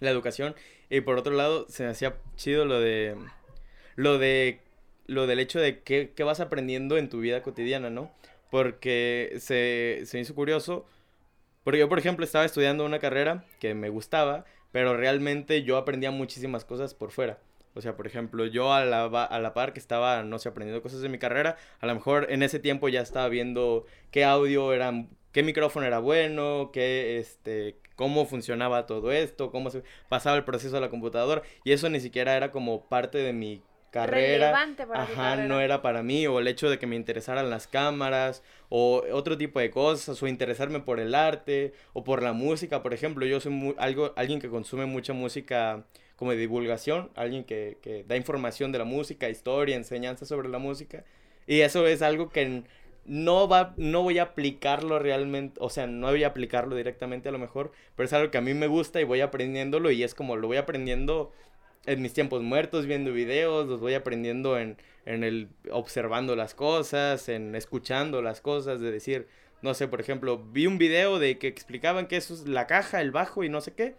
la 0.01 0.11
educación. 0.11 0.53
Y 0.91 1.01
por 1.01 1.17
otro 1.17 1.33
lado, 1.33 1.65
se 1.67 1.81
me 1.83 1.89
hacía 1.89 2.17
chido 2.35 2.65
lo 2.65 2.79
de... 2.79 3.15
Lo 3.95 4.19
de... 4.19 4.59
Lo 5.07 5.25
del 5.25 5.39
hecho 5.39 5.59
de 5.59 5.79
qué, 5.79 6.11
qué 6.15 6.23
vas 6.23 6.39
aprendiendo 6.39 6.99
en 6.99 7.09
tu 7.09 7.21
vida 7.21 7.41
cotidiana, 7.41 7.89
¿no? 7.89 8.11
Porque 8.51 9.33
se, 9.39 10.01
se 10.05 10.19
hizo 10.19 10.35
curioso. 10.35 10.85
Porque 11.63 11.79
yo, 11.79 11.89
por 11.89 11.97
ejemplo, 11.97 12.23
estaba 12.23 12.45
estudiando 12.45 12.85
una 12.85 12.99
carrera 12.99 13.45
que 13.59 13.73
me 13.73 13.89
gustaba, 13.89 14.45
pero 14.71 14.95
realmente 14.95 15.63
yo 15.63 15.77
aprendía 15.77 16.11
muchísimas 16.11 16.65
cosas 16.65 16.93
por 16.93 17.09
fuera. 17.09 17.39
O 17.73 17.81
sea, 17.81 17.95
por 17.95 18.05
ejemplo, 18.05 18.45
yo 18.45 18.73
a 18.73 18.83
la, 18.83 19.05
a 19.05 19.39
la 19.39 19.53
par 19.53 19.73
que 19.73 19.79
estaba, 19.79 20.23
no 20.23 20.39
sé, 20.39 20.49
aprendiendo 20.49 20.81
cosas 20.83 21.01
de 21.01 21.09
mi 21.09 21.17
carrera, 21.17 21.57
a 21.79 21.87
lo 21.87 21.95
mejor 21.95 22.27
en 22.29 22.43
ese 22.43 22.59
tiempo 22.59 22.89
ya 22.89 23.01
estaba 23.01 23.29
viendo 23.29 23.85
qué 24.11 24.25
audio 24.25 24.73
era, 24.73 25.05
qué 25.31 25.43
micrófono 25.43 25.85
era 25.85 25.99
bueno, 25.99 26.71
qué, 26.73 27.17
este, 27.17 27.77
cómo 27.95 28.25
funcionaba 28.25 28.85
todo 28.87 29.11
esto, 29.11 29.51
cómo 29.51 29.69
se 29.69 29.83
pasaba 30.09 30.35
el 30.35 30.43
proceso 30.43 30.75
a 30.77 30.81
la 30.81 30.89
computadora, 30.89 31.43
y 31.63 31.71
eso 31.71 31.89
ni 31.89 32.01
siquiera 32.01 32.35
era 32.35 32.51
como 32.51 32.89
parte 32.89 33.19
de 33.19 33.31
mi 33.31 33.61
carrera. 33.91 34.47
Relevante 34.47 34.87
para 34.87 35.03
Ajá, 35.03 35.37
no 35.37 35.55
carrera. 35.55 35.61
era 35.61 35.81
para 35.81 36.03
mí, 36.03 36.27
o 36.27 36.39
el 36.39 36.47
hecho 36.47 36.69
de 36.69 36.77
que 36.79 36.87
me 36.87 36.95
interesaran 36.97 37.49
las 37.49 37.67
cámaras, 37.67 38.43
o 38.69 39.03
otro 39.13 39.37
tipo 39.37 39.59
de 39.59 39.71
cosas, 39.71 40.21
o 40.21 40.27
interesarme 40.27 40.79
por 40.81 40.99
el 40.99 41.15
arte, 41.15 41.73
o 41.93 42.03
por 42.03 42.21
la 42.23 42.33
música, 42.33 42.83
por 42.83 42.93
ejemplo, 42.93 43.25
yo 43.25 43.39
soy 43.39 43.51
mu- 43.53 43.75
algo, 43.77 44.13
alguien 44.17 44.39
que 44.41 44.49
consume 44.49 44.85
mucha 44.85 45.13
música 45.13 45.85
como 46.17 46.31
de 46.31 46.37
divulgación, 46.37 47.09
alguien 47.15 47.43
que, 47.45 47.77
que 47.81 48.03
da 48.03 48.17
información 48.17 48.71
de 48.71 48.79
la 48.79 48.85
música, 48.85 49.29
historia, 49.29 49.75
enseñanza 49.77 50.25
sobre 50.25 50.49
la 50.49 50.59
música, 50.59 51.03
y 51.47 51.61
eso 51.61 51.87
es 51.87 52.01
algo 52.01 52.29
que 52.29 52.63
no 53.05 53.47
va, 53.47 53.73
no 53.77 54.03
voy 54.03 54.19
a 54.19 54.23
aplicarlo 54.23 54.99
realmente, 54.99 55.59
o 55.61 55.69
sea, 55.69 55.87
no 55.87 56.07
voy 56.11 56.23
a 56.23 56.27
aplicarlo 56.27 56.75
directamente 56.75 57.29
a 57.29 57.31
lo 57.31 57.39
mejor, 57.39 57.71
pero 57.95 58.05
es 58.05 58.13
algo 58.13 58.29
que 58.31 58.37
a 58.37 58.41
mí 58.41 58.53
me 58.53 58.67
gusta 58.67 59.01
y 59.01 59.05
voy 59.05 59.21
aprendiéndolo, 59.21 59.89
y 59.91 60.03
es 60.03 60.13
como 60.15 60.35
lo 60.35 60.47
voy 60.47 60.57
aprendiendo 60.57 61.31
en 61.85 62.01
mis 62.01 62.13
tiempos 62.13 62.41
muertos 62.43 62.85
viendo 62.85 63.11
videos, 63.11 63.67
los 63.67 63.79
voy 63.79 63.93
aprendiendo 63.93 64.57
en, 64.59 64.77
en 65.05 65.23
el 65.23 65.49
observando 65.71 66.35
las 66.35 66.53
cosas, 66.53 67.27
en 67.29 67.55
escuchando 67.55 68.21
las 68.21 68.41
cosas, 68.41 68.79
de 68.81 68.91
decir, 68.91 69.27
no 69.61 69.73
sé, 69.73 69.87
por 69.87 69.99
ejemplo, 70.01 70.37
vi 70.51 70.67
un 70.67 70.77
video 70.77 71.19
de 71.19 71.37
que 71.37 71.47
explicaban 71.47 72.07
que 72.07 72.17
eso 72.17 72.33
es 72.33 72.47
la 72.47 72.67
caja, 72.67 73.01
el 73.01 73.11
bajo 73.11 73.43
y 73.43 73.49
no 73.49 73.61
sé 73.61 73.73
qué, 73.73 73.95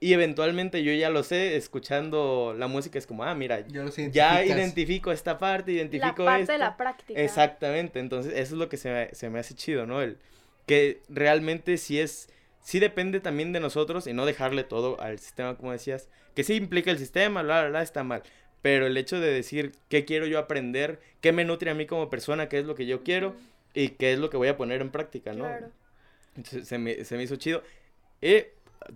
y 0.00 0.14
eventualmente 0.14 0.82
yo 0.82 0.92
ya 0.92 1.10
lo 1.10 1.22
sé, 1.22 1.56
escuchando 1.56 2.54
la 2.58 2.66
música 2.66 2.98
es 2.98 3.06
como, 3.06 3.22
ah, 3.24 3.34
mira, 3.34 3.64
Ya 4.10 4.44
identifico 4.44 5.12
esta 5.12 5.38
parte, 5.38 5.70
La 5.72 5.76
identifico 5.78 6.24
parte 6.24 6.42
esto. 6.42 6.52
de 6.52 6.58
la 6.58 6.76
práctica. 6.76 7.20
Exactamente, 7.20 8.00
entonces 8.00 8.32
eso 8.32 8.54
es 8.54 8.58
lo 8.58 8.68
que 8.68 8.76
se 8.76 8.90
me, 8.90 9.14
se 9.14 9.30
me 9.30 9.38
hace 9.38 9.54
chido, 9.54 9.86
¿no? 9.86 10.02
El 10.02 10.18
que 10.66 11.00
realmente 11.08 11.76
sí 11.78 12.00
es, 12.00 12.28
sí 12.62 12.78
depende 12.78 13.20
también 13.20 13.52
de 13.52 13.60
nosotros 13.60 14.06
y 14.06 14.12
no 14.12 14.26
dejarle 14.26 14.64
todo 14.64 15.00
al 15.00 15.18
sistema, 15.18 15.56
como 15.56 15.72
decías, 15.72 16.08
que 16.34 16.44
sí 16.44 16.54
implica 16.54 16.90
el 16.90 16.98
sistema, 16.98 17.42
la, 17.42 17.62
la, 17.64 17.70
la, 17.70 17.82
está 17.82 18.04
mal, 18.04 18.22
pero 18.62 18.86
el 18.86 18.96
hecho 18.96 19.20
de 19.20 19.32
decir 19.32 19.72
qué 19.88 20.04
quiero 20.04 20.26
yo 20.26 20.38
aprender, 20.38 21.00
qué 21.20 21.32
me 21.32 21.44
nutre 21.44 21.70
a 21.70 21.74
mí 21.74 21.86
como 21.86 22.08
persona, 22.10 22.48
qué 22.48 22.58
es 22.60 22.64
lo 22.64 22.74
que 22.74 22.86
yo 22.86 23.02
quiero 23.02 23.34
y 23.74 23.90
qué 23.90 24.12
es 24.12 24.18
lo 24.18 24.30
que 24.30 24.36
voy 24.36 24.48
a 24.48 24.56
poner 24.56 24.80
en 24.80 24.90
práctica, 24.90 25.32
¿no? 25.32 25.44
Claro. 25.44 25.70
Entonces 26.36 26.68
se 26.68 26.78
me, 26.78 27.04
se 27.04 27.16
me 27.16 27.24
hizo 27.24 27.36
chido. 27.36 27.62
Y 28.20 28.44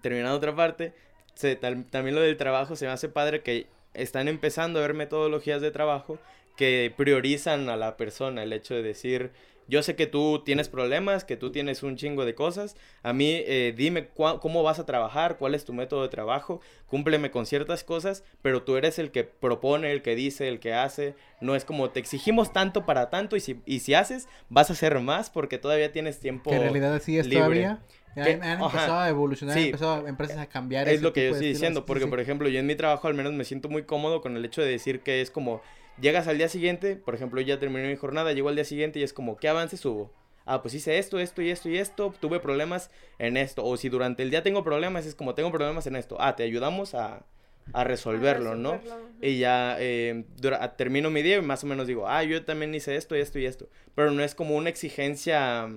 terminando 0.03 0.37
otra 0.37 0.55
parte, 0.55 0.93
se, 1.35 1.57
tal- 1.57 1.85
también 1.87 2.15
lo 2.15 2.23
del 2.23 2.37
trabajo 2.37 2.77
se 2.77 2.87
me 2.87 2.93
hace 2.93 3.09
padre 3.09 3.43
que 3.43 3.67
están 3.95 4.29
empezando 4.29 4.79
a 4.79 4.83
ver 4.83 4.95
metodologías 4.95 5.61
de 5.61 5.71
trabajo 5.71 6.19
que 6.57 6.93
priorizan 6.97 7.69
a 7.69 7.77
la 7.77 7.97
persona, 7.97 8.43
el 8.43 8.53
hecho 8.53 8.75
de 8.75 8.83
decir, 8.83 9.31
yo 9.69 9.83
sé 9.83 9.97
que 9.97 10.07
tú 10.07 10.43
tienes 10.45 10.69
problemas, 10.69 11.25
que 11.25 11.37
tú 11.37 11.51
tienes 11.53 11.83
un 11.83 11.97
chingo 11.97 12.25
de 12.25 12.35
cosas, 12.35 12.77
a 13.03 13.13
mí 13.13 13.31
eh, 13.47 13.75
dime 13.77 14.09
cómo 14.15 14.63
vas 14.63 14.79
a 14.79 14.87
trabajar, 14.87 15.37
cuál 15.39 15.55
es 15.55 15.65
tu 15.65 15.73
método 15.73 16.03
de 16.03 16.09
trabajo, 16.09 16.61
cúmpleme 16.87 17.31
con 17.31 17.47
ciertas 17.47 17.83
cosas, 17.85 18.23
pero 18.43 18.63
tú 18.63 18.77
eres 18.77 18.99
el 18.99 19.11
que 19.11 19.25
propone, 19.25 19.91
el 19.93 20.03
que 20.03 20.15
dice, 20.15 20.49
el 20.49 20.61
que 20.61 20.73
hace, 20.75 21.15
no 21.41 21.57
es 21.57 21.65
como 21.65 21.91
te 21.91 22.01
exigimos 22.01 22.53
tanto 22.53 22.87
para 22.87 23.11
tanto 23.11 23.37
y 23.37 23.41
si, 23.41 23.61
y 23.67 23.81
si 23.81 23.95
haces, 23.95 24.29
vas 24.49 24.71
a 24.71 24.75
hacer 24.75 24.99
más 25.01 25.31
porque 25.31 25.59
todavía 25.59 25.93
tienes 25.93 26.21
tiempo. 26.21 26.51
Que 26.51 26.57
en 26.57 26.63
realidad 26.63 26.95
así 26.95 27.19
es 27.19 27.27
libre. 27.27 27.41
todavía. 27.41 27.81
Que- 28.15 28.33
han, 28.33 28.43
han 28.45 28.63
empezado 28.63 28.99
a 29.01 29.09
evolucionar, 29.11 29.57
han 29.57 29.63
Sí. 29.63 29.67
empezado 29.69 30.07
empresas 30.09 30.39
a 30.39 30.47
cambiar 30.47 30.89
Es 30.89 30.95
ese 30.95 31.03
lo 31.03 31.13
que 31.13 31.21
yo 31.21 31.27
tipo 31.27 31.37
estoy 31.37 31.49
diciendo, 31.53 31.81
Sí, 31.81 31.85
porque 31.87 32.05
sí. 32.05 32.09
por 32.11 32.19
ejemplo, 32.21 32.49
yo 32.49 32.59
en 32.59 32.67
mi 32.67 32.75
trabajo 32.75 33.09
al 33.09 33.15
menos 33.15 33.35
me 33.35 33.45
siento 33.45 33.69
muy 33.69 33.83
cómodo 33.83 34.23
con 34.23 34.37
el 34.39 34.45
hecho 34.45 34.63
de 34.63 34.69
decir 34.71 35.01
que 35.01 35.21
es 35.21 35.31
como, 35.31 35.61
llegas 36.01 36.29
al 36.29 36.39
día 36.39 36.49
siguiente, 36.49 36.97
por 36.97 37.15
ejemplo, 37.15 37.41
ya 37.41 37.59
terminé 37.59 37.89
mi 37.89 37.97
jornada, 37.97 38.33
llego 38.33 38.49
al 38.49 38.55
día 38.55 38.65
siguiente 38.65 38.99
y 38.99 39.03
es 39.03 39.13
como, 39.13 39.37
¿qué 39.37 39.49
avances 39.49 39.85
hubo? 39.85 40.11
Ah, 40.45 40.63
pues 40.63 40.75
hice 40.75 40.99
esto, 40.99 41.19
esto 41.19 41.43
y 41.43 41.51
esto 41.51 41.69
y 41.69 41.77
esto, 41.79 42.15
tuve 42.21 42.39
problemas 42.39 42.91
en 43.19 43.37
esto, 43.37 43.65
o 43.65 43.77
si 43.77 43.89
durante 43.89 44.23
el 44.23 44.31
día 44.31 44.43
tengo 44.45 44.63
problemas, 44.63 45.05
es 45.07 45.15
como, 45.15 45.35
tengo 45.35 45.51
problemas 45.51 45.87
en 45.89 45.97
esto, 45.97 46.17
ah, 46.21 46.37
te 46.37 46.45
ayudamos 46.45 46.95
a, 46.95 47.25
a 47.73 47.83
resolverlo, 47.85 48.55
¿no? 48.55 48.75
resolverlo. 48.75 49.07
Y 49.21 49.39
ya 49.39 49.77
eh, 49.81 50.25
dura- 50.37 50.63
a- 50.63 50.77
termino 50.77 51.11
mi 51.11 51.23
día 51.23 51.39
y 51.39 51.43
más 51.43 51.65
o 51.65 51.67
menos 51.67 51.87
digo, 51.89 52.07
ah, 52.09 52.23
yo 52.23 52.45
también 52.45 52.73
hice 52.75 52.95
esto, 52.95 53.17
esto 53.17 53.39
y 53.41 53.47
esto. 53.47 53.69
Pero 53.97 54.13
no 54.13 54.23
es 54.23 54.35
como 54.37 54.55
una 54.57 54.69
exigencia 54.71 55.69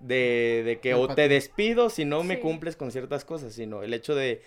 de, 0.00 0.62
de 0.64 0.78
que 0.80 0.94
o 0.94 1.08
te 1.08 1.28
despido 1.28 1.88
si 1.90 2.04
no 2.04 2.22
me 2.22 2.36
Sí. 2.36 2.40
cumples 2.42 2.76
con 2.76 2.90
ciertas 2.92 3.24
cosas, 3.24 3.54
sino 3.54 3.82
el 3.82 3.94
hecho 3.94 4.14
de 4.14 4.42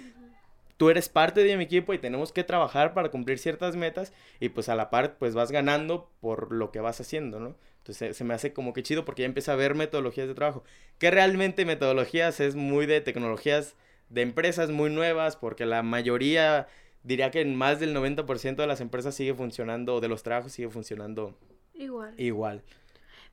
tú 0.78 0.90
eres 0.90 1.10
parte 1.10 1.44
de 1.44 1.58
mi 1.58 1.64
equipo 1.64 1.94
y 1.94 2.00
tenemos 2.00 2.32
que 2.32 2.44
trabajar 2.44 2.94
para 2.94 3.10
cumplir 3.10 3.40
ciertas 3.40 3.76
metas 3.76 4.14
y 4.40 4.50
pues 4.50 4.70
a 4.70 4.76
la 4.76 4.90
par 4.90 5.18
pues 5.18 5.36
vas 5.36 5.52
ganando 5.52 6.10
por 6.22 6.52
lo 6.52 6.72
que 6.72 6.80
vas 6.80 7.02
haciendo, 7.02 7.40
¿no? 7.40 7.56
Entonces 7.80 7.98
se, 7.98 8.14
se 8.14 8.24
me 8.24 8.34
hace 8.34 8.54
como 8.54 8.74
que 8.74 8.84
chido 8.84 9.06
porque 9.06 9.24
ya 9.24 9.28
empieza 9.28 9.54
a 9.54 9.56
ver 9.56 9.76
metodologías 9.76 10.28
de 10.28 10.36
trabajo. 10.36 10.64
Que 11.00 11.10
realmente 11.12 11.66
metodologías 11.66 12.40
es 12.40 12.56
muy 12.56 12.86
de 12.86 13.02
tecnologías 13.02 13.76
de 14.10 14.22
empresas 14.22 14.70
muy 14.70 14.90
nuevas 14.90 15.36
porque 15.36 15.66
la 15.66 15.84
mayoría, 15.84 16.68
diría 17.04 17.32
que 17.32 17.42
en 17.42 17.56
más 17.56 17.80
del 17.80 17.96
90% 17.96 18.56
de 18.56 18.68
las 18.68 18.82
empresas 18.82 19.16
sigue 19.16 19.34
funcionando, 19.34 19.96
o 19.96 20.02
de 20.02 20.08
los 20.08 20.24
trabajos 20.24 20.52
sigue 20.52 20.70
funcionando 20.70 21.38
Igual. 21.74 22.14
igual. 22.18 22.64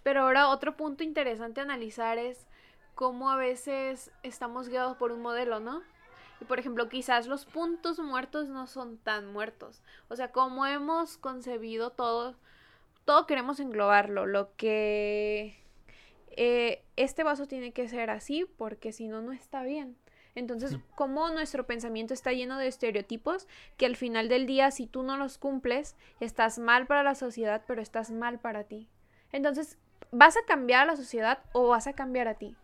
Pero 0.02 0.22
ahora 0.22 0.48
otro 0.48 0.76
punto 0.76 1.02
interesante 1.02 1.61
a 1.61 1.64
analizar 1.64 2.18
es 2.18 2.46
cómo 2.94 3.30
a 3.30 3.37
veces 3.37 4.11
estamos 4.22 4.68
guiados 4.68 4.96
por 4.96 5.12
un 5.12 5.22
modelo, 5.22 5.61
¿no? 5.61 5.83
Y 6.40 6.44
por 6.44 6.58
ejemplo, 6.58 6.88
quizás 6.88 7.26
los 7.26 7.44
puntos 7.46 7.98
muertos 7.98 8.48
no 8.48 8.66
son 8.66 8.98
tan 8.98 9.32
muertos. 9.32 9.82
O 10.08 10.16
sea, 10.16 10.32
como 10.32 10.66
hemos 10.66 11.16
concebido 11.16 11.90
todo, 11.90 12.34
todo 13.04 13.26
queremos 13.26 13.60
englobarlo. 13.60 14.26
Lo 14.26 14.54
que 14.56 15.56
eh, 16.36 16.82
este 16.96 17.22
vaso 17.22 17.46
tiene 17.46 17.72
que 17.72 17.88
ser 17.88 18.10
así 18.10 18.46
porque 18.56 18.92
si 18.92 19.08
no, 19.08 19.22
no 19.22 19.32
está 19.32 19.62
bien. 19.62 19.96
Entonces, 20.34 20.78
como 20.96 21.28
nuestro 21.28 21.64
pensamiento 21.64 22.12
está 22.12 22.32
lleno 22.32 22.58
de 22.58 22.66
estereotipos 22.66 23.46
que 23.76 23.86
al 23.86 23.94
final 23.94 24.28
del 24.28 24.46
día, 24.46 24.72
si 24.72 24.86
tú 24.86 25.04
no 25.04 25.16
los 25.16 25.38
cumples, 25.38 25.94
estás 26.18 26.58
mal 26.58 26.88
para 26.88 27.04
la 27.04 27.14
sociedad, 27.14 27.62
pero 27.68 27.80
estás 27.80 28.10
mal 28.10 28.40
para 28.40 28.64
ti. 28.64 28.88
Entonces, 29.30 29.78
¿vas 30.10 30.36
a 30.36 30.44
cambiar 30.44 30.82
a 30.82 30.86
la 30.86 30.96
sociedad 30.96 31.38
o 31.52 31.68
vas 31.68 31.86
a 31.86 31.92
cambiar 31.92 32.26
a 32.26 32.34
ti? 32.34 32.56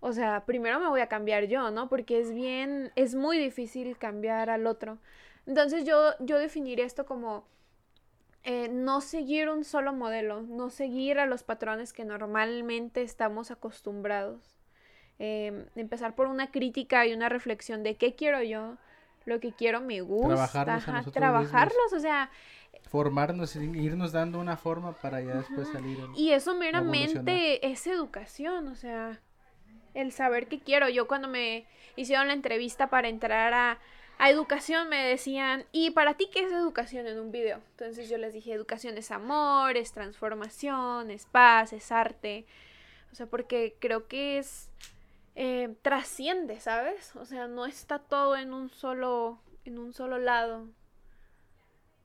O 0.00 0.12
sea, 0.12 0.44
primero 0.46 0.80
me 0.80 0.88
voy 0.88 1.00
a 1.00 1.08
cambiar 1.08 1.44
yo, 1.46 1.70
¿no? 1.70 1.88
Porque 1.88 2.20
es 2.20 2.32
bien, 2.34 2.92
es 2.96 3.14
muy 3.14 3.38
difícil 3.38 3.96
cambiar 3.98 4.50
al 4.50 4.66
otro. 4.66 4.98
Entonces 5.46 5.84
yo, 5.84 6.12
yo 6.20 6.38
definiría 6.38 6.86
esto 6.86 7.06
como 7.06 7.44
eh, 8.44 8.68
no 8.68 9.00
seguir 9.00 9.48
un 9.50 9.64
solo 9.64 9.92
modelo, 9.92 10.42
no 10.42 10.70
seguir 10.70 11.18
a 11.18 11.26
los 11.26 11.42
patrones 11.42 11.92
que 11.92 12.04
normalmente 12.04 13.02
estamos 13.02 13.50
acostumbrados. 13.50 14.56
Eh, 15.18 15.66
empezar 15.76 16.14
por 16.14 16.26
una 16.28 16.50
crítica 16.50 17.06
y 17.06 17.12
una 17.12 17.28
reflexión 17.28 17.82
de 17.82 17.96
qué 17.96 18.14
quiero 18.14 18.42
yo, 18.42 18.76
lo 19.26 19.40
que 19.40 19.52
quiero 19.52 19.80
me 19.82 20.00
gusta, 20.00 20.26
Trabajarnos 20.26 20.88
a 20.88 20.92
ajá, 20.92 20.92
nosotros 20.98 21.12
trabajarlos, 21.14 21.92
o 21.94 22.00
sea, 22.00 22.30
Formarnos 22.90 23.54
irnos 23.56 24.12
dando 24.12 24.38
una 24.40 24.56
forma 24.56 24.92
para 24.92 25.20
ya 25.20 25.36
después 25.36 25.68
salir. 25.68 25.98
en- 25.98 26.14
Y 26.16 26.32
eso 26.32 26.54
meramente 26.54 27.66
es 27.70 27.86
educación, 27.86 28.68
o 28.68 28.74
sea, 28.74 29.20
el 29.94 30.12
saber 30.12 30.46
qué 30.48 30.60
quiero. 30.60 30.88
Yo 30.88 31.06
cuando 31.06 31.28
me 31.28 31.66
hicieron 31.96 32.28
la 32.28 32.34
entrevista 32.34 32.88
para 32.88 33.08
entrar 33.08 33.52
a, 33.54 33.78
a 34.18 34.30
educación 34.30 34.88
me 34.88 35.04
decían, 35.04 35.64
¿y 35.72 35.90
para 35.90 36.14
ti 36.14 36.28
qué 36.32 36.40
es 36.40 36.52
educación 36.52 37.06
en 37.06 37.18
un 37.18 37.32
video? 37.32 37.60
Entonces 37.72 38.08
yo 38.08 38.18
les 38.18 38.32
dije, 38.32 38.52
educación 38.52 38.96
es 38.98 39.10
amor, 39.10 39.76
es 39.76 39.92
transformación, 39.92 41.10
es 41.10 41.26
paz, 41.26 41.72
es 41.72 41.90
arte. 41.92 42.46
O 43.12 43.14
sea, 43.14 43.26
porque 43.26 43.76
creo 43.80 44.06
que 44.08 44.38
es... 44.38 44.70
eh, 45.36 45.74
trasciende, 45.82 46.60
¿sabes? 46.60 47.14
O 47.16 47.24
sea, 47.24 47.46
no 47.46 47.64
está 47.64 47.98
todo 47.98 48.36
en 48.36 48.52
un 48.52 48.68
solo, 48.68 49.38
en 49.64 49.78
un 49.78 49.92
solo 49.92 50.18
lado, 50.18 50.66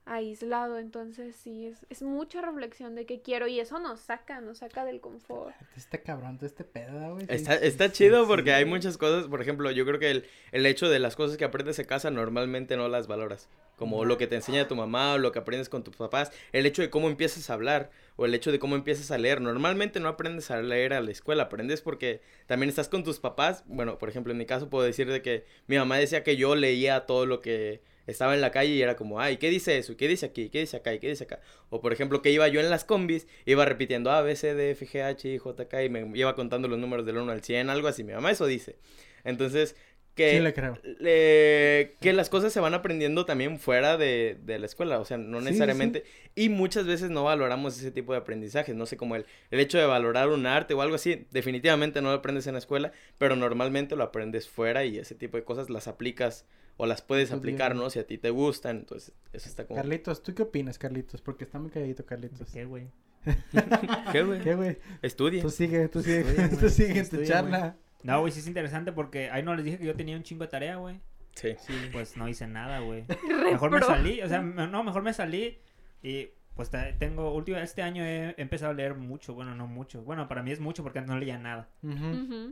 aislado. 0.05 0.79
Entonces 0.79 1.35
sí, 1.35 1.67
es, 1.67 1.85
es 1.89 2.01
mucha 2.01 2.41
reflexión 2.41 2.95
de 2.95 3.05
qué 3.05 3.21
quiero 3.21 3.47
y 3.47 3.59
eso 3.59 3.79
nos 3.79 3.99
saca, 3.99 4.41
nos 4.41 4.59
saca 4.59 4.85
del 4.85 5.01
confort. 5.01 5.55
Este 5.75 6.01
cabrón, 6.01 6.37
todo 6.37 6.45
este 6.45 6.63
pedo, 6.63 7.13
güey. 7.15 7.25
Está, 7.29 7.55
está 7.55 7.87
sí, 7.87 7.93
chido 7.93 8.23
sí, 8.23 8.27
porque 8.27 8.53
hay 8.53 8.65
muchas 8.65 8.97
cosas, 8.97 9.27
por 9.27 9.41
ejemplo, 9.41 9.69
yo 9.71 9.85
creo 9.85 9.99
que 9.99 10.11
el, 10.11 10.25
el 10.51 10.65
hecho 10.65 10.89
de 10.89 10.99
las 10.99 11.15
cosas 11.15 11.37
que 11.37 11.45
aprendes 11.45 11.79
en 11.79 11.85
casa 11.85 12.11
normalmente 12.11 12.77
no 12.77 12.87
las 12.87 13.07
valoras. 13.07 13.49
Como 13.75 14.05
lo 14.05 14.17
que 14.17 14.27
te 14.27 14.35
enseña 14.35 14.69
tu 14.69 14.75
mamá 14.75 15.15
o 15.15 15.17
lo 15.17 15.33
que 15.33 15.39
aprendes 15.39 15.67
con 15.67 15.83
tus 15.83 15.97
papás. 15.97 16.31
El 16.53 16.65
hecho 16.65 16.81
de 16.81 16.89
cómo 16.89 17.09
empiezas 17.09 17.49
a 17.49 17.55
hablar 17.55 17.91
o 18.15 18.25
el 18.25 18.33
hecho 18.33 18.53
de 18.53 18.59
cómo 18.59 18.75
empiezas 18.75 19.11
a 19.11 19.17
leer. 19.17 19.41
Normalmente 19.41 19.99
no 19.99 20.07
aprendes 20.07 20.49
a 20.49 20.61
leer 20.61 20.93
a 20.93 21.01
la 21.01 21.11
escuela, 21.11 21.43
aprendes 21.43 21.81
porque 21.81 22.21
también 22.45 22.69
estás 22.69 22.87
con 22.87 23.03
tus 23.03 23.19
papás. 23.19 23.63
Bueno, 23.67 23.97
por 23.97 24.07
ejemplo, 24.07 24.31
en 24.31 24.37
mi 24.37 24.45
caso 24.45 24.69
puedo 24.69 24.85
decir 24.85 25.11
de 25.11 25.21
que 25.21 25.45
mi 25.67 25.77
mamá 25.77 25.97
decía 25.97 26.23
que 26.23 26.37
yo 26.37 26.55
leía 26.55 27.05
todo 27.05 27.25
lo 27.25 27.41
que 27.41 27.81
estaba 28.07 28.33
en 28.35 28.41
la 28.41 28.51
calle 28.51 28.71
y 28.73 28.81
era 28.81 28.95
como, 28.95 29.19
ay, 29.19 29.37
¿qué 29.37 29.49
dice 29.49 29.77
eso? 29.77 29.93
¿Y 29.93 29.95
¿Qué 29.95 30.07
dice 30.07 30.25
aquí? 30.27 30.49
¿Qué 30.49 30.59
dice 30.59 30.77
acá? 30.77 30.93
¿Y 30.93 30.99
qué 30.99 31.09
dice 31.09 31.23
acá? 31.25 31.39
O 31.69 31.81
por 31.81 31.93
ejemplo, 31.93 32.21
que 32.21 32.31
iba 32.31 32.47
yo 32.47 32.59
en 32.59 32.69
las 32.69 32.83
combis, 32.85 33.27
iba 33.45 33.65
repitiendo 33.65 34.11
A, 34.11 34.21
B, 34.21 34.35
C, 34.35 34.53
D, 34.53 34.71
F, 34.71 34.85
G, 34.87 35.01
H, 35.03 35.27
I, 35.33 35.37
J, 35.37 35.67
K 35.67 35.83
y 35.83 35.89
me 35.89 36.17
iba 36.17 36.35
contando 36.35 36.67
los 36.67 36.79
números 36.79 37.05
del 37.05 37.17
1 37.17 37.31
al 37.31 37.43
100, 37.43 37.69
algo 37.69 37.87
así. 37.87 38.03
Mi 38.03 38.13
mamá 38.13 38.31
eso 38.31 38.45
dice. 38.45 38.77
Entonces, 39.23 39.75
que, 40.15 40.31
Sí, 40.31 40.39
le 40.39 40.53
creo. 40.53 40.79
le- 40.99 41.95
que 41.99 42.13
las 42.13 42.29
cosas 42.29 42.53
se 42.53 42.59
van 42.61 42.73
aprendiendo 42.73 43.25
también 43.25 43.59
fuera 43.59 43.97
de, 43.97 44.37
de 44.43 44.59
la 44.59 44.65
escuela, 44.65 44.99
o 44.99 45.05
sea, 45.05 45.17
no 45.17 45.39
Sí, 45.39 45.45
necesariamente. 45.45 46.03
Y 46.35 46.49
muchas 46.49 46.85
veces 46.85 47.09
no 47.09 47.23
valoramos 47.25 47.77
ese 47.77 47.91
tipo 47.91 48.13
de 48.13 48.19
aprendizajes, 48.19 48.75
no 48.75 48.85
sé, 48.85 48.95
como 48.97 49.15
el, 49.17 49.25
el 49.51 49.59
hecho 49.59 49.77
de 49.77 49.85
valorar 49.85 50.29
un 50.29 50.45
arte 50.45 50.73
o 50.73 50.81
algo 50.81 50.95
así, 50.95 51.25
definitivamente 51.31 52.01
no 52.01 52.09
lo 52.11 52.15
aprendes 52.17 52.47
en 52.47 52.53
la 52.53 52.59
escuela, 52.59 52.91
pero 53.17 53.35
normalmente 53.35 53.95
lo 53.95 54.03
aprendes 54.03 54.47
fuera 54.47 54.85
y 54.85 54.97
ese 54.97 55.15
tipo 55.15 55.37
de 55.37 55.43
cosas 55.43 55.69
las 55.69 55.87
aplicas 55.87 56.45
o 56.77 56.85
las 56.85 57.01
puedes 57.01 57.29
Pues 57.29 57.39
aplicar, 57.39 57.73
bien. 57.73 57.83
¿no? 57.83 57.89
Si 57.89 57.99
a 57.99 58.05
ti 58.07 58.17
te 58.17 58.29
gustan, 58.29 58.77
entonces 58.79 59.13
eso 59.33 59.47
está 59.49 59.65
como... 59.65 59.77
Carlitos, 59.77 60.21
¿tú 60.23 60.33
qué 60.33 60.43
opinas, 60.43 60.77
Carlitos? 60.77 61.21
Porque 61.21 61.43
está 61.45 61.59
muy 61.59 61.69
calladito, 61.71 62.05
Carlitos. 62.05 62.51
¿Qué, 62.51 62.65
güey? 62.65 62.87
¿Qué, 64.11 64.23
güey? 64.23 64.41
¿Qué, 64.41 64.55
güey? 64.55 64.77
Estudia. 65.01 65.41
Tú 65.41 65.49
sigue, 65.49 65.87
tú 65.87 66.01
sigue, 66.03 66.19
Estudia, 66.21 66.49
tú 66.59 66.69
sigue 66.69 66.99
en 66.99 67.09
tu 67.09 67.23
charla. 67.23 67.77
No, 68.03 68.19
güey, 68.19 68.31
sí 68.31 68.39
es 68.39 68.47
interesante 68.47 68.91
porque 68.91 69.29
ahí 69.31 69.41
no 69.41 69.55
les 69.55 69.65
dije 69.65 69.77
que 69.79 69.85
yo 69.85 69.95
tenía 69.95 70.15
un 70.15 70.23
chingo 70.23 70.43
de 70.43 70.49
tarea, 70.51 70.75
güey. 70.75 70.99
Sí. 71.33 71.55
Sí, 71.59 71.73
pues 71.91 72.15
no 72.17 72.27
hice 72.29 72.47
nada, 72.47 72.79
güey. 72.79 73.05
Mejor 73.51 73.71
me 73.71 73.81
salí, 73.81 74.21
o 74.21 74.29
sea, 74.29 74.41
me- 74.41 74.67
no, 74.67 74.83
mejor 74.83 75.01
me 75.01 75.11
salí 75.13 75.57
y 76.03 76.29
pues 76.55 76.69
te- 76.69 76.93
tengo, 76.93 77.33
último, 77.33 77.57
este 77.57 77.81
año 77.81 78.03
he, 78.03 78.29
he 78.29 78.41
empezado 78.41 78.71
a 78.71 78.73
leer 78.75 78.95
mucho, 78.95 79.33
bueno, 79.33 79.53
no 79.55 79.67
mucho. 79.67 80.01
Bueno, 80.03 80.27
para 80.27 80.41
mí 80.41 80.51
es 80.51 80.59
mucho 80.59 80.83
porque 80.83 80.99
antes 80.99 81.13
no 81.13 81.19
leía 81.19 81.37
nada. 81.37 81.67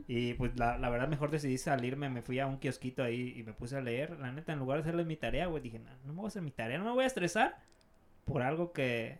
Y 0.08 0.34
pues 0.34 0.56
la, 0.58 0.76
la 0.78 0.90
verdad 0.90 1.08
mejor 1.08 1.30
decidí 1.30 1.56
salirme, 1.58 2.08
me 2.10 2.20
fui 2.22 2.38
a 2.38 2.46
un 2.46 2.58
kiosquito 2.58 3.02
ahí 3.02 3.32
y 3.36 3.42
me 3.42 3.52
puse 3.54 3.76
a 3.76 3.80
leer. 3.80 4.18
La 4.18 4.30
neta, 4.30 4.52
en 4.52 4.58
lugar 4.58 4.78
de 4.78 4.82
hacerle 4.82 5.04
mi 5.04 5.16
tarea, 5.16 5.46
güey, 5.46 5.62
dije, 5.62 5.78
no, 5.78 5.90
no 6.04 6.12
me 6.12 6.16
voy 6.16 6.24
a 6.26 6.28
hacer 6.28 6.42
mi 6.42 6.50
tarea, 6.50 6.78
no 6.78 6.84
me 6.84 6.90
voy 6.92 7.04
a 7.04 7.06
estresar 7.06 7.56
por 8.26 8.42
algo 8.42 8.72
que, 8.72 9.18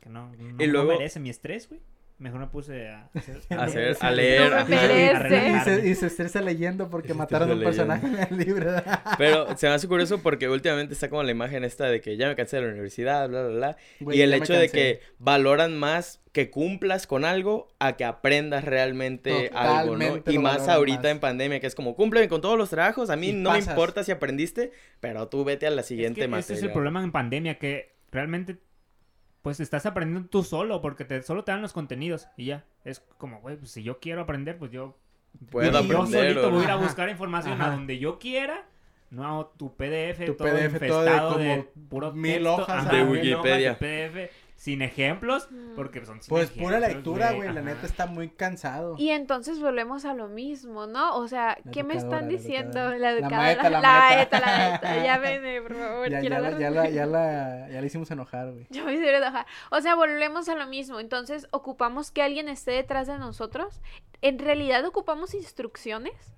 que 0.00 0.08
no, 0.10 0.30
no, 0.36 0.62
Y 0.62 0.66
no 0.66 0.72
luego- 0.72 0.92
merece 0.92 1.18
mi 1.20 1.30
estrés, 1.30 1.68
güey. 1.68 1.80
Mejor 2.20 2.40
me 2.40 2.46
puse 2.48 2.86
a 2.90 3.08
hacer, 3.14 3.38
A 3.58 3.64
hacer- 3.64 3.96
a 3.98 4.10
leer. 4.10 4.52
Merece. 4.68 5.48
Y 5.48 5.60
se, 5.80 5.88
y 5.88 5.94
se 5.94 6.06
estresa 6.08 6.42
leyendo 6.42 6.90
porque 6.90 7.14
mataron 7.14 7.50
a 7.50 7.54
un 7.54 7.62
personaje 7.62 8.06
en 8.06 8.18
el 8.18 8.36
libro. 8.46 8.70
Pero 9.18 9.56
se 9.56 9.66
me 9.68 9.72
hace 9.72 9.88
curioso 9.88 10.22
porque 10.22 10.46
últimamente 10.48 10.92
está 10.92 11.08
como 11.08 11.22
la 11.22 11.30
imagen 11.30 11.64
esta 11.64 11.86
de 11.86 12.02
que 12.02 12.18
ya 12.18 12.28
me 12.28 12.36
cansé 12.36 12.56
de 12.58 12.62
la 12.66 12.68
universidad, 12.72 13.26
bla, 13.28 13.42
bla, 13.48 13.56
bla. 13.56 13.76
Güey, 14.00 14.18
y 14.18 14.20
el 14.20 14.34
hecho 14.34 14.52
de 14.52 14.68
que 14.68 15.00
valoran 15.18 15.78
más 15.78 16.20
que 16.32 16.50
cumplas 16.50 17.06
con 17.06 17.24
algo 17.24 17.74
a 17.80 17.96
que 17.96 18.04
aprendas 18.04 18.64
realmente 18.66 19.50
algo, 19.54 19.96
¿no? 19.96 20.22
Y 20.30 20.38
más 20.38 20.68
ahorita 20.68 20.98
más. 21.04 21.10
en 21.12 21.20
pandemia, 21.20 21.58
que 21.58 21.66
es 21.66 21.74
como, 21.74 21.96
cúmpleme 21.96 22.28
con 22.28 22.42
todos 22.42 22.58
los 22.58 22.68
trabajos, 22.68 23.08
a 23.08 23.16
mí 23.16 23.30
Y 23.30 23.32
no 23.32 23.52
me 23.52 23.58
importa 23.60 24.04
si 24.04 24.12
aprendiste, 24.12 24.72
pero 25.00 25.26
tú 25.28 25.42
vete 25.42 25.66
a 25.66 25.70
la 25.70 25.80
Es 25.80 25.86
siguiente 25.86 26.20
que 26.20 26.28
materia. 26.28 26.44
ese 26.44 26.54
es 26.54 26.62
el 26.64 26.72
problema 26.72 27.02
en 27.02 27.12
pandemia, 27.12 27.58
que 27.58 27.96
realmente 28.12 28.58
pues 29.42 29.60
estás 29.60 29.86
aprendiendo 29.86 30.28
tú 30.28 30.42
solo, 30.42 30.80
porque 30.80 31.04
te, 31.04 31.22
solo 31.22 31.44
te 31.44 31.52
dan 31.52 31.62
los 31.62 31.72
contenidos 31.72 32.28
y 32.36 32.46
ya. 32.46 32.64
Es 32.84 33.00
como, 33.18 33.40
güey, 33.40 33.56
pues 33.56 33.70
si 33.70 33.82
yo 33.82 33.98
quiero 34.00 34.22
aprender, 34.22 34.58
pues 34.58 34.70
yo, 34.70 34.98
Puedo 35.50 35.70
yo 35.70 35.78
aprender, 35.78 36.34
solito 36.34 36.48
¿o? 36.48 36.50
voy 36.50 36.60
a 36.62 36.64
ir 36.64 36.70
a 36.70 36.76
buscar 36.76 37.08
información 37.08 37.54
ajá. 37.60 37.72
a 37.72 37.76
donde 37.76 37.98
yo 37.98 38.18
quiera. 38.18 38.66
No, 39.10 39.46
tu 39.56 39.74
PDF, 39.74 40.24
Tu 40.24 40.34
todo 40.34 40.48
PDF 40.48 40.48
todo 40.48 40.54
de 40.58 40.64
infestado 40.66 41.38
de, 41.38 41.66
como 41.72 41.88
puro 41.88 42.12
mil 42.12 42.32
texto, 42.34 42.54
hojas, 42.54 42.86
ajá, 42.86 42.96
De 42.96 43.04
mil 43.04 43.12
Wikipedia. 43.12 43.70
hojas 43.72 43.80
de 43.80 44.08
PDF, 44.28 44.32
sin 44.60 44.82
ejemplos, 44.82 45.48
Mm. 45.50 45.74
porque 45.74 46.04
son 46.04 46.20
sin 46.20 46.28
Pues 46.28 46.50
pura 46.50 46.78
lectura, 46.80 47.32
güey. 47.32 47.50
La 47.50 47.62
neta 47.62 47.86
está 47.86 48.04
muy 48.04 48.28
cansado. 48.28 48.94
Y 48.98 49.08
entonces 49.08 49.58
volvemos 49.58 50.04
a 50.04 50.12
lo 50.12 50.28
mismo, 50.28 50.86
¿no? 50.86 51.16
O 51.16 51.28
sea, 51.28 51.56
La 51.64 51.70
¿qué 51.72 51.82
me 51.82 51.94
están 51.94 52.24
la 52.24 52.28
diciendo? 52.28 52.78
educadora. 52.92 52.98
La 52.98 53.10
La 53.10 53.12
educadora. 53.12 53.38
maeta, 53.38 53.70
la 53.70 53.70
la 53.80 53.80
maeta. 53.80 54.38
maeta, 54.38 54.40
la 54.40 54.68
maeta. 54.68 55.02
Ya 55.04 55.16
vene, 55.18 55.62
por 55.62 55.74
favor. 55.74 56.10
Ya, 56.10 56.20
quiero 56.20 56.34
ya, 56.36 56.40
la, 56.42 56.58
ya, 56.58 56.70
la, 56.70 56.90
ya, 56.90 57.06
la, 57.06 57.68
ya 57.70 57.80
la 57.80 57.86
hicimos 57.86 58.10
enojar, 58.10 58.50
güey. 58.52 58.66
Ya 58.70 58.84
me 58.84 58.92
hicieron 58.92 59.22
enojar. 59.22 59.46
O 59.70 59.80
sea, 59.80 59.94
volvemos 59.94 60.50
a 60.50 60.54
lo 60.56 60.66
mismo. 60.66 61.00
Entonces, 61.00 61.48
ocupamos 61.52 62.10
que 62.10 62.22
alguien 62.22 62.50
esté 62.50 62.72
detrás 62.72 63.06
de 63.06 63.16
nosotros. 63.16 63.80
En 64.20 64.38
realidad, 64.38 64.84
ocupamos 64.84 65.32
instrucciones. 65.32 66.34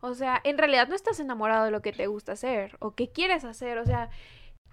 O 0.00 0.14
sea, 0.14 0.40
en 0.44 0.56
realidad 0.56 0.86
no 0.86 0.94
estás 0.94 1.18
enamorado 1.18 1.64
de 1.64 1.72
lo 1.72 1.82
que 1.82 1.92
te 1.92 2.06
gusta 2.06 2.30
hacer 2.32 2.76
o 2.78 2.94
qué 2.94 3.10
quieres 3.10 3.44
hacer. 3.44 3.78
O 3.78 3.84
sea, 3.84 4.08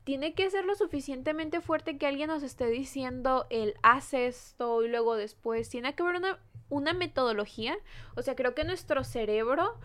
tiene 0.03 0.33
que 0.33 0.49
ser 0.49 0.65
lo 0.65 0.75
suficientemente 0.75 1.61
fuerte 1.61 1.97
que 1.97 2.07
alguien 2.07 2.27
nos 2.27 2.43
esté 2.43 2.67
diciendo 2.67 3.45
el 3.49 3.73
haz 3.83 4.13
esto 4.13 4.83
y 4.83 4.89
luego 4.89 5.15
después. 5.15 5.69
Tiene 5.69 5.93
que 5.95 6.03
haber 6.03 6.15
una, 6.17 6.39
una 6.69 6.93
metodología. 6.93 7.75
O 8.15 8.21
sea, 8.21 8.35
creo 8.35 8.53
que 8.53 8.63
nuestro 8.65 9.03
cerebro 9.03 9.77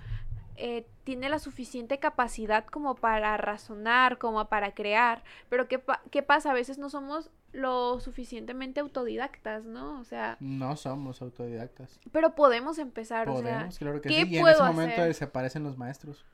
eh, 0.56 0.86
tiene 1.04 1.28
la 1.28 1.38
suficiente 1.38 1.98
capacidad 2.00 2.66
como 2.66 2.96
para 2.96 3.36
razonar, 3.36 4.18
como 4.18 4.44
para 4.48 4.74
crear. 4.74 5.22
Pero 5.48 5.68
¿qué, 5.68 5.78
pa- 5.78 6.02
qué 6.10 6.22
pasa? 6.24 6.50
A 6.50 6.54
veces 6.54 6.78
no 6.78 6.90
somos 6.90 7.30
lo 7.52 8.00
suficientemente 8.00 8.80
autodidactas, 8.80 9.64
¿no? 9.64 10.00
O 10.00 10.04
sea, 10.04 10.36
No 10.40 10.74
somos 10.76 11.22
autodidactas. 11.22 11.98
pero 12.12 12.34
podemos 12.34 12.78
empezar, 12.78 13.26
Podemos, 13.26 13.76
o 13.76 13.78
claro 13.78 14.00
que 14.02 14.08
¿qué 14.08 14.24
sí. 14.24 14.34
Y 14.34 14.38
en 14.38 14.48
ese 14.48 14.62
momento 14.62 14.94
hacer? 14.94 15.06
desaparecen 15.06 15.62
los 15.62 15.78
maestros. 15.78 16.24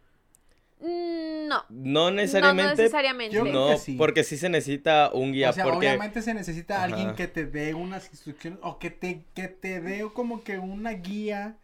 Mm, 0.85 1.49
no. 1.49 1.65
No 1.71 2.11
necesariamente, 2.11 2.71
no 2.71 2.77
necesariamente. 2.77 3.35
Yo 3.37 3.43
creo 3.43 3.55
no, 3.55 3.69
que 3.71 3.79
sí. 3.79 3.97
porque 3.97 4.25
sí 4.25 4.37
se 4.37 4.49
necesita 4.49 5.11
un 5.13 5.33
guía, 5.33 5.51
o 5.51 5.53
sea, 5.53 5.65
porque... 5.65 5.79
obviamente 5.79 6.23
se 6.23 6.35
necesita 6.35 6.77
Ajá. 6.77 6.85
alguien 6.85 7.15
que 7.15 7.27
te 7.29 7.47
dé 7.47 7.75
unas 7.75 8.09
instrucciones 8.11 8.59
o 8.63 8.79
que 8.79 8.91
te, 8.91 9.25
que 9.35 9.49
te 9.49 9.81
dé 9.81 10.09
como 10.13 10.43
que 10.45 10.59
una 10.59 10.91
guía 10.93 11.57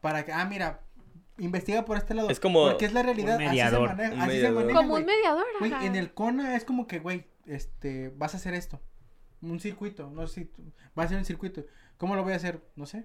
para 0.00 0.24
que, 0.24 0.32
ah, 0.32 0.44
mira, 0.44 0.80
investiga 1.38 1.84
por 1.84 1.96
este 1.96 2.14
lado. 2.14 2.30
Es 2.30 2.40
como 2.40 2.66
Porque 2.68 2.84
es 2.86 2.92
la 2.92 3.02
realidad, 3.02 3.36
un 3.36 3.42
así 3.42 3.56
se 3.58 3.64
mediador. 3.64 3.88
maneja, 3.88 4.14
Un 4.14 4.20
así 4.20 4.40
se 4.40 4.50
maneja, 4.50 4.78
Como 4.78 4.94
un 4.94 5.02
güey. 5.02 5.16
mediador. 5.16 5.44
Güey, 5.58 5.72
ajá. 5.72 5.86
en 5.86 5.96
el 5.96 6.12
CONA 6.14 6.56
es 6.56 6.64
como 6.64 6.86
que, 6.86 6.98
güey, 6.98 7.24
este, 7.46 8.10
vas 8.16 8.34
a 8.34 8.36
hacer 8.38 8.54
esto. 8.54 8.80
Un 9.42 9.60
circuito, 9.60 10.10
no 10.10 10.26
sé 10.26 10.34
si 10.34 10.50
vas 10.94 11.04
a 11.04 11.06
hacer 11.06 11.18
un 11.18 11.24
circuito. 11.24 11.64
¿Cómo 11.98 12.14
lo 12.16 12.22
voy 12.22 12.32
a 12.32 12.36
hacer? 12.36 12.60
No 12.74 12.86
sé. 12.86 13.04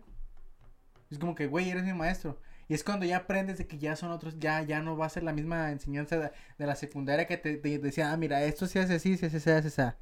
Es 1.09 1.19
como 1.19 1.35
que, 1.35 1.47
güey, 1.47 1.69
eres 1.69 1.83
mi 1.83 1.93
maestro. 1.93 2.39
Y 2.71 2.73
es 2.73 2.85
cuando 2.85 3.05
ya 3.05 3.17
aprendes 3.17 3.57
de 3.57 3.67
que 3.67 3.77
ya 3.79 3.97
son 3.97 4.11
otros, 4.11 4.39
ya, 4.39 4.61
ya 4.61 4.81
no 4.81 4.95
va 4.95 5.05
a 5.05 5.09
ser 5.09 5.23
la 5.23 5.33
misma 5.33 5.71
enseñanza 5.73 6.17
de, 6.17 6.31
de 6.57 6.65
la 6.65 6.75
secundaria 6.75 7.27
que 7.27 7.35
te, 7.35 7.57
te 7.57 7.79
decía, 7.79 8.13
ah, 8.13 8.15
mira, 8.15 8.45
esto 8.45 8.65
se 8.65 8.79
hace 8.79 8.93
así, 8.93 9.17
se 9.17 9.25
hace 9.25 9.35
así, 9.35 9.43
se 9.43 9.51
hace 9.51 9.81
así. 9.81 9.97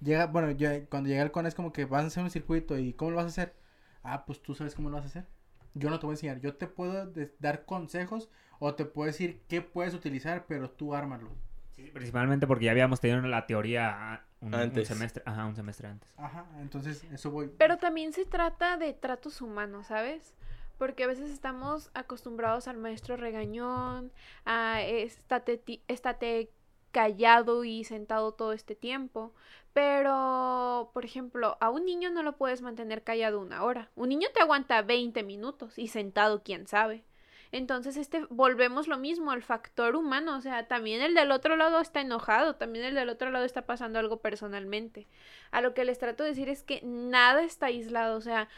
Llega, 0.00 0.26
bueno, 0.26 0.50
yo, 0.50 0.68
cuando 0.88 1.08
llega 1.08 1.22
el 1.22 1.30
CONA 1.30 1.46
es 1.46 1.54
como 1.54 1.72
que 1.72 1.84
vas 1.84 2.02
a 2.02 2.06
hacer 2.08 2.24
un 2.24 2.30
circuito 2.30 2.76
y 2.76 2.92
¿cómo 2.92 3.12
lo 3.12 3.18
vas 3.18 3.26
a 3.26 3.28
hacer? 3.28 3.54
Ah, 4.02 4.24
pues 4.26 4.42
tú 4.42 4.56
sabes 4.56 4.74
cómo 4.74 4.90
lo 4.90 4.96
vas 4.96 5.04
a 5.04 5.08
hacer. 5.10 5.26
Yo 5.74 5.90
no 5.90 6.00
te 6.00 6.06
voy 6.06 6.14
a 6.14 6.16
enseñar, 6.16 6.40
yo 6.40 6.56
te 6.56 6.66
puedo 6.66 7.08
dar 7.38 7.64
consejos 7.64 8.28
o 8.58 8.74
te 8.74 8.84
puedo 8.84 9.06
decir 9.06 9.40
qué 9.46 9.62
puedes 9.62 9.94
utilizar, 9.94 10.46
pero 10.48 10.70
tú 10.70 10.96
ármalo. 10.96 11.30
Sí, 11.70 11.82
principalmente 11.94 12.48
porque 12.48 12.64
ya 12.64 12.72
habíamos 12.72 13.00
tenido 13.00 13.20
la 13.28 13.46
teoría 13.46 14.24
un, 14.40 14.48
un 14.48 14.54
Antes. 14.56 14.88
semestre, 14.88 15.22
ajá, 15.24 15.46
un 15.46 15.54
semestre 15.54 15.86
antes. 15.86 16.12
Ajá, 16.16 16.46
entonces 16.60 17.04
eso 17.12 17.30
voy. 17.30 17.48
Pero 17.56 17.76
también 17.76 18.12
se 18.12 18.24
trata 18.24 18.76
de 18.76 18.92
tratos 18.92 19.40
humanos, 19.40 19.86
¿sabes? 19.86 20.34
Porque 20.78 21.04
a 21.04 21.08
veces 21.08 21.30
estamos 21.30 21.90
acostumbrados 21.94 22.68
al 22.68 22.78
maestro 22.78 23.16
regañón, 23.16 24.12
a 24.44 24.80
estate, 24.82 26.50
callado 26.92 27.64
y 27.64 27.84
sentado 27.84 28.32
todo 28.32 28.52
este 28.52 28.74
tiempo. 28.74 29.34
Pero, 29.72 30.90
por 30.94 31.04
ejemplo, 31.04 31.56
a 31.60 31.70
un 31.70 31.84
niño 31.84 32.10
no 32.10 32.22
lo 32.22 32.36
puedes 32.36 32.62
mantener 32.62 33.02
callado 33.02 33.40
una 33.40 33.62
hora. 33.64 33.90
Un 33.96 34.08
niño 34.08 34.28
te 34.32 34.40
aguanta 34.40 34.82
20 34.82 35.22
minutos 35.24 35.78
y 35.78 35.88
sentado, 35.88 36.42
quién 36.42 36.66
sabe. 36.66 37.04
Entonces, 37.50 37.96
este, 37.96 38.26
volvemos 38.30 38.88
lo 38.88 38.98
mismo, 38.98 39.30
al 39.30 39.42
factor 39.42 39.96
humano. 39.96 40.36
O 40.36 40.40
sea, 40.40 40.66
también 40.68 41.02
el 41.02 41.14
del 41.14 41.30
otro 41.30 41.56
lado 41.56 41.80
está 41.80 42.00
enojado, 42.00 42.56
también 42.56 42.84
el 42.84 42.94
del 42.94 43.08
otro 43.08 43.30
lado 43.30 43.44
está 43.44 43.62
pasando 43.62 43.98
algo 43.98 44.18
personalmente. 44.18 45.06
A 45.50 45.60
lo 45.60 45.74
que 45.74 45.84
les 45.84 45.98
trato 45.98 46.24
de 46.24 46.30
decir 46.30 46.48
es 46.48 46.62
que 46.62 46.80
nada 46.82 47.42
está 47.42 47.66
aislado. 47.66 48.16
O 48.16 48.20
sea, 48.20 48.48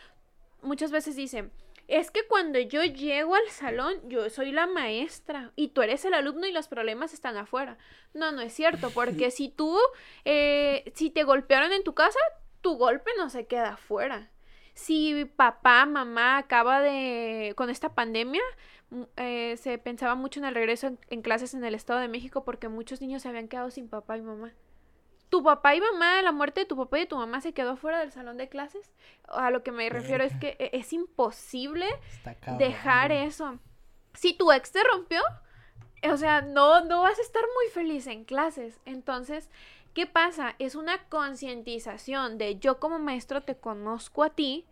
muchas 0.62 0.90
veces 0.90 1.16
dicen, 1.16 1.52
es 1.90 2.10
que 2.10 2.26
cuando 2.26 2.58
yo 2.60 2.84
llego 2.84 3.34
al 3.34 3.48
salón, 3.48 3.94
yo 4.08 4.30
soy 4.30 4.52
la 4.52 4.66
maestra 4.66 5.52
y 5.56 5.68
tú 5.68 5.82
eres 5.82 6.04
el 6.04 6.14
alumno 6.14 6.46
y 6.46 6.52
los 6.52 6.68
problemas 6.68 7.12
están 7.12 7.36
afuera. 7.36 7.78
No, 8.14 8.30
no 8.30 8.40
es 8.40 8.52
cierto, 8.52 8.90
porque 8.90 9.30
si 9.32 9.48
tú, 9.48 9.76
eh, 10.24 10.92
si 10.94 11.10
te 11.10 11.24
golpearon 11.24 11.72
en 11.72 11.82
tu 11.82 11.94
casa, 11.94 12.18
tu 12.60 12.76
golpe 12.76 13.10
no 13.18 13.28
se 13.28 13.46
queda 13.46 13.74
afuera. 13.74 14.30
Si 14.74 15.24
papá, 15.36 15.84
mamá 15.84 16.38
acaba 16.38 16.80
de, 16.80 17.54
con 17.56 17.70
esta 17.70 17.94
pandemia, 17.94 18.42
mm, 18.90 19.02
eh, 19.16 19.56
se 19.58 19.76
pensaba 19.78 20.14
mucho 20.14 20.38
en 20.38 20.46
el 20.46 20.54
regreso 20.54 20.86
en, 20.86 20.98
en 21.08 21.22
clases 21.22 21.54
en 21.54 21.64
el 21.64 21.74
Estado 21.74 21.98
de 21.98 22.08
México 22.08 22.44
porque 22.44 22.68
muchos 22.68 23.00
niños 23.00 23.22
se 23.22 23.28
habían 23.28 23.48
quedado 23.48 23.70
sin 23.70 23.88
papá 23.88 24.16
y 24.16 24.22
mamá 24.22 24.52
tu 25.30 25.42
papá 25.42 25.74
y 25.74 25.80
mamá, 25.80 26.20
la 26.22 26.32
muerte 26.32 26.60
de 26.60 26.66
tu 26.66 26.76
papá 26.76 26.98
y 26.98 27.02
de 27.02 27.06
tu 27.06 27.16
mamá 27.16 27.40
se 27.40 27.52
quedó 27.54 27.76
fuera 27.76 28.00
del 28.00 28.12
salón 28.12 28.36
de 28.36 28.48
clases. 28.48 28.92
A 29.28 29.50
lo 29.50 29.62
que 29.62 29.72
me 29.72 29.88
refiero 29.88 30.24
es 30.24 30.34
que 30.36 30.56
e, 30.58 30.70
es 30.74 30.92
imposible 30.92 31.86
dejar 32.58 33.12
eso. 33.12 33.58
Si 34.14 34.34
tu 34.34 34.50
ex 34.52 34.72
te 34.72 34.82
rompió, 34.82 35.20
o 36.02 36.16
sea, 36.16 36.42
no, 36.42 36.84
no 36.84 37.02
vas 37.02 37.18
a 37.18 37.22
estar 37.22 37.42
muy 37.42 37.70
feliz 37.72 38.06
en 38.08 38.24
clases. 38.24 38.80
Entonces, 38.84 39.48
¿qué 39.94 40.06
pasa? 40.06 40.56
Es 40.58 40.74
una 40.74 41.04
concientización 41.08 42.36
de 42.38 42.58
yo 42.58 42.80
como 42.80 42.98
maestro 42.98 43.42
te 43.42 43.56
conozco 43.56 44.24
a 44.24 44.30
ti, 44.30 44.66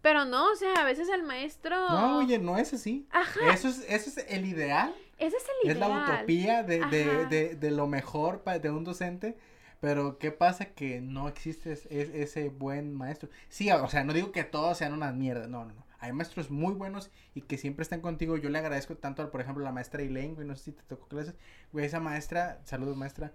pero 0.00 0.24
no, 0.24 0.52
o 0.52 0.56
sea, 0.56 0.74
a 0.74 0.84
veces 0.84 1.08
el 1.08 1.22
maestro... 1.22 1.76
No, 1.90 2.18
oye, 2.18 2.38
no 2.38 2.56
es 2.56 2.72
así. 2.72 3.06
Ajá, 3.10 3.52
Eso 3.52 3.68
es, 3.68 3.84
eso 3.88 4.08
es 4.10 4.26
el 4.30 4.46
ideal. 4.46 4.94
ese 5.18 5.36
es 5.36 5.44
el 5.64 5.70
Es 5.70 5.76
ideal. 5.76 5.90
la 5.90 6.14
utopía 6.14 6.62
de, 6.62 6.84
de, 6.86 7.26
de, 7.26 7.54
de 7.56 7.70
lo 7.72 7.86
mejor 7.88 8.42
de 8.44 8.70
un 8.70 8.84
docente. 8.84 9.36
Pero, 9.80 10.18
¿qué 10.18 10.32
pasa? 10.32 10.66
Que 10.66 11.00
no 11.00 11.28
existe 11.28 11.72
es- 11.72 11.86
es- 11.90 12.10
ese 12.10 12.48
buen 12.48 12.94
maestro. 12.94 13.28
Sí, 13.48 13.70
o 13.70 13.88
sea, 13.88 14.04
no 14.04 14.12
digo 14.12 14.32
que 14.32 14.44
todos 14.44 14.76
sean 14.78 14.92
unas 14.92 15.14
mierdas. 15.14 15.48
No, 15.48 15.64
no, 15.64 15.72
no. 15.74 15.86
Hay 16.00 16.12
maestros 16.12 16.50
muy 16.50 16.74
buenos 16.74 17.10
y 17.34 17.42
que 17.42 17.58
siempre 17.58 17.82
están 17.82 18.00
contigo. 18.00 18.36
Yo 18.36 18.50
le 18.50 18.58
agradezco 18.58 18.96
tanto, 18.96 19.30
por 19.30 19.40
ejemplo, 19.40 19.64
a 19.64 19.68
la 19.68 19.72
maestra 19.72 20.02
Elaine, 20.02 20.34
güey. 20.34 20.46
No 20.46 20.56
sé 20.56 20.64
si 20.64 20.72
te 20.72 20.82
tocó 20.84 21.06
clases. 21.08 21.34
Güey, 21.72 21.86
esa 21.86 22.00
maestra, 22.00 22.60
saludos 22.64 22.96
maestra. 22.96 23.32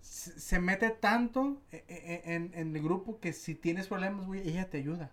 Se, 0.00 0.58
mete 0.60 0.90
tanto 0.90 1.62
e- 1.72 1.84
e- 1.88 2.34
en, 2.34 2.52
en 2.54 2.76
el 2.76 2.82
grupo 2.82 3.20
que 3.20 3.32
si 3.32 3.54
tienes 3.54 3.86
problemas, 3.88 4.26
güey, 4.26 4.46
ella 4.48 4.68
te 4.70 4.78
ayuda. 4.78 5.12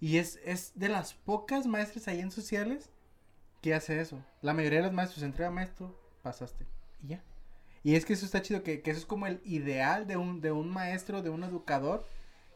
Y 0.00 0.18
es, 0.18 0.38
es 0.44 0.72
de 0.74 0.88
las 0.88 1.14
pocas 1.14 1.66
maestras 1.66 2.08
ahí 2.08 2.20
en 2.20 2.30
sociales 2.30 2.90
que 3.62 3.74
hace 3.74 4.00
eso. 4.00 4.22
La 4.42 4.52
mayoría 4.54 4.80
de 4.80 4.86
los 4.86 4.92
maestros 4.94 5.22
entrega 5.22 5.50
maestro, 5.50 5.98
pasaste. 6.22 6.66
Y 7.02 7.08
ya. 7.08 7.22
Y 7.84 7.96
es 7.96 8.06
que 8.06 8.14
eso 8.14 8.26
está 8.26 8.42
chido, 8.42 8.64
que, 8.64 8.82
que 8.82 8.92
eso 8.92 9.00
es 9.00 9.06
como 9.06 9.28
el 9.28 9.40
ideal 9.44 10.08
de 10.08 10.18
un, 10.18 10.42
de 10.42 10.52
un 10.52 10.70
maestro, 10.70 11.22
de 11.22 11.30
un 11.30 11.44
educador, 11.44 12.06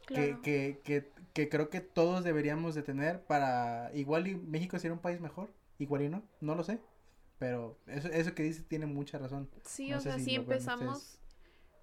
Claro. 0.07 0.39
que, 0.41 0.41
que, 0.43 0.81
que, 0.85 1.13
que 1.35 1.49
creo 1.49 1.71
que 1.71 1.81
todos 1.81 2.25
deberíamos 2.25 2.75
de 2.75 2.83
tener 2.83 3.23
para, 3.27 3.91
igual 3.95 4.29
y 4.29 4.37
México 4.37 4.79
sería 4.79 4.95
un 4.95 5.01
país 5.01 5.21
mejor, 5.21 5.51
igual 5.79 6.03
y 6.03 6.09
no, 6.11 6.23
no 6.41 6.55
lo 6.57 6.65
sé. 6.65 6.81
Pero 7.39 7.79
eso, 7.87 8.09
eso 8.09 8.35
que 8.35 8.43
dice 8.45 8.63
tiene 8.63 8.87
mucha 8.87 9.19
razón. 9.19 9.49
Sí, 9.65 9.91
No 9.91 9.99
o 9.99 10.01
sea, 10.01 10.19
si 10.19 10.35
empezamos 10.35 11.19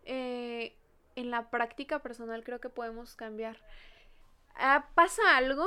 eh, 0.05 0.75
en 1.15 1.31
la 1.31 1.49
práctica 1.49 1.99
personal, 2.01 2.43
creo 2.43 2.59
que 2.59 2.69
podemos 2.69 3.15
cambiar. 3.15 3.57
Ah, 4.55 4.89
pasa 4.95 5.21
algo, 5.37 5.65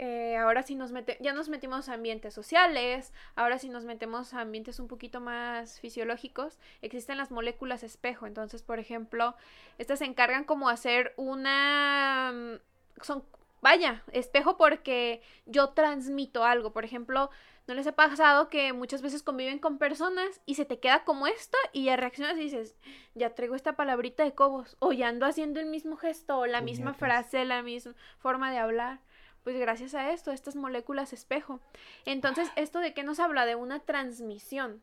eh, 0.00 0.36
ahora 0.36 0.62
sí 0.62 0.76
nos 0.76 0.92
mete, 0.92 1.16
ya 1.20 1.32
nos 1.32 1.48
metimos 1.48 1.88
a 1.88 1.94
ambientes 1.94 2.32
sociales, 2.32 3.12
ahora 3.34 3.58
sí 3.58 3.68
nos 3.68 3.84
metemos 3.84 4.32
a 4.32 4.42
ambientes 4.42 4.78
un 4.78 4.86
poquito 4.86 5.20
más 5.20 5.80
fisiológicos, 5.80 6.60
existen 6.82 7.18
las 7.18 7.32
moléculas 7.32 7.82
espejo, 7.82 8.28
entonces, 8.28 8.62
por 8.62 8.78
ejemplo, 8.78 9.34
estas 9.76 9.98
se 9.98 10.04
encargan 10.04 10.44
como 10.44 10.68
hacer 10.68 11.14
una, 11.16 12.32
mm, 12.32 13.02
son, 13.02 13.24
vaya, 13.60 14.04
espejo 14.12 14.56
porque 14.56 15.20
yo 15.46 15.70
transmito 15.70 16.44
algo, 16.44 16.72
por 16.72 16.84
ejemplo, 16.84 17.30
¿No 17.66 17.74
les 17.74 17.86
ha 17.86 17.92
pasado 17.92 18.48
que 18.48 18.72
muchas 18.72 19.02
veces 19.02 19.22
conviven 19.22 19.58
con 19.58 19.76
personas 19.76 20.40
y 20.46 20.54
se 20.54 20.64
te 20.64 20.78
queda 20.78 21.04
como 21.04 21.26
esto 21.26 21.58
y 21.74 21.84
ya 21.84 21.96
reaccionas 21.96 22.38
y 22.38 22.44
dices, 22.44 22.74
ya 23.14 23.34
traigo 23.34 23.54
esta 23.54 23.76
palabrita 23.76 24.24
de 24.24 24.32
cobos 24.32 24.78
o 24.78 24.94
ya 24.94 25.08
ando 25.08 25.26
haciendo 25.26 25.60
el 25.60 25.66
mismo 25.66 25.98
gesto 25.98 26.38
o 26.38 26.46
la 26.46 26.62
misma 26.62 26.94
frase, 26.94 27.44
la 27.44 27.62
misma 27.62 27.92
forma 28.20 28.50
de 28.50 28.56
hablar? 28.56 29.00
Pues 29.48 29.58
gracias 29.58 29.94
a 29.94 30.12
esto, 30.12 30.30
estas 30.30 30.56
moléculas 30.56 31.14
espejo. 31.14 31.58
Entonces, 32.04 32.50
¿esto 32.56 32.80
de 32.80 32.92
qué 32.92 33.02
nos 33.02 33.18
habla? 33.18 33.46
De 33.46 33.54
una 33.54 33.80
transmisión. 33.80 34.82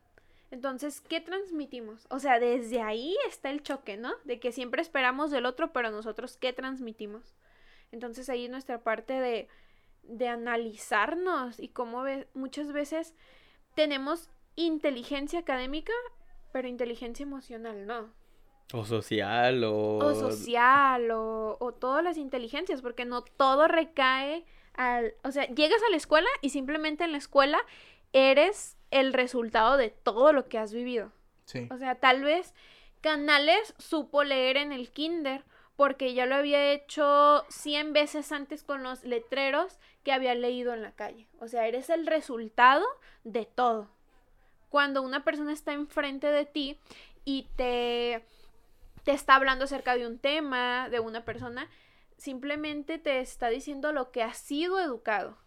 Entonces, 0.50 1.00
¿qué 1.00 1.20
transmitimos? 1.20 2.04
O 2.10 2.18
sea, 2.18 2.40
desde 2.40 2.82
ahí 2.82 3.16
está 3.28 3.50
el 3.50 3.62
choque, 3.62 3.96
¿no? 3.96 4.12
De 4.24 4.40
que 4.40 4.50
siempre 4.50 4.82
esperamos 4.82 5.30
del 5.30 5.46
otro, 5.46 5.72
pero 5.72 5.92
nosotros, 5.92 6.36
¿qué 6.36 6.52
transmitimos? 6.52 7.36
Entonces 7.92 8.28
ahí 8.28 8.48
nuestra 8.48 8.80
parte 8.82 9.12
de, 9.12 9.46
de 10.02 10.26
analizarnos 10.26 11.60
y 11.60 11.68
cómo 11.68 12.02
ve- 12.02 12.26
muchas 12.34 12.72
veces 12.72 13.14
tenemos 13.76 14.30
inteligencia 14.56 15.38
académica, 15.38 15.92
pero 16.52 16.66
inteligencia 16.66 17.22
emocional 17.22 17.86
no. 17.86 18.12
O 18.72 18.84
social, 18.84 19.62
o... 19.64 19.98
O 19.98 20.14
social, 20.14 21.10
o, 21.12 21.56
o 21.60 21.72
todas 21.72 22.02
las 22.02 22.16
inteligencias, 22.16 22.82
porque 22.82 23.04
no 23.04 23.22
todo 23.22 23.68
recae 23.68 24.44
al... 24.74 25.14
O 25.22 25.30
sea, 25.30 25.46
llegas 25.46 25.80
a 25.86 25.90
la 25.90 25.96
escuela 25.96 26.28
y 26.40 26.50
simplemente 26.50 27.04
en 27.04 27.12
la 27.12 27.18
escuela 27.18 27.58
eres 28.12 28.76
el 28.90 29.12
resultado 29.12 29.76
de 29.76 29.90
todo 29.90 30.32
lo 30.32 30.48
que 30.48 30.58
has 30.58 30.72
vivido. 30.72 31.12
Sí. 31.44 31.68
O 31.70 31.78
sea, 31.78 31.94
tal 31.94 32.22
vez 32.24 32.54
Canales 33.00 33.74
supo 33.78 34.24
leer 34.24 34.56
en 34.56 34.72
el 34.72 34.90
kinder 34.90 35.44
porque 35.76 36.14
ya 36.14 36.26
lo 36.26 36.34
había 36.34 36.72
hecho 36.72 37.44
100 37.50 37.92
veces 37.92 38.32
antes 38.32 38.64
con 38.64 38.82
los 38.82 39.04
letreros 39.04 39.78
que 40.02 40.12
había 40.12 40.34
leído 40.34 40.72
en 40.72 40.82
la 40.82 40.92
calle. 40.92 41.28
O 41.38 41.48
sea, 41.48 41.66
eres 41.66 41.90
el 41.90 42.06
resultado 42.06 42.84
de 43.24 43.44
todo. 43.44 43.88
Cuando 44.70 45.02
una 45.02 45.22
persona 45.22 45.52
está 45.52 45.72
enfrente 45.72 46.26
de 46.28 46.46
ti 46.46 46.78
y 47.24 47.46
te, 47.56 48.24
te 49.06 49.12
está 49.12 49.36
hablando 49.36 49.66
acerca 49.66 49.94
de 49.94 50.04
un 50.04 50.18
tema, 50.18 50.88
de 50.90 50.98
una 50.98 51.24
persona, 51.24 51.70
simplemente 52.16 52.98
te 52.98 53.20
está 53.20 53.46
diciendo 53.46 53.92
lo 53.92 54.10
que 54.10 54.24
ha 54.24 54.34
sido 54.34 54.80
educado. 54.80 55.38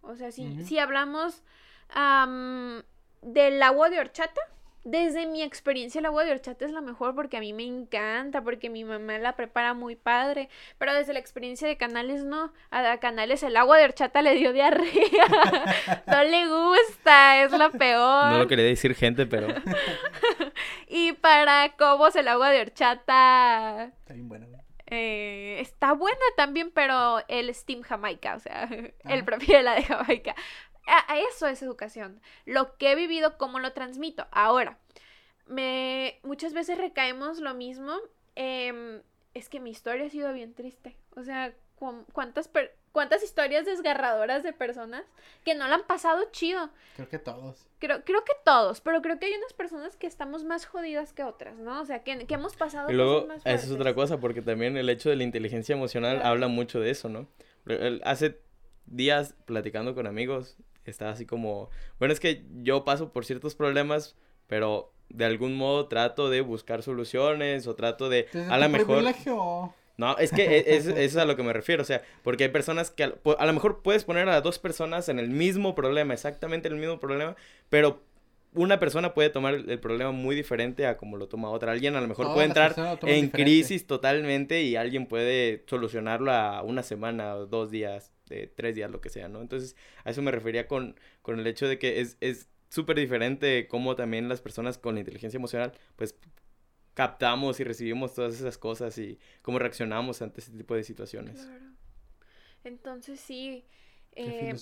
O 0.00 0.14
sea, 0.14 0.30
si, 0.30 0.64
si 0.64 0.78
hablamos 0.78 1.42
am, 1.88 2.84
del 3.20 3.60
agua 3.64 3.90
de 3.90 3.98
horchata, 3.98 4.40
desde 4.84 5.26
mi 5.26 5.42
experiencia 5.42 5.98
el 5.98 6.06
agua 6.06 6.24
de 6.24 6.32
horchata 6.32 6.64
es 6.64 6.72
la 6.72 6.80
mejor 6.80 7.14
porque 7.14 7.36
a 7.36 7.40
mí 7.40 7.52
me 7.52 7.64
encanta, 7.64 8.42
porque 8.42 8.70
mi 8.70 8.84
mamá 8.84 9.18
la 9.18 9.36
prepara 9.36 9.74
muy 9.74 9.96
padre, 9.96 10.48
pero 10.78 10.94
desde 10.94 11.12
la 11.12 11.18
experiencia 11.18 11.68
de 11.68 11.76
Canales 11.76 12.24
no, 12.24 12.52
a 12.70 12.98
Canales 12.98 13.42
el 13.42 13.56
agua 13.56 13.78
de 13.78 13.84
horchata 13.84 14.22
le 14.22 14.34
dio 14.34 14.52
diarrea, 14.52 16.02
no 16.06 16.24
le 16.24 16.46
gusta, 16.48 17.42
es 17.42 17.52
la 17.52 17.70
peor. 17.70 18.32
No 18.32 18.38
lo 18.38 18.48
quería 18.48 18.64
decir 18.64 18.94
gente, 18.94 19.26
pero... 19.26 19.48
Y 20.92 21.12
para 21.12 21.76
Cobos 21.76 22.16
el 22.16 22.28
agua 22.28 22.50
de 22.50 22.60
horchata 22.60 23.92
Está 24.00 24.14
bien 24.14 24.28
güey. 24.28 24.40
eh, 24.86 25.58
está 25.60 25.92
buena 25.92 26.18
también, 26.36 26.70
pero 26.72 27.22
el 27.28 27.54
Steam 27.54 27.82
Jamaica, 27.82 28.34
o 28.34 28.40
sea, 28.40 28.64
él 28.70 28.92
Ajá. 29.04 29.24
prefiere 29.24 29.62
la 29.62 29.74
de 29.74 29.84
Jamaica. 29.84 30.34
A, 30.86 31.12
a 31.12 31.18
eso 31.18 31.46
es 31.46 31.62
educación. 31.62 32.20
Lo 32.46 32.76
que 32.76 32.92
he 32.92 32.94
vivido, 32.94 33.36
cómo 33.38 33.58
lo 33.60 33.72
transmito. 33.72 34.26
Ahora, 34.32 34.78
me 35.46 36.18
muchas 36.22 36.52
veces 36.52 36.78
recaemos 36.78 37.38
lo 37.40 37.54
mismo. 37.54 37.94
em, 38.36 39.02
es 39.34 39.48
que 39.48 39.60
mi 39.60 39.70
historia 39.70 40.06
ha 40.06 40.10
sido 40.10 40.32
bien 40.32 40.54
triste. 40.54 40.96
O 41.16 41.22
sea, 41.22 41.52
cu- 41.76 42.04
cuántas 42.12 42.48
per- 42.48 42.74
cuántas 42.92 43.22
historias 43.22 43.64
desgarradoras 43.66 44.42
de 44.42 44.52
personas 44.52 45.04
que 45.44 45.54
no 45.54 45.68
la 45.68 45.76
han 45.76 45.84
pasado 45.84 46.24
chido. 46.32 46.70
Creo 46.96 47.08
que 47.08 47.18
todos. 47.18 47.66
Creo, 47.78 48.04
creo 48.04 48.24
que 48.24 48.32
todos, 48.44 48.80
pero 48.80 49.02
creo 49.02 49.18
que 49.18 49.26
hay 49.26 49.34
unas 49.34 49.52
personas 49.52 49.96
que 49.96 50.06
estamos 50.06 50.42
más 50.44 50.66
jodidas 50.66 51.12
que 51.12 51.22
otras, 51.24 51.56
¿no? 51.58 51.80
O 51.80 51.84
sea, 51.84 52.02
que, 52.02 52.26
que 52.26 52.34
hemos 52.34 52.56
pasado 52.56 52.90
Y 52.90 52.94
luego, 52.94 53.26
cosas 53.26 53.44
más 53.44 53.64
es 53.64 53.70
otra 53.70 53.94
cosa, 53.94 54.18
porque 54.18 54.42
también 54.42 54.76
el 54.76 54.88
hecho 54.88 55.10
de 55.10 55.16
la 55.16 55.22
inteligencia 55.24 55.74
emocional 55.74 56.16
Claro. 56.16 56.30
habla 56.30 56.48
mucho 56.48 56.80
de 56.80 56.90
eso, 56.90 57.08
¿no? 57.08 57.28
Hace 58.04 58.40
días 58.86 59.34
platicando 59.44 59.94
con 59.94 60.06
amigos, 60.06 60.56
estaba 60.84 61.12
así 61.12 61.26
como, 61.26 61.70
bueno, 61.98 62.12
es 62.12 62.20
que 62.20 62.44
yo 62.62 62.84
paso 62.84 63.12
por 63.12 63.24
ciertos 63.24 63.54
problemas, 63.54 64.16
pero 64.46 64.92
de 65.08 65.24
algún 65.24 65.56
modo 65.56 65.88
trato 65.88 66.30
de 66.30 66.40
buscar 66.40 66.82
soluciones 66.82 67.66
o 67.66 67.74
trato 67.74 68.08
de, 68.08 68.26
a 68.48 68.58
lo 68.58 68.68
mejor... 68.68 68.98
privilegio. 68.98 69.74
No, 69.96 70.16
es 70.16 70.32
que 70.32 70.44
e- 70.44 70.76
es, 70.76 70.86
es 70.86 71.16
a 71.16 71.26
lo 71.26 71.36
que 71.36 71.42
me 71.42 71.52
refiero, 71.52 71.82
o 71.82 71.84
sea, 71.84 72.00
porque 72.22 72.44
hay 72.44 72.50
personas 72.50 72.90
que 72.90 73.04
a, 73.04 73.12
a 73.38 73.46
lo 73.46 73.52
mejor 73.52 73.82
puedes 73.82 74.04
poner 74.04 74.28
a 74.28 74.32
las 74.32 74.42
dos 74.42 74.58
personas 74.58 75.10
en 75.10 75.18
el 75.18 75.28
mismo 75.28 75.74
problema, 75.74 76.14
exactamente 76.14 76.68
el 76.68 76.76
mismo 76.76 76.98
problema, 76.98 77.36
pero 77.68 78.00
una 78.54 78.80
persona 78.80 79.14
puede 79.14 79.30
tomar 79.30 79.54
el, 79.54 79.78
problema 79.78 80.10
muy 80.10 80.34
diferente 80.34 80.86
a 80.86 80.96
como 80.96 81.16
lo 81.16 81.28
toma 81.28 81.50
otra. 81.50 81.72
Alguien 81.72 81.96
a 81.96 82.00
lo 82.00 82.08
mejor 82.08 82.26
Todas 82.26 82.34
puede 82.34 82.46
entrar 82.46 82.74
en 83.02 83.26
diferente. 83.26 83.30
crisis 83.30 83.86
totalmente 83.86 84.62
y 84.62 84.76
alguien 84.76 85.06
puede 85.06 85.64
solucionarlo 85.66 86.32
a 86.32 86.62
una 86.62 86.82
semana 86.82 87.36
o 87.36 87.46
dos 87.46 87.70
días, 87.70 88.10
eh, 88.30 88.52
tres 88.54 88.74
días, 88.74 88.90
lo 88.90 89.00
que 89.00 89.08
sea, 89.08 89.28
¿no? 89.28 89.40
Entonces, 89.40 89.76
a 90.04 90.10
eso 90.10 90.22
me 90.22 90.30
refería 90.30 90.66
con, 90.66 90.96
con 91.22 91.38
el 91.38 91.46
hecho 91.46 91.68
de 91.68 91.78
que 91.78 92.00
es, 92.00 92.16
es 92.20 92.48
súper 92.68 92.96
diferente 92.96 93.66
cómo 93.68 93.96
también 93.96 94.28
las 94.28 94.40
personas 94.40 94.78
con 94.78 94.94
la 94.94 95.00
inteligencia 95.00 95.38
emocional, 95.38 95.72
pues 95.96 96.16
captamos 96.94 97.60
y 97.60 97.64
recibimos 97.64 98.14
todas 98.14 98.34
esas 98.34 98.58
cosas 98.58 98.96
y 98.98 99.18
cómo 99.42 99.58
reaccionamos 99.58 100.22
ante 100.22 100.40
ese 100.40 100.52
tipo 100.52 100.74
de 100.74 100.84
situaciones. 100.84 101.40
Claro. 101.40 101.64
Entonces 102.64 103.20
sí, 103.20 103.64
eh, 104.12 104.54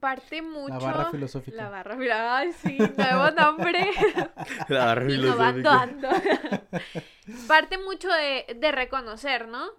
parte 0.00 0.42
mucho... 0.42 0.74
La 0.74 0.78
barra 0.78 1.10
filosófica. 1.10 1.56
La 1.56 1.68
barra, 1.68 1.96
mira, 1.96 2.36
ay, 2.36 2.52
sí, 2.52 2.78
nuevo 2.78 3.30
nombre. 3.32 3.90
La 4.68 4.86
barra 4.86 5.12
Innovando 5.12 5.70
filosófica. 5.70 6.62
Parte 7.46 7.78
mucho 7.78 8.08
de, 8.08 8.56
de 8.58 8.72
reconocer, 8.72 9.48
¿no? 9.48 9.70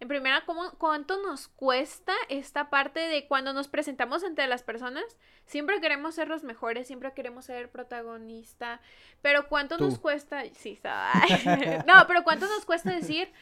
En 0.00 0.06
primera, 0.06 0.44
¿cómo, 0.46 0.70
¿cuánto 0.78 1.20
nos 1.22 1.48
cuesta 1.48 2.12
esta 2.28 2.70
parte 2.70 3.00
de 3.00 3.26
cuando 3.26 3.52
nos 3.52 3.66
presentamos 3.66 4.22
ante 4.22 4.46
las 4.46 4.62
personas? 4.62 5.04
Siempre 5.44 5.80
queremos 5.80 6.14
ser 6.14 6.28
los 6.28 6.44
mejores, 6.44 6.86
siempre 6.86 7.12
queremos 7.14 7.46
ser 7.46 7.68
protagonista, 7.70 8.80
pero 9.22 9.48
¿cuánto 9.48 9.76
nos 9.76 9.98
cuesta? 9.98 10.44
Sí, 10.54 10.78
no, 11.86 12.06
pero 12.06 12.22
¿cuánto 12.22 12.46
nos 12.46 12.64
cuesta 12.64 12.92
decir? 12.92 13.32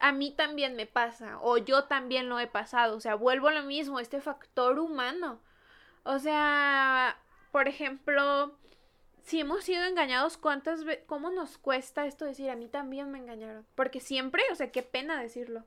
A 0.00 0.12
mí 0.12 0.30
también 0.30 0.76
me 0.76 0.86
pasa, 0.86 1.38
o 1.42 1.58
yo 1.58 1.84
también 1.84 2.30
lo 2.30 2.38
he 2.40 2.46
pasado, 2.46 2.96
o 2.96 3.00
sea, 3.00 3.14
vuelvo 3.14 3.48
a 3.48 3.52
lo 3.52 3.64
mismo, 3.64 4.00
este 4.00 4.20
factor 4.22 4.78
humano. 4.78 5.40
O 6.04 6.18
sea, 6.18 7.18
por 7.52 7.68
ejemplo, 7.68 8.56
si 9.24 9.40
hemos 9.40 9.64
sido 9.64 9.84
engañados, 9.84 10.38
¿cuántas 10.38 10.84
veces, 10.84 11.04
cómo 11.06 11.28
nos 11.30 11.58
cuesta 11.58 12.06
esto 12.06 12.24
decir, 12.24 12.48
a 12.48 12.56
mí 12.56 12.68
también 12.68 13.10
me 13.10 13.18
engañaron? 13.18 13.66
Porque 13.74 14.00
siempre, 14.00 14.42
o 14.50 14.54
sea, 14.54 14.72
qué 14.72 14.82
pena 14.82 15.20
decirlo. 15.20 15.66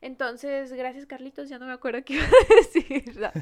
Entonces, 0.00 0.72
gracias 0.72 1.06
Carlitos, 1.06 1.48
ya 1.48 1.58
no 1.58 1.66
me 1.66 1.72
acuerdo 1.72 2.04
qué 2.04 2.14
iba 2.14 2.24
a 2.24 2.54
decir. 2.56 3.18
No, 3.18 3.32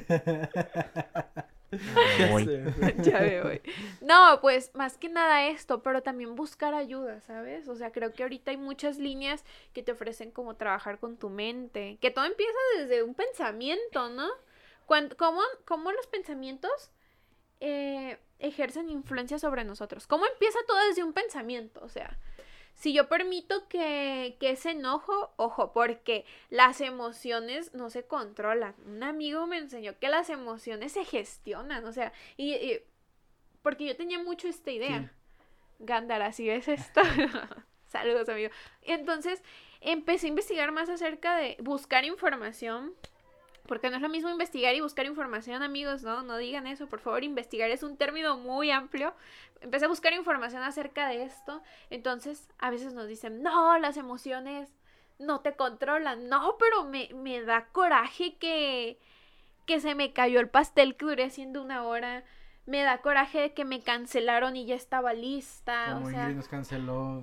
Ya 2.17 2.29
Voy. 2.29 2.45
sé. 2.45 2.63
ya 3.03 3.21
me 3.21 3.43
voy. 3.43 3.63
No, 4.01 4.39
pues 4.41 4.71
más 4.75 4.97
que 4.99 5.09
nada 5.09 5.47
esto, 5.49 5.83
pero 5.83 6.03
también 6.03 6.35
buscar 6.37 6.75
ayuda, 6.75 7.21
¿sabes? 7.21 7.69
O 7.69 7.77
sea, 7.77 7.91
creo 7.93 8.13
que 8.15 8.23
ahorita 8.23 8.51
hay 8.53 8.57
muchas 8.57 8.99
líneas 8.99 9.45
que 9.73 9.83
te 9.83 9.93
ofrecen 9.93 10.31
como 10.31 10.57
trabajar 10.57 10.99
con 10.99 11.17
tu 11.17 11.29
mente, 11.29 11.99
que 12.01 12.11
todo 12.11 12.25
empieza 12.25 12.57
desde 12.79 13.03
un 13.03 13.15
pensamiento, 13.15 14.09
¿no? 14.11 14.29
¿Cómo, 15.17 15.41
cómo 15.65 15.91
los 15.93 16.07
pensamientos 16.07 16.93
eh, 17.61 18.19
ejercen 18.39 18.89
influencia 18.89 19.39
sobre 19.39 19.65
nosotros? 19.65 20.07
¿Cómo 20.07 20.27
empieza 20.27 20.59
todo 20.69 20.79
desde 20.89 21.03
un 21.05 21.13
pensamiento? 21.13 21.81
O 21.83 21.89
sea, 21.89 22.19
si 22.77 22.93
yo 22.93 23.09
permito 23.09 23.67
que, 23.69 24.37
que 24.39 24.51
ese 24.51 24.71
enojo, 24.73 25.33
ojo, 25.37 25.73
porque 25.73 26.25
las 26.51 26.81
emociones 26.81 27.75
no 27.75 27.91
se 27.91 28.05
controlan. 28.07 28.75
Un 28.87 29.03
amigo 29.03 29.47
me 29.49 29.59
enseñó 29.59 29.99
que 29.99 30.09
las 30.09 30.31
emociones 30.31 30.93
se 30.93 31.05
gestionan, 31.05 31.85
o 31.87 31.93
sea, 31.93 32.13
y, 32.37 32.55
y- 32.55 32.81
porque 33.63 33.87
yo 33.87 33.97
tenía 33.97 34.19
mucho 34.21 34.47
esta 34.49 34.71
idea. 34.71 34.89
¿Quién? 34.99 35.11
Gándara, 35.81 36.33
si 36.33 36.47
ves 36.49 36.69
esto. 36.69 37.01
Saludos, 37.87 38.29
amigo. 38.29 38.51
Entonces 38.83 39.43
empecé 39.81 40.27
a 40.27 40.31
investigar 40.31 40.71
más 40.73 40.89
acerca 40.89 41.37
de 41.37 41.57
buscar 41.61 42.05
información. 42.05 42.95
Porque 43.67 43.91
no 43.91 43.97
es 43.97 44.03
lo 44.03 44.09
mismo 44.09 44.31
investigar 44.31 44.75
y 44.75 44.81
buscar 44.81 45.07
información, 45.07 45.63
amigos, 45.63 46.03
¿no? 46.03 46.23
No 46.23 46.37
digan 46.37 46.67
eso, 46.67 46.89
por 46.89 47.01
favor. 47.01 47.25
Investigar 47.25 47.71
es 47.71 47.83
un 47.83 47.97
término 47.97 48.37
muy 48.37 48.71
amplio. 48.71 49.15
Empecé 49.61 49.87
a 49.87 49.89
buscar 49.89 50.13
información 50.13 50.63
acerca 50.63 51.09
de 51.09 51.25
esto. 51.25 51.63
Entonces, 51.91 52.49
a 52.59 52.71
veces 52.71 52.93
nos 52.93 53.09
dicen, 53.09 53.43
no, 53.43 53.79
las 53.79 53.97
emociones 53.97 54.75
no 55.19 55.41
te 55.41 55.55
controlan. 55.57 56.29
No, 56.29 56.57
pero 56.59 56.85
me, 56.85 57.09
me 57.15 57.43
da 57.43 57.67
coraje 57.67 58.37
que, 58.37 58.99
que 59.67 59.81
se 59.81 59.95
me 59.95 60.13
cayó 60.13 60.41
el 60.41 60.49
pastel 60.49 60.97
que 60.97 61.07
duré 61.07 61.25
haciendo 61.25 61.63
una 61.63 61.85
hora. 61.85 62.25
Me 62.67 62.83
da 62.83 62.99
coraje 62.99 63.41
de 63.41 63.53
que 63.55 63.65
me 63.65 63.81
cancelaron 63.81 64.57
y 64.57 64.67
ya 64.67 64.75
estaba 64.75 65.13
lista. 65.13 65.93
Como 65.93 66.07
o 66.07 66.11
sea, 66.11 66.23
Ingrid 66.23 66.37
nos 66.37 66.49
canceló. 66.49 67.23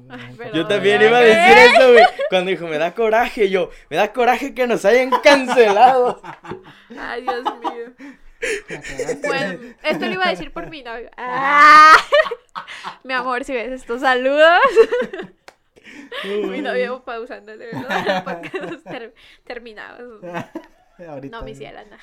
Yo 0.53 0.65
también 0.67 1.01
¿Ya 1.01 1.07
iba 1.07 1.17
a 1.17 1.21
qué? 1.21 1.27
decir 1.27 1.57
eso, 1.57 1.91
güey. 1.91 2.05
Cuando 2.29 2.51
dijo, 2.51 2.67
me 2.67 2.77
da 2.77 2.93
coraje, 2.95 3.49
yo, 3.49 3.69
me 3.89 3.97
da 3.97 4.13
coraje 4.13 4.53
que 4.53 4.67
nos 4.67 4.85
hayan 4.85 5.09
cancelado. 5.21 6.21
Ay, 6.97 7.23
Dios 7.23 7.43
mío. 7.59 7.93
Bueno, 9.25 9.59
esto 9.83 10.05
lo 10.05 10.11
iba 10.13 10.25
a 10.27 10.29
decir 10.29 10.51
por 10.51 10.69
mi 10.69 10.81
novio. 10.81 11.09
Ah. 11.17 11.95
Mi 13.03 13.13
amor, 13.13 13.43
si 13.43 13.53
ves 13.53 13.71
estos 13.71 14.01
saludos. 14.01 14.59
mi 16.23 16.61
novio 16.61 17.03
pausando, 17.03 17.57
de 17.57 17.67
verdad. 17.67 18.23
Porque 18.25 18.49
ter- 18.83 19.13
terminamos. 19.43 20.21
Ahorita. 21.07 21.37
No, 21.37 21.43
mi 21.43 21.55
ciela, 21.55 21.83
no. 21.85 21.97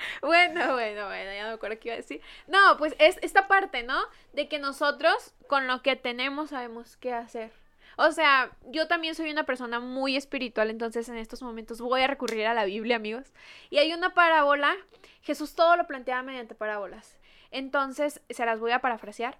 Bueno, 0.22 0.72
bueno, 0.74 1.06
bueno, 1.06 1.32
ya 1.32 1.42
no 1.42 1.48
me 1.48 1.54
acuerdo 1.54 1.78
qué 1.78 1.88
iba 1.88 1.94
a 1.94 1.98
decir. 1.98 2.20
No, 2.46 2.76
pues 2.78 2.94
es 2.98 3.18
esta 3.22 3.48
parte, 3.48 3.82
¿no? 3.82 4.00
De 4.32 4.48
que 4.48 4.58
nosotros 4.58 5.34
con 5.46 5.66
lo 5.66 5.82
que 5.82 5.96
tenemos 5.96 6.50
sabemos 6.50 6.96
qué 6.96 7.12
hacer. 7.12 7.52
O 7.96 8.12
sea, 8.12 8.50
yo 8.66 8.88
también 8.88 9.14
soy 9.14 9.30
una 9.30 9.44
persona 9.44 9.78
muy 9.80 10.16
espiritual, 10.16 10.70
entonces 10.70 11.08
en 11.08 11.16
estos 11.16 11.42
momentos 11.42 11.80
voy 11.80 12.00
a 12.00 12.06
recurrir 12.06 12.46
a 12.46 12.54
la 12.54 12.64
Biblia, 12.64 12.96
amigos. 12.96 13.32
Y 13.68 13.78
hay 13.78 13.92
una 13.92 14.14
parábola, 14.14 14.74
Jesús 15.22 15.54
todo 15.54 15.76
lo 15.76 15.86
planteaba 15.86 16.22
mediante 16.22 16.54
parábolas. 16.54 17.18
Entonces, 17.50 18.22
se 18.30 18.46
las 18.46 18.60
voy 18.60 18.72
a 18.72 18.80
parafrasear. 18.80 19.36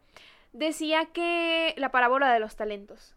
Decía 0.53 1.07
que 1.07 1.75
la 1.79 1.91
parábola 1.91 2.33
de 2.33 2.41
los 2.41 2.57
talentos. 2.57 3.15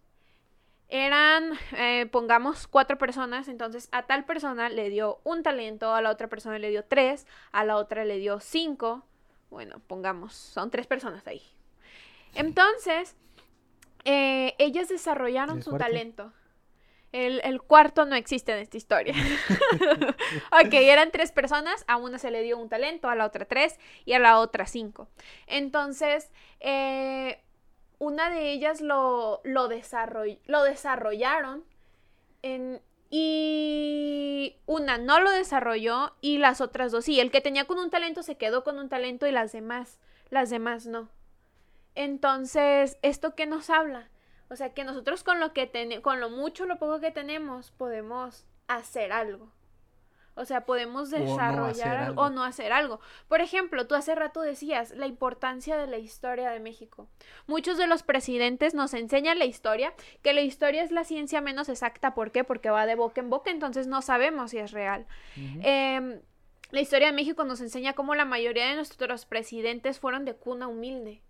Eran, 0.95 1.53
eh, 1.75 2.05
pongamos, 2.11 2.67
cuatro 2.67 2.99
personas, 2.99 3.47
entonces 3.47 3.89
a 3.91 4.03
tal 4.03 4.25
persona 4.25 4.69
le 4.69 4.91
dio 4.91 5.21
un 5.23 5.41
talento, 5.41 5.95
a 5.95 6.03
la 6.03 6.11
otra 6.11 6.27
persona 6.27 6.59
le 6.59 6.69
dio 6.69 6.85
tres, 6.85 7.25
a 7.51 7.65
la 7.65 7.77
otra 7.77 8.05
le 8.05 8.19
dio 8.19 8.39
cinco. 8.39 9.03
Bueno, 9.49 9.81
pongamos, 9.87 10.35
son 10.35 10.69
tres 10.69 10.85
personas 10.85 11.25
ahí. 11.25 11.41
Entonces, 12.35 13.15
eh, 14.05 14.53
ellas 14.59 14.87
desarrollaron 14.87 15.57
¿El 15.57 15.63
su 15.63 15.71
cuarto? 15.71 15.85
talento. 15.87 16.33
El, 17.11 17.41
el 17.43 17.59
cuarto 17.63 18.05
no 18.05 18.15
existe 18.15 18.51
en 18.51 18.59
esta 18.59 18.77
historia. 18.77 19.15
ok, 20.51 20.73
eran 20.73 21.09
tres 21.09 21.31
personas, 21.31 21.85
a 21.87 21.97
una 21.97 22.19
se 22.19 22.29
le 22.29 22.43
dio 22.43 22.59
un 22.59 22.69
talento, 22.69 23.09
a 23.09 23.15
la 23.15 23.25
otra 23.25 23.45
tres 23.45 23.79
y 24.05 24.13
a 24.13 24.19
la 24.19 24.37
otra 24.37 24.67
cinco. 24.67 25.09
Entonces, 25.47 26.31
eh, 26.59 27.42
una 28.03 28.29
de 28.29 28.51
ellas 28.51 28.81
lo, 28.81 29.41
lo, 29.43 29.69
lo 30.47 30.63
desarrollaron 30.63 31.63
en- 32.41 32.81
y 33.09 34.55
una 34.65 34.97
no 34.97 35.19
lo 35.19 35.29
desarrolló 35.31 36.13
y 36.19 36.39
las 36.39 36.61
otras 36.61 36.91
dos 36.91 37.05
sí. 37.05 37.19
El 37.19 37.31
que 37.31 37.41
tenía 37.41 37.65
con 37.65 37.77
un 37.79 37.89
talento 37.89 38.23
se 38.23 38.37
quedó 38.37 38.63
con 38.63 38.79
un 38.79 38.89
talento 38.89 39.27
y 39.27 39.31
las 39.31 39.51
demás, 39.51 39.99
las 40.29 40.49
demás 40.49 40.85
no. 40.87 41.09
Entonces, 41.95 42.97
¿esto 43.03 43.35
qué 43.35 43.45
nos 43.45 43.69
habla? 43.69 44.09
O 44.49 44.55
sea, 44.55 44.73
que 44.73 44.83
nosotros 44.83 45.23
con 45.23 45.39
lo 45.39 45.53
que 45.53 45.67
tenemos, 45.67 46.03
con 46.03 46.19
lo 46.19 46.29
mucho 46.29 46.65
lo 46.65 46.77
poco 46.79 46.99
que 46.99 47.11
tenemos, 47.11 47.71
podemos 47.71 48.45
hacer 48.67 49.11
algo. 49.11 49.51
O 50.35 50.45
sea, 50.45 50.65
podemos 50.65 51.11
no 51.11 51.17
desarrollar 51.19 51.97
algo 51.97 52.21
o 52.21 52.25
algo. 52.25 52.35
no 52.35 52.43
hacer 52.43 52.71
algo. 52.71 52.99
Por 53.27 53.41
ejemplo, 53.41 53.87
tú 53.87 53.95
hace 53.95 54.15
rato 54.15 54.41
decías 54.41 54.91
la 54.91 55.07
importancia 55.07 55.77
de 55.77 55.87
la 55.87 55.97
historia 55.97 56.49
de 56.49 56.59
México. 56.59 57.07
Muchos 57.47 57.77
de 57.77 57.87
los 57.87 58.03
presidentes 58.03 58.73
nos 58.73 58.93
enseñan 58.93 59.39
la 59.39 59.45
historia, 59.45 59.93
que 60.21 60.33
la 60.33 60.41
historia 60.41 60.83
es 60.83 60.91
la 60.91 61.03
ciencia 61.03 61.41
menos 61.41 61.69
exacta. 61.69 62.13
¿Por 62.13 62.31
qué? 62.31 62.43
Porque 62.43 62.69
va 62.69 62.85
de 62.85 62.95
boca 62.95 63.21
en 63.21 63.29
boca, 63.29 63.51
entonces 63.51 63.87
no 63.87 64.01
sabemos 64.01 64.51
si 64.51 64.57
es 64.57 64.71
real. 64.71 65.05
Em, 65.35 66.21
la 66.71 66.81
historia 66.81 67.07
de 67.07 67.13
México 67.13 67.43
nos 67.43 67.61
enseña 67.61 67.93
cómo 67.93 68.15
la 68.15 68.25
mayoría 68.25 68.67
de 68.67 68.75
nuestros 68.75 69.25
presidentes 69.25 69.99
fueron 69.99 70.25
de 70.25 70.35
cuna 70.35 70.67
humilde, 70.67 71.21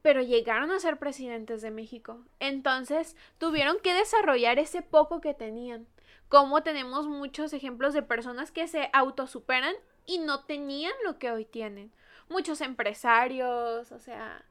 pero 0.00 0.22
llegaron 0.22 0.70
a 0.70 0.78
ser 0.78 0.98
presidentes 0.98 1.60
de 1.60 1.70
México. 1.70 2.24
Entonces 2.40 3.14
tuvieron 3.36 3.78
que 3.82 3.92
desarrollar 3.92 4.58
ese 4.58 4.80
poco 4.80 5.20
que 5.20 5.34
tenían. 5.34 5.86
Como 6.28 6.62
tenemos 6.62 7.06
muchos 7.06 7.52
ejemplos 7.52 7.94
de 7.94 8.02
personas 8.02 8.50
que 8.50 8.68
se 8.68 8.90
autosuperan 8.92 9.74
y 10.04 10.18
no 10.18 10.44
tenían 10.44 10.92
lo 11.04 11.18
que 11.18 11.30
hoy 11.30 11.44
tienen. 11.44 11.92
Muchos 12.28 12.60
empresarios, 12.60 13.90
o 13.92 13.98
sea, 13.98 14.44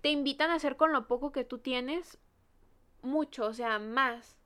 te 0.00 0.10
invitan 0.10 0.50
a 0.50 0.54
hacer 0.54 0.76
con 0.76 0.92
lo 0.92 1.08
poco 1.08 1.32
que 1.32 1.44
tú 1.44 1.58
tienes 1.58 2.18
mucho, 3.02 3.46
o 3.46 3.54
sea, 3.54 3.78
más. 3.78 4.36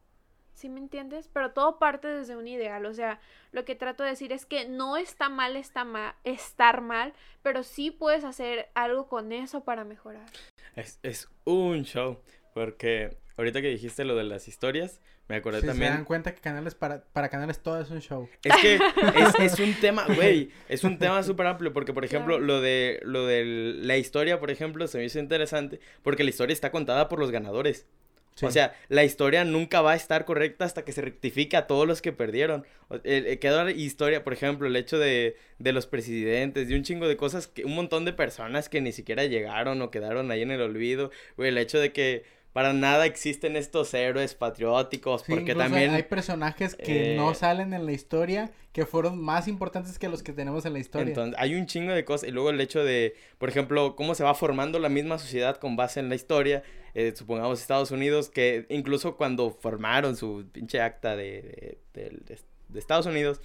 ¿Sí 0.55 0.69
me 0.69 0.81
entiendes? 0.81 1.29
Pero 1.33 1.53
todo 1.53 1.79
parte 1.79 2.09
desde 2.09 2.37
un 2.37 2.49
ideal. 2.49 2.85
O 2.87 2.93
sea, 2.93 3.21
lo 3.53 3.65
que 3.65 3.77
trato 3.77 4.03
de 4.03 4.11
decir 4.11 4.33
es 4.33 4.45
que 4.45 4.69
no 4.69 4.97
está 4.97 5.29
mal 5.29 5.57
estar 5.57 6.81
mal, 6.81 7.13
pero 7.43 7.63
sí 7.63 7.93
puedes 7.93 8.25
hacer 8.25 8.69
algo 8.75 9.07
con 9.07 9.31
eso 9.31 9.63
para 9.63 9.85
mejorar. 9.85 10.27
Es, 10.75 10.99
es 11.05 11.29
un 11.45 11.85
show. 11.85 12.21
Porque 12.59 13.17
ahorita 13.37 13.63
que 13.63 13.69
dijiste 13.69 14.05
lo 14.05 14.17
de 14.17 14.25
las 14.25 14.49
historias, 14.49 15.01
me 15.29 15.37
acordé 15.37 15.59
Si 15.61 15.67
se 15.67 15.73
también. 15.73 15.93
dan 15.93 16.05
cuenta 16.05 16.35
que 16.35 16.41
canales 16.41 16.75
para, 16.75 17.03
para 17.13 17.29
canales 17.29 17.59
todo 17.61 17.81
es 17.81 17.91
un 17.91 18.01
show. 18.01 18.29
Es 18.43 18.57
que 18.57 18.75
es, 18.75 18.81
es 19.55 19.61
un 19.61 19.75
tema, 19.75 20.07
güey, 20.17 20.51
es 20.69 20.85
un 20.85 20.99
tema 20.99 21.23
súper 21.23 21.47
amplio 21.47 21.73
porque, 21.73 21.93
por 21.93 22.05
ejemplo, 22.05 22.37
Claro. 22.37 22.47
lo 22.47 22.61
de 22.61 23.01
lo 23.05 23.27
de 23.27 23.45
la 23.45 23.97
historia, 23.97 24.41
por 24.41 24.51
ejemplo, 24.51 24.87
se 24.89 24.99
me 24.99 25.05
hizo 25.05 25.19
interesante 25.19 25.81
porque 26.03 26.25
la 26.25 26.31
historia 26.31 26.53
está 26.55 26.71
contada 26.71 27.09
por 27.09 27.19
los 27.19 27.31
ganadores. 27.31 27.87
Sí. 28.35 28.47
O 28.47 28.53
sea, 28.53 28.73
la 28.89 29.03
historia 29.03 29.45
nunca 29.45 29.81
va 29.83 29.93
a 29.93 29.97
estar 29.97 30.25
correcta 30.25 30.65
hasta 30.65 30.85
que 30.85 30.93
se 30.93 31.03
rectifique 31.03 31.57
a 31.57 31.67
todos 31.67 31.89
los 31.89 32.01
que 32.01 32.13
perdieron. 32.13 32.65
El- 33.03 33.37
quedó 33.41 33.65
la 33.65 33.73
historia, 33.73 34.23
por 34.23 34.33
ejemplo, 34.33 34.69
el 34.69 34.77
hecho 34.77 34.97
de, 34.97 35.37
de 35.59 35.73
los 35.73 35.89
presidentes, 35.89 36.69
de 36.69 36.77
un 36.77 36.85
chingo 36.85 37.09
de 37.09 37.17
cosas, 37.17 37.49
que 37.49 37.65
un 37.65 37.75
montón 37.75 38.05
de 38.05 38.13
personas 38.13 38.69
que 38.69 38.81
ni 38.81 38.93
siquiera 38.93 39.25
llegaron 39.25 39.83
o 39.83 39.91
quedaron 39.91 40.31
ahí 40.31 40.43
en 40.43 40.53
el 40.53 40.61
olvido. 40.63 41.11
Güey, 41.37 41.49
el 41.49 41.59
hecho 41.59 41.81
de 41.81 41.93
que 41.93 42.23
para 42.59 42.73
nada 42.73 43.07
existen 43.07 43.55
estos 43.55 43.95
héroes 43.95 44.35
patrióticos, 44.35 45.23
Sí, 45.23 45.31
porque 45.33 45.55
también... 45.55 45.93
hay 45.93 46.03
personajes 46.03 46.75
que 46.75 47.13
eh, 47.13 47.17
no 47.17 47.33
salen 47.33 47.73
en 47.73 47.87
la 47.87 47.93
historia, 47.93 48.51
que 48.73 48.85
fueron 48.85 49.17
más 49.23 49.47
importantes 49.47 49.97
que 49.97 50.09
los 50.09 50.25
que 50.25 50.33
tenemos 50.33 50.67
en 50.67 50.73
la 50.73 50.81
historia. 50.81 51.07
Entonces, 51.07 51.37
hay 51.39 51.55
un 51.55 51.67
chingo 51.67 51.93
de 51.93 52.05
cosas. 52.05 52.29
Y 52.29 52.33
luego 52.33 52.51
el 52.51 52.61
hecho 52.61 52.83
de, 52.83 53.15
por 53.39 53.49
ejemplo, 53.49 53.95
cómo 53.95 54.17
se 54.17 54.25
va 54.25 54.35
formando 54.35 54.81
la 54.81 54.89
misma 54.89 55.19
sociedad 55.19 55.57
con 55.59 55.77
base 55.77 56.01
en 56.01 56.09
la 56.09 56.17
historia. 56.17 56.65
eh, 56.95 57.13
supongamos 57.15 57.61
Estados 57.61 57.93
Unidos, 57.93 58.29
que 58.29 58.67
incluso 58.71 59.17
cuando 59.17 59.51
formaron 59.53 60.17
su 60.17 60.45
pinche 60.51 60.81
acta 60.81 61.15
de, 61.15 61.79
de, 61.95 62.03
de- 62.03 62.11
de- 62.27 62.39
de 62.71 62.79
Estados 62.81 63.07
Unidos, 63.07 63.41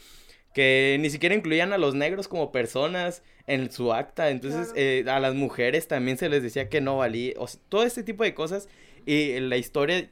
que 0.55 0.97
ni 0.99 1.11
siquiera 1.11 1.35
incluían 1.35 1.71
a 1.71 1.77
los 1.77 1.93
negros 1.93 2.27
como 2.27 2.51
personas 2.51 3.21
en 3.45 3.71
su 3.71 3.93
acta. 3.93 4.31
Entonces, 4.31 4.69
Claro. 4.73 4.79
eh, 4.81 5.05
a 5.07 5.19
las 5.19 5.35
mujeres 5.35 5.87
también 5.87 6.17
se 6.17 6.29
les 6.29 6.41
decía 6.41 6.67
que 6.67 6.81
no 6.81 6.97
valía. 6.97 7.33
O 7.37 7.47
sea, 7.47 7.59
todo 7.69 7.83
este 7.83 8.01
tipo 8.01 8.23
de 8.23 8.33
cosas. 8.33 8.67
Y 9.05 9.39
la 9.39 9.57
historia, 9.57 10.09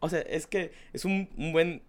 o 0.00 0.08
sea, 0.08 0.20
es 0.20 0.46
que 0.46 0.72
es 0.92 1.04
un, 1.04 1.28
un 1.36 1.52
buen 1.52 1.82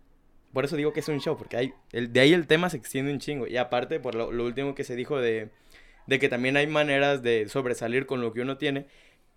por 0.54 0.66
eso 0.66 0.76
digo 0.76 0.93
que 0.93 1.00
es 1.02 1.08
un 1.08 1.20
show, 1.20 1.38
porque 1.38 1.58
hay, 1.58 1.74
el, 1.91 2.12
de 2.12 2.22
ahí 2.22 2.34
el 2.34 2.47
tema 2.47 2.70
se 2.70 2.78
extiende 2.78 3.12
un 3.12 3.20
chingo. 3.20 3.47
Y 3.47 3.58
aparte, 3.58 4.00
por 4.00 4.16
lo, 4.16 4.32
lo 4.32 4.45
último 4.45 4.74
que 4.74 4.84
se 4.84 4.95
dijo 4.95 5.20
de, 5.20 5.50
de 6.08 6.20
que 6.20 6.30
también 6.30 6.58
hay 6.58 6.68
maneras 6.68 7.22
de 7.22 7.47
sobresalir 7.50 8.06
con 8.06 8.22
lo 8.22 8.34
que 8.34 8.41
uno 8.41 8.58
tiene, 8.58 8.88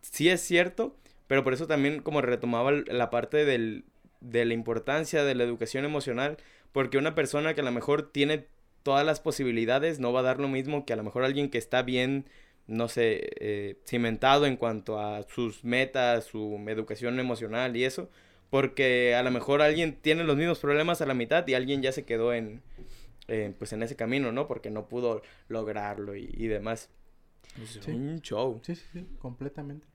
sí 0.01 0.29
es 0.31 0.41
cierto, 0.41 0.97
pero 1.27 1.45
por 1.45 1.53
eso 1.53 1.67
también 1.67 2.03
como 2.03 2.23
retomaba 2.23 2.73
la 2.73 3.11
parte 3.11 3.45
del, 3.45 3.85
de 4.21 4.45
la 4.45 4.55
importancia 4.55 5.23
de 5.25 5.35
la 5.35 5.45
educación 5.45 5.85
emocional, 5.85 6.39
porque 6.73 6.99
una 6.99 7.15
persona 7.15 7.55
que 7.55 7.61
a 7.61 7.65
lo 7.65 7.73
mejor 7.73 8.11
tiene 8.11 8.47
todas 8.83 9.05
las 9.05 9.21
posibilidades 9.21 10.01
no 10.01 10.13
va 10.13 10.21
a 10.21 10.25
dar 10.25 10.41
lo 10.41 10.49
mismo 10.49 10.85
que 10.85 10.93
a 10.93 10.97
lo 10.97 11.05
mejor 11.05 11.25
alguien 11.25 11.51
que 11.51 11.59
está 11.59 11.83
bien, 11.83 12.25
no 12.67 12.89
sé, 12.89 13.21
eh, 13.41 13.77
cimentado 13.87 14.47
en 14.47 14.57
cuanto 14.57 14.99
a 15.01 15.23
sus 15.25 15.65
metas, 15.65 16.25
su 16.25 16.63
educación 16.69 17.19
emocional 17.21 17.77
y 17.77 17.85
eso, 17.85 18.09
porque 18.51 19.15
a 19.15 19.23
lo 19.23 19.31
mejor 19.31 19.63
alguien 19.63 19.97
tiene 20.01 20.25
los 20.25 20.37
mismos 20.37 20.59
problemas 20.59 21.01
a 21.01 21.07
la 21.07 21.15
mitad 21.15 21.47
y 21.49 21.55
alguien 21.55 21.83
ya 21.83 21.93
se 21.93 22.05
quedó 22.05 22.33
en, 22.35 22.63
eh, 23.29 23.55
pues 23.59 23.73
en 23.73 23.83
ese 23.83 23.97
camino, 23.97 24.31
¿no? 24.33 24.47
Porque 24.47 24.71
no 24.71 24.87
pudo 24.89 25.23
lograrlo 25.49 26.15
y, 26.17 26.31
y 26.33 26.47
demás. 26.49 26.91
Es 27.63 27.81
Sí. 27.83 27.91
un 27.91 28.21
show. 28.23 28.61
Sí, 28.65 28.75
sí, 28.77 28.85
sí, 28.93 29.07
completamente. 29.19 29.87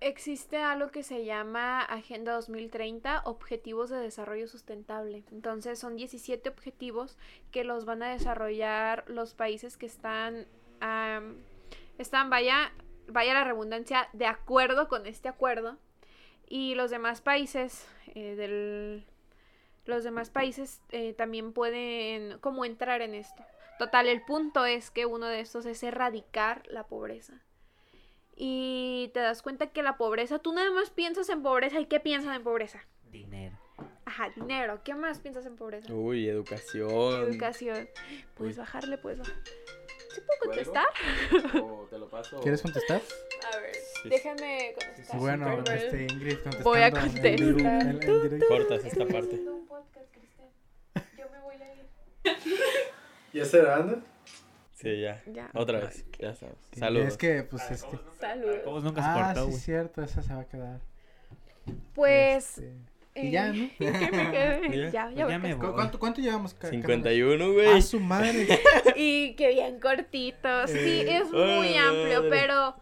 Existe 0.00 0.58
algo 0.58 0.90
que 0.90 1.02
se 1.02 1.24
llama 1.24 1.80
Agenda 1.80 2.34
2030, 2.34 3.22
Objetivos 3.24 3.88
de 3.88 3.96
Desarrollo 3.98 4.46
Sustentable. 4.48 5.24
Entonces 5.32 5.78
son 5.78 5.96
17 5.96 6.48
objetivos 6.50 7.16
que 7.50 7.64
los 7.64 7.84
van 7.86 8.02
a 8.02 8.10
desarrollar 8.10 9.04
los 9.08 9.34
países 9.34 9.76
que 9.78 9.86
están, 9.86 10.46
am, 10.80 11.36
están 11.98 12.30
vaya, 12.30 12.72
vaya 13.08 13.34
la 13.34 13.44
redundancia, 13.44 14.08
de 14.12 14.26
acuerdo 14.26 14.88
con 14.88 15.06
este 15.06 15.28
acuerdo. 15.28 15.78
Y 16.48 16.74
los 16.74 16.90
demás 16.90 17.20
países 17.20 17.86
eh, 18.14 18.34
del... 18.36 19.04
Los 19.86 20.02
demás 20.02 20.30
países 20.30 20.80
eh, 20.90 21.12
también 21.12 21.52
pueden 21.52 22.38
como 22.38 22.64
entrar 22.64 23.02
en 23.02 23.14
esto. 23.14 23.44
Total, 23.78 24.08
el 24.08 24.22
punto 24.22 24.64
es 24.64 24.90
que 24.90 25.04
uno 25.04 25.26
de 25.26 25.40
estos 25.40 25.66
es 25.66 25.82
erradicar 25.82 26.62
la 26.68 26.86
pobreza. 26.86 27.42
Y 28.34 29.10
te 29.12 29.20
das 29.20 29.42
cuenta 29.42 29.68
que 29.68 29.82
la 29.82 29.96
pobreza, 29.96 30.38
tú 30.38 30.52
nada 30.52 30.70
más 30.70 30.90
piensas 30.90 31.28
en 31.28 31.42
pobreza 31.42 31.80
y 31.80 31.86
¿qué 31.86 32.00
piensas 32.00 32.34
en 32.34 32.42
pobreza? 32.42 32.84
Dinero. 33.10 33.58
Ajá, 34.04 34.30
dinero. 34.34 34.80
¿Qué 34.84 34.94
más 34.94 35.20
piensas 35.20 35.46
en 35.46 35.56
pobreza? 35.56 35.92
Uy, 35.92 36.28
educación. 36.28 37.28
Educación. 37.28 37.88
Puedes 38.34 38.56
Uy. 38.56 38.60
bajarle, 38.60 38.98
puedes 38.98 39.18
bajar. 39.18 39.36
¿Sí 40.14 40.20
puedo 40.20 40.40
contestar? 40.40 40.86
¿O 41.62 41.86
te 41.90 41.98
lo 41.98 42.08
paso? 42.08 42.40
¿Quieres 42.40 42.62
contestar? 42.62 43.00
A 43.52 43.58
ver, 43.58 43.74
Sí. 44.02 44.08
déjame 44.08 44.74
contestar. 44.78 45.20
bueno, 45.20 45.62
este, 45.64 46.02
Ingrid 46.04 46.34
contestando. 46.38 46.70
Voy 46.70 46.80
a 46.82 46.90
contestar. 46.90 47.26
en- 47.26 48.02
en. 48.02 48.40
Cortas 48.48 48.84
esta 48.84 49.06
parte. 49.06 49.36
un 49.36 49.66
podcast. 49.66 50.06
Yo 51.18 51.28
me 51.30 51.40
voy 51.40 51.54
a 51.56 51.74
ir. 51.74 51.88
¿Ya 53.32 53.42
está 53.42 53.58
grabando? 53.58 54.02
Sí, 54.74 55.00
ya. 55.00 55.22
Ya. 55.26 55.50
Otra 55.54 55.80
vez. 55.80 56.04
Ya. 56.18 56.34
Sí, 56.34 56.46
Saludos. 56.78 57.08
Es 57.08 57.16
que, 57.16 57.42
pues, 57.44 57.70
este... 57.70 57.98
Saludos. 58.20 58.58
¿Cómo 58.64 58.80
nunca 58.80 59.02
se 59.02 59.08
Ah, 59.08 59.14
cortó, 59.26 59.40
sí, 59.40 59.44
güey? 59.46 59.56
es 59.56 59.62
cierto, 59.64 60.02
esa 60.02 60.22
se 60.22 60.34
va 60.34 60.40
a 60.40 60.44
quedar. 60.48 60.80
Pues. 61.94 62.58
Este, 62.58 62.72
Y 63.16 63.30
ya, 63.30 63.52
¿no? 63.52 63.68
que 63.78 63.90
me 63.90 64.30
quedé. 64.32 64.90
Ya. 64.90 64.90
Ya, 64.90 65.08
Pues 65.08 65.16
ya, 65.16 65.26
ya 65.28 65.34
a 65.36 65.38
me 65.38 65.54
¿Cu- 65.56 65.66
voy. 65.66 65.74
¿Cuánto, 65.74 65.98
cuánto 66.00 66.20
llevamos? 66.20 66.54
ca- 66.54 66.68
51, 66.68 67.44
A 67.44 67.48
güey. 67.52 67.82
su 67.82 68.00
madre. 68.00 68.46
Y 68.96 69.34
que 69.36 69.48
bien 69.50 69.78
cortito. 69.80 70.66
Sí, 70.66 70.74
Eh, 70.78 71.18
es 71.18 71.30
muy 71.30 71.76
amplio, 71.76 72.28
pero 72.28 72.74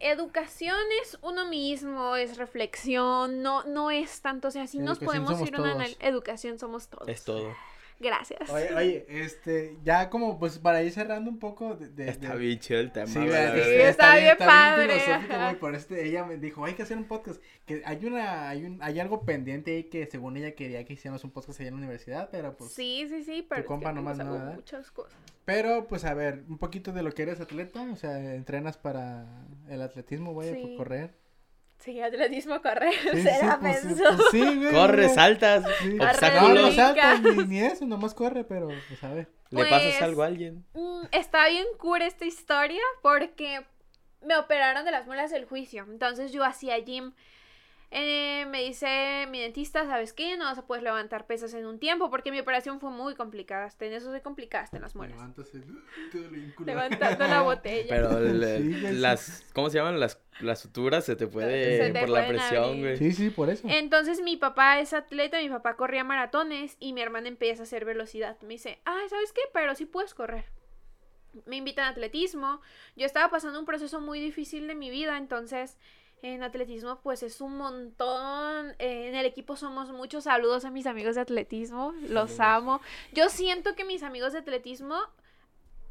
educación 0.00 0.76
es 1.02 1.18
uno 1.22 1.46
mismo, 1.48 2.16
es 2.16 2.36
reflexión, 2.36 3.42
no, 3.42 3.64
no 3.64 3.90
es 3.90 4.20
tanto, 4.20 4.48
o 4.48 4.50
sea, 4.50 4.66
si 4.66 4.78
nos 4.78 4.98
podemos 4.98 5.40
ir 5.46 5.54
a 5.56 5.60
una 5.62 5.72
todos. 5.84 5.96
educación 6.00 6.58
somos 6.58 6.88
todos. 6.88 7.08
Es 7.08 7.24
todo. 7.24 7.54
Gracias. 8.00 8.50
Oye, 8.50 8.74
oye, 8.74 9.06
este, 9.08 9.76
ya 9.84 10.10
como, 10.10 10.38
pues, 10.38 10.58
para 10.58 10.82
ir 10.82 10.90
cerrando 10.92 11.30
un 11.30 11.38
poco 11.38 11.74
de... 11.76 11.88
de- 11.88 12.08
Está 12.10 12.32
de- 12.34 12.38
bien 12.38 12.58
chido 12.58 12.80
el 12.80 12.90
tema. 12.92 13.06
Sí, 13.06 13.12
Sí, 13.14 13.18
verdad. 13.28 13.56
está 13.88 14.16
bien 14.16 14.36
padre, 14.36 14.94
güey, 15.28 15.58
por 15.58 15.74
este, 15.74 16.04
ella 16.06 16.24
me 16.24 16.36
dijo, 16.36 16.64
hay 16.64 16.74
que 16.74 16.82
hacer 16.82 16.96
un 16.98 17.04
podcast, 17.04 17.40
que 17.66 17.82
hay 17.84 18.04
una, 18.04 18.48
hay 18.48 18.64
un, 18.64 18.82
hay 18.82 18.98
algo 19.00 19.24
pendiente 19.24 19.70
ahí 19.76 19.84
que 19.84 20.06
según 20.06 20.36
ella 20.36 20.54
quería 20.54 20.84
que 20.84 20.94
hiciéramos 20.94 21.22
un 21.24 21.30
podcast 21.30 21.60
allá 21.60 21.68
en 21.68 21.74
la 21.74 21.78
universidad, 21.78 22.28
pero 22.30 22.56
pues, 22.56 22.72
sí, 22.72 23.06
sí, 23.08 23.22
sí, 23.22 23.46
pero 23.48 23.60
es 23.62 23.66
compa 23.66 23.92
nomás 23.92 24.18
¿verdad? 24.18 24.54
muchas 24.54 24.90
cosas. 24.90 25.18
pero 25.44 25.86
pues 25.86 26.04
a 26.04 26.14
ver, 26.14 26.42
un 26.48 26.58
poquito 26.58 26.92
de 26.92 27.02
lo 27.02 27.12
que 27.12 27.22
eres 27.22 27.40
atleta, 27.40 27.80
o 27.92 27.96
sea, 27.96 28.34
entrenas 28.34 28.76
para 28.76 29.26
el 29.68 29.80
atletismo, 29.80 30.34
vaya, 30.34 30.52
Sí. 30.54 30.60
por 30.62 30.76
correr. 30.76 31.14
Sí, 31.78 32.00
atletismo 32.00 32.62
correr, 32.62 32.94
Sí, 32.94 33.08
sí, 33.12 33.22
será 33.22 33.58
pues, 33.60 33.80
pensó. 33.80 34.04
pues, 34.16 34.28
sí, 34.30 34.40
güey. 34.40 34.72
Corre, 34.72 35.02
güey. 35.04 35.14
saltas. 35.14 35.64
Sí. 35.82 35.98
obstáculos. 36.00 36.48
No, 36.48 36.54
no 36.54 36.66
Brinca. 36.66 36.74
salta, 36.94 37.18
ni, 37.18 37.44
ni 37.44 37.60
eso, 37.60 37.84
nomás 37.86 38.14
corre, 38.14 38.44
pero 38.44 38.68
pues 38.88 39.02
a 39.04 39.12
ver. 39.12 39.28
Le 39.50 39.64
pasas 39.64 39.82
Pues, 39.82 40.02
algo 40.02 40.22
a 40.22 40.26
alguien. 40.26 40.64
Mm, 40.74 41.02
está 41.12 41.48
bien 41.48 41.66
cura 41.78 42.06
esta 42.06 42.24
historia 42.24 42.80
porque 43.02 43.66
me 44.22 44.36
operaron 44.36 44.84
de 44.84 44.90
las 44.90 45.06
muelas 45.06 45.30
del 45.30 45.44
juicio. 45.44 45.84
Entonces 45.90 46.32
yo 46.32 46.44
hacía 46.44 46.78
gym. 46.78 47.12
Eh, 47.90 48.46
me 48.46 48.62
dice 48.62 49.26
mi 49.30 49.40
dentista, 49.40 49.86
¿sabes 49.86 50.12
qué? 50.12 50.36
No 50.36 50.46
vas 50.46 50.58
a 50.58 50.66
poder 50.66 50.82
levantar 50.82 51.26
pesas 51.26 51.54
en 51.54 51.64
un 51.66 51.78
tiempo 51.78 52.10
porque 52.10 52.32
mi 52.32 52.40
operación 52.40 52.80
fue 52.80 52.90
muy 52.90 53.14
complicada. 53.14 53.68
En 53.80 53.92
eso 53.92 54.10
soy 54.10 54.20
complicada, 54.20 54.64
hasta 54.64 54.78
en 54.78 54.82
las 54.82 54.96
muelas. 54.96 55.16
Levantas 55.16 55.54
el-. 55.54 56.54
Levantando 56.64 57.26
la 57.26 57.42
botella. 57.42 57.86
Pero 57.88 58.18
el- 58.18 58.44
Sí, 58.44 58.80
las, 58.94 59.44
¿cómo 59.52 59.70
se 59.70 59.78
llaman? 59.78 60.00
Las, 60.00 60.20
las 60.40 60.60
suturas 60.60 61.04
se 61.04 61.14
te 61.16 61.26
puede 61.26 61.78
Se 61.78 61.92
te 61.92 62.00
por 62.00 62.08
la 62.08 62.26
pueden 62.26 62.36
presión, 62.36 62.80
güey. 62.80 62.96
Sí, 62.96 63.12
sí, 63.12 63.30
por 63.30 63.48
eso. 63.50 63.68
Entonces 63.68 64.20
mi 64.22 64.36
papá 64.36 64.80
es 64.80 64.92
atleta, 64.92 65.38
mi 65.38 65.48
papá 65.48 65.76
corría 65.76 66.02
maratones 66.04 66.76
y 66.80 66.92
mi 66.94 67.00
hermana 67.02 67.28
empieza 67.28 67.62
a 67.62 67.64
hacer 67.64 67.84
velocidad. 67.84 68.36
Me 68.42 68.54
dice, 68.54 68.80
ay, 68.84 69.08
¿sabes 69.08 69.32
qué? 69.32 69.42
Pero 69.52 69.74
sí 69.74 69.86
puedes 69.86 70.14
correr. 70.14 70.46
Me 71.46 71.56
invitan 71.56 71.84
a 71.86 71.88
atletismo. 71.90 72.60
Yo 72.96 73.06
estaba 73.06 73.28
pasando 73.30 73.58
un 73.58 73.66
proceso 73.66 74.00
muy 74.00 74.20
difícil 74.20 74.66
de 74.68 74.74
mi 74.74 74.90
vida, 74.90 75.16
entonces 75.16 75.78
en 76.24 76.42
atletismo 76.42 77.00
pues 77.02 77.22
es 77.22 77.40
un 77.42 77.56
montón. 77.58 78.70
Eh, 78.78 79.08
en 79.08 79.14
el 79.14 79.26
equipo 79.26 79.56
somos 79.56 79.90
muchos. 79.90 80.24
Saludos 80.24 80.64
a 80.64 80.70
mis 80.70 80.86
amigos 80.86 81.16
de 81.16 81.20
atletismo, 81.20 81.92
los 82.08 82.40
amo. 82.40 82.80
Yo 83.12 83.28
siento 83.28 83.74
que 83.74 83.84
mis 83.84 84.02
amigos 84.02 84.32
de 84.32 84.38
atletismo 84.38 84.96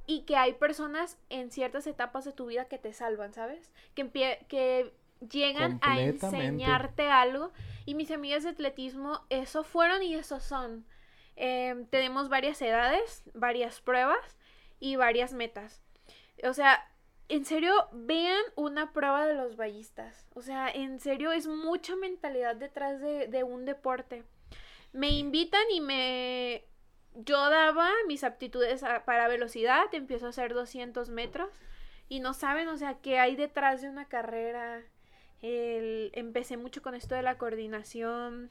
y 0.08 0.22
que 0.22 0.36
hay 0.36 0.54
personas 0.54 1.20
en 1.30 1.52
ciertas 1.52 1.86
etapas 1.86 2.26
de 2.26 2.34
tu 2.34 2.48
vida 2.48 2.66
que 2.66 2.80
te 2.80 2.94
salvan, 2.94 3.32
¿sabes? 3.32 3.72
Que, 3.94 4.10
que 4.48 4.92
llegan 5.30 5.80
a 5.84 6.02
enseñarte 6.02 7.10
algo. 7.10 7.52
Y 7.86 7.94
mis 7.94 8.10
amigas 8.10 8.44
de 8.44 8.50
atletismo, 8.50 9.22
eso 9.30 9.64
fueron 9.64 10.02
y 10.02 10.16
eso 10.16 10.40
son. 10.40 10.84
Em, 11.36 11.86
tenemos 11.86 12.30
varias 12.30 12.60
edades, 12.62 13.24
varias 13.36 13.82
pruebas 13.82 14.38
y 14.80 14.96
varias 14.96 15.34
metas. 15.34 15.84
O 16.44 16.54
sea, 16.54 16.84
en 17.30 17.46
serio, 17.46 17.74
vean 17.94 18.42
una 18.56 18.94
prueba 18.94 19.26
de 19.26 19.34
los 19.36 19.56
ballistas. 19.56 20.28
O 20.36 20.42
sea, 20.42 20.70
en 20.70 21.00
serio, 21.00 21.32
es 21.32 21.48
mucha 21.48 21.96
mentalidad 21.96 22.56
detrás 22.56 23.00
de, 23.02 23.28
de 23.28 23.44
un 23.44 23.66
deporte. 23.66 24.24
Me 24.92 25.10
invitan 25.12 25.64
y 25.72 25.82
me... 25.82 26.66
Yo 27.16 27.38
daba 27.50 27.90
mis 28.08 28.24
aptitudes 28.24 28.84
a- 28.84 29.06
para 29.06 29.28
velocidad, 29.28 29.86
empiezo 29.94 30.26
a 30.26 30.30
hacer 30.30 30.54
200 30.54 31.10
metros 31.10 31.50
y 32.10 32.20
no 32.20 32.34
saben, 32.34 32.68
o 32.70 32.78
sea, 32.78 32.96
qué 33.02 33.20
hay 33.20 33.36
detrás 33.36 33.82
de 33.82 33.90
una 33.90 34.06
carrera. 34.08 34.82
El- 35.42 36.12
empecé 36.14 36.58
mucho 36.58 36.82
con 36.82 36.96
esto 36.96 37.16
de 37.16 37.22
la 37.22 37.38
coordinación. 37.38 38.50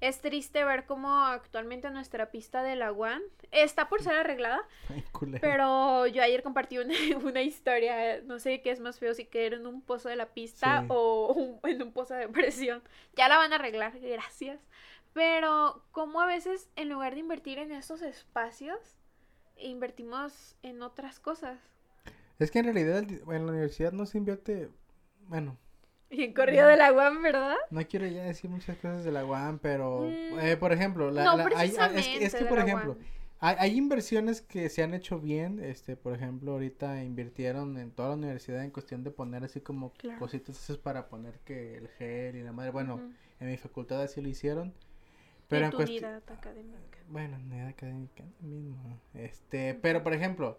Es 0.00 0.20
triste 0.20 0.62
ver 0.64 0.86
cómo 0.86 1.12
actualmente 1.24 1.90
nuestra 1.90 2.30
pista 2.30 2.62
de 2.62 2.76
la 2.76 2.92
UAN 2.92 3.20
está 3.50 3.88
por 3.88 4.00
ser 4.02 4.14
arreglada, 4.14 4.60
Ay, 4.88 5.04
pero 5.40 6.06
yo 6.06 6.22
ayer 6.22 6.42
compartí 6.44 6.78
una, 6.78 6.94
una 7.24 7.42
historia, 7.42 8.20
no 8.22 8.38
sé 8.38 8.60
qué 8.62 8.70
es 8.70 8.78
más 8.80 8.98
feo, 9.00 9.12
si 9.14 9.24
caer 9.24 9.54
en 9.54 9.66
un 9.66 9.82
pozo 9.82 10.08
de 10.08 10.14
la 10.16 10.26
pista 10.26 10.82
Sí. 10.82 10.86
o 10.90 11.32
un- 11.32 11.60
en 11.70 11.82
un 11.82 11.92
pozo 11.92 12.14
de 12.14 12.28
presión. 12.28 12.82
Ya 13.16 13.28
la 13.28 13.36
van 13.38 13.52
a 13.52 13.56
arreglar, 13.56 13.98
gracias. 13.98 14.60
Pero 15.14 15.82
como 15.90 16.20
a 16.20 16.26
veces 16.26 16.68
en 16.76 16.88
lugar 16.90 17.14
de 17.14 17.20
invertir 17.20 17.58
en 17.58 17.72
esos 17.72 18.02
espacios, 18.02 18.78
invertimos 19.56 20.54
en 20.62 20.82
otras 20.82 21.18
cosas. 21.18 21.58
Es 22.38 22.50
que 22.52 22.60
en 22.60 22.66
realidad 22.66 22.98
en 22.98 23.46
la 23.46 23.52
universidad 23.52 23.90
no 23.92 24.06
se 24.06 24.18
invierte, 24.18 24.68
bueno, 25.26 25.56
Bien 26.10 26.32
corrido 26.32 26.66
de 26.66 26.76
la 26.76 26.92
UAM, 26.92 27.22
¿verdad? 27.22 27.56
No 27.70 27.86
quiero 27.86 28.06
ya 28.06 28.24
decir 28.24 28.48
muchas 28.48 28.76
cosas 28.78 29.04
de 29.04 29.12
la 29.12 29.24
UAM, 29.26 29.58
pero, 29.58 30.02
Mm, 30.02 30.38
eh, 30.40 30.56
por 30.56 30.72
ejemplo, 30.72 31.10
la, 31.10 31.24
no 31.24 31.36
la- 31.36 31.44
hay- 31.56 31.68
es, 31.68 31.76
que, 31.78 31.84
es 31.84 31.90
precisamente 31.92 32.38
que, 32.38 32.44
de 32.44 32.48
por 32.48 32.58
ejemplo, 32.60 32.98
hay, 33.40 33.56
hay 33.58 33.76
inversiones 33.76 34.40
que 34.40 34.68
se 34.70 34.82
han 34.82 34.94
hecho 34.94 35.20
bien, 35.20 35.60
este, 35.62 35.96
por 35.96 36.14
ejemplo, 36.14 36.52
ahorita 36.52 37.04
invirtieron 37.04 37.76
en 37.78 37.90
toda 37.90 38.08
la 38.10 38.14
universidad 38.16 38.64
en 38.64 38.70
cuestión 38.70 39.04
de 39.04 39.10
poner 39.10 39.44
así 39.44 39.60
como 39.60 39.92
Claro. 39.92 40.18
cositas 40.18 40.56
esas 40.62 40.78
para 40.78 41.08
poner 41.08 41.38
que 41.44 41.76
el 41.76 41.88
gel 41.88 42.36
y 42.36 42.42
la 42.42 42.52
madre, 42.52 42.70
bueno, 42.70 43.00
en 43.38 43.48
mi 43.50 43.56
facultad 43.58 44.00
así 44.02 44.20
lo 44.22 44.28
hicieron, 44.28 44.72
pero 45.46 45.66
en 45.66 45.70
en 45.72 45.76
cuestión... 45.76 46.04
unidad 46.04 46.22
académica. 46.32 46.98
Bueno, 47.10 47.36
en 47.36 47.52
edad 47.52 47.68
académica 47.68 48.24
mismo. 48.40 48.98
Este, 49.14 49.74
pero 49.74 50.02
por 50.02 50.14
ejemplo, 50.14 50.58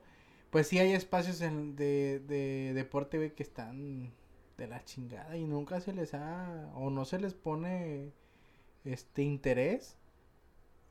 pues 0.51 0.67
sí 0.67 0.77
hay 0.79 0.93
espacios 0.93 1.41
en- 1.41 1.75
de, 1.75 2.19
de 2.19 2.71
deporte, 2.75 3.17
güey, 3.17 3.33
que 3.33 3.43
están 3.43 4.11
de 4.59 4.67
la 4.67 4.83
chingada 4.85 5.37
y 5.37 5.45
nunca 5.45 5.81
se 5.81 5.93
les 5.93 6.13
ha, 6.13 6.71
o 6.75 6.89
no 6.91 7.05
se 7.05 7.19
les 7.19 7.33
pone, 7.33 8.13
este, 8.85 9.23
interés. 9.23 9.97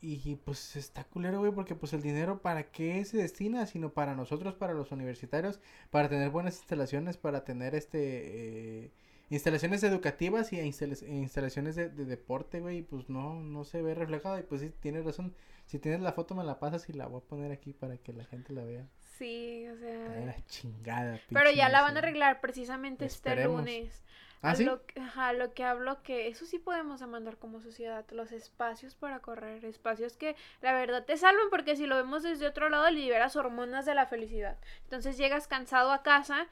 Y 0.01 0.37
pues 0.37 0.77
está 0.77 1.05
culero, 1.05 1.41
güey, 1.41 1.53
porque 1.53 1.75
pues 1.75 1.93
el 1.93 2.03
dinero 2.03 2.41
para 2.41 2.71
qué 2.71 3.05
se 3.05 3.17
destina, 3.17 3.67
sino 3.67 3.93
para 3.93 4.15
nosotros, 4.15 4.55
para 4.55 4.73
los 4.75 4.93
universitarios, 4.93 5.61
para 5.91 6.09
tener 6.09 6.31
buenas 6.31 6.59
instalaciones, 6.59 7.17
para 7.17 7.45
tener 7.45 7.75
este 7.75 8.85
eh, 8.85 8.93
instalaciones 9.31 9.83
educativas 9.83 10.53
y 10.53 10.61
e 10.61 10.67
instalaciones 10.67 11.75
de, 11.77 11.89
de 11.89 12.05
deporte, 12.05 12.61
güey, 12.61 12.79
y 12.79 12.83
pues 12.83 13.09
no, 13.09 13.35
no 13.43 13.65
se 13.65 13.83
ve 13.83 13.95
reflejado. 13.95 14.39
Y 14.39 14.43
pues 14.45 14.61
sí, 14.61 14.71
tienes 14.81 15.05
razón. 15.05 15.35
Si 15.67 15.79
tienes 15.79 16.01
la 16.01 16.13
foto 16.13 16.35
me 16.35 16.45
la 16.45 16.61
pasas 16.61 16.89
y 16.89 16.93
la 16.93 17.07
voy 17.07 17.21
a 17.21 17.29
poner 17.29 17.53
aquí 17.53 17.73
para 17.73 17.99
que 17.99 18.13
la 18.13 18.25
gente 18.25 18.53
la 18.53 18.65
vea. 18.65 18.89
Sí, 19.19 19.67
o 19.69 19.73
Está 19.75 19.87
de 20.13 20.21
sea. 20.21 20.27
la 20.27 20.47
chingada, 20.47 21.21
Pero 21.33 21.51
ya 21.51 21.69
la 21.69 21.83
van 21.83 21.97
a 21.97 21.99
arreglar 21.99 22.41
precisamente 22.41 23.05
este 23.07 23.45
lunes. 23.45 24.03
¿Ah, 24.41 24.51
A 24.51 24.55
sí? 24.55 24.65
Lo, 24.65 24.87
que- 24.87 25.01
ajá, 25.01 25.33
lo 25.33 25.53
que 25.53 25.65
hablo 25.65 26.01
que 26.05 26.29
eso 26.29 26.47
sí 26.47 26.59
podemos 26.61 27.01
demandar 27.01 27.39
como 27.39 27.61
sociedad, 27.61 28.05
los 28.13 28.31
espacios 28.31 28.95
para 28.95 29.19
correr, 29.19 29.65
espacios 29.65 30.17
que 30.17 30.37
la 30.63 30.73
verdad 30.75 31.05
te 31.05 31.17
salvan 31.17 31.51
porque 31.51 31.75
si 31.75 31.87
lo 31.87 31.97
vemos 31.97 32.23
desde 32.23 32.47
otro 32.47 32.69
lado 32.69 32.89
liberas 32.91 33.35
hormonas 33.35 33.85
de 33.85 33.95
la 33.97 34.07
felicidad. 34.07 34.57
Entonces 34.85 35.17
llegas 35.19 35.49
cansado 35.49 35.91
a 35.91 36.05
casa 36.05 36.47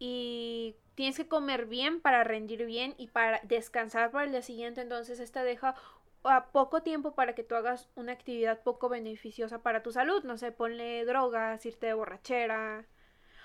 y 0.00 0.74
tienes 0.96 1.16
que 1.16 1.28
comer 1.28 1.66
bien 1.66 2.00
para 2.00 2.24
rendir 2.24 2.64
bien 2.66 2.94
y 2.98 3.06
para 3.08 3.40
descansar 3.44 4.10
para 4.10 4.24
el 4.24 4.32
día 4.32 4.42
siguiente, 4.42 4.80
entonces 4.80 5.20
esta 5.20 5.44
deja 5.44 5.76
a 6.24 6.46
poco 6.46 6.82
tiempo 6.82 7.14
para 7.14 7.34
que 7.34 7.44
tú 7.44 7.54
hagas 7.54 7.88
una 7.94 8.12
actividad 8.12 8.62
poco 8.62 8.88
beneficiosa 8.88 9.62
para 9.62 9.82
tu 9.82 9.92
salud, 9.92 10.24
no 10.24 10.36
sé, 10.36 10.52
ponle 10.52 11.04
drogas, 11.04 11.64
irte 11.64 11.86
de 11.86 11.94
borrachera, 11.94 12.86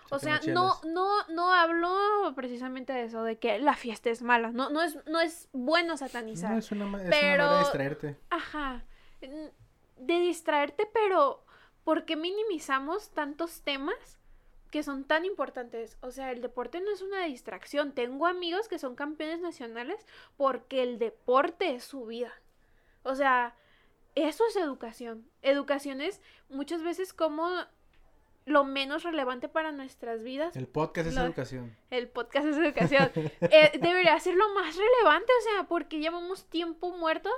o 0.09 0.19
sea, 0.19 0.39
no, 0.47 0.79
no, 0.85 1.27
no 1.29 1.53
hablo 1.53 2.33
precisamente 2.35 2.93
de 2.93 3.05
eso, 3.05 3.23
de 3.23 3.39
que 3.39 3.57
la 3.59 3.73
fiesta 3.73 4.09
es 4.09 4.21
mala. 4.21 4.51
No, 4.51 4.69
no 4.69 4.81
es, 4.81 4.97
no 5.07 5.19
es 5.19 5.49
bueno 5.53 5.97
satanizar. 5.97 6.51
No, 6.51 6.57
es 6.59 6.71
una, 6.71 6.85
es 6.85 7.09
pero- 7.09 7.45
manera 7.45 7.51
de 7.53 7.59
distraerte. 7.59 8.17
Ajá. 8.29 8.83
De 9.21 10.19
distraerte, 10.19 10.87
pero 10.93 11.43
¿por 11.83 12.05
qué 12.05 12.15
minimizamos 12.15 13.11
tantos 13.11 13.61
temas 13.61 14.19
que 14.69 14.83
son 14.83 15.03
tan 15.05 15.25
importantes? 15.25 15.97
O 16.01 16.11
sea, 16.11 16.31
el 16.31 16.41
deporte 16.41 16.81
no 16.81 16.91
es 16.91 17.01
una 17.01 17.23
distracción. 17.25 17.93
Tengo 17.93 18.27
amigos 18.27 18.67
que 18.67 18.79
son 18.79 18.95
campeones 18.95 19.39
nacionales 19.39 20.05
porque 20.37 20.83
el 20.83 20.99
deporte 20.99 21.73
es 21.75 21.83
su 21.85 22.05
vida. 22.05 22.33
O 23.03 23.15
sea, 23.15 23.55
eso 24.15 24.43
es 24.47 24.55
educación. 24.55 25.27
Educación 25.41 26.01
es 26.01 26.21
muchas 26.49 26.83
veces 26.83 27.13
como 27.13 27.49
lo 28.45 28.65
menos 28.65 29.03
relevante 29.03 29.47
para 29.47 29.71
nuestras 29.71 30.21
vidas 30.21 30.53
El 30.57 30.67
podcast 30.67 31.07
es 31.07 31.15
Lo- 31.15 31.21
educación. 31.23 31.77
el 31.91 32.09
podcast 32.09 32.45
es 32.47 32.57
educación. 32.57 33.09
Eh, 33.41 33.79
debería 33.81 34.19
ser 34.19 34.35
lo 34.35 34.53
más 34.53 34.75
relevante, 34.75 35.31
o 35.39 35.43
sea, 35.43 35.63
porque 35.67 35.99
llevamos 35.99 36.45
tiempo 36.45 36.91
muerto 36.97 37.29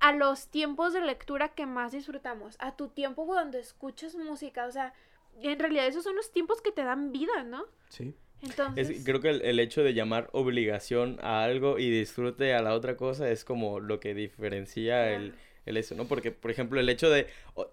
a 0.00 0.12
los 0.12 0.48
tiempos 0.48 0.92
de 0.92 1.00
lectura 1.00 1.48
que 1.50 1.66
más 1.66 1.92
disfrutamos, 1.92 2.56
a 2.60 2.76
tu 2.76 2.88
tiempo 2.88 3.26
cuando 3.26 3.58
escuchas 3.58 4.14
música, 4.16 4.66
o 4.66 4.70
sea, 4.72 4.92
en 5.40 5.58
realidad 5.58 5.86
esos 5.86 6.02
son 6.04 6.16
los 6.16 6.30
tiempos 6.32 6.60
que 6.60 6.72
te 6.72 6.82
dan 6.84 7.12
vida, 7.12 7.42
¿no? 7.44 7.64
Sí. 7.88 8.14
Entonces, 8.42 8.90
Es- 8.90 9.04
creo 9.04 9.20
que 9.20 9.30
el, 9.30 9.42
el 9.42 9.58
hecho 9.60 9.82
de 9.82 9.94
llamar 9.94 10.28
obligación 10.32 11.18
a 11.22 11.42
algo 11.42 11.78
y 11.78 11.90
disfrute 11.90 12.54
a 12.54 12.62
la 12.62 12.74
otra 12.74 12.96
cosa 12.96 13.30
es 13.30 13.44
como 13.44 13.80
lo 13.80 14.00
que 14.00 14.14
diferencia 14.14 15.12
el, 15.14 15.34
el 15.66 15.76
eso, 15.76 15.94
¿no? 15.94 16.06
Porque, 16.06 16.30
por 16.30 16.50
ejemplo, 16.50 16.78
el 16.80 16.88
hecho 16.88 17.10
de 17.10 17.26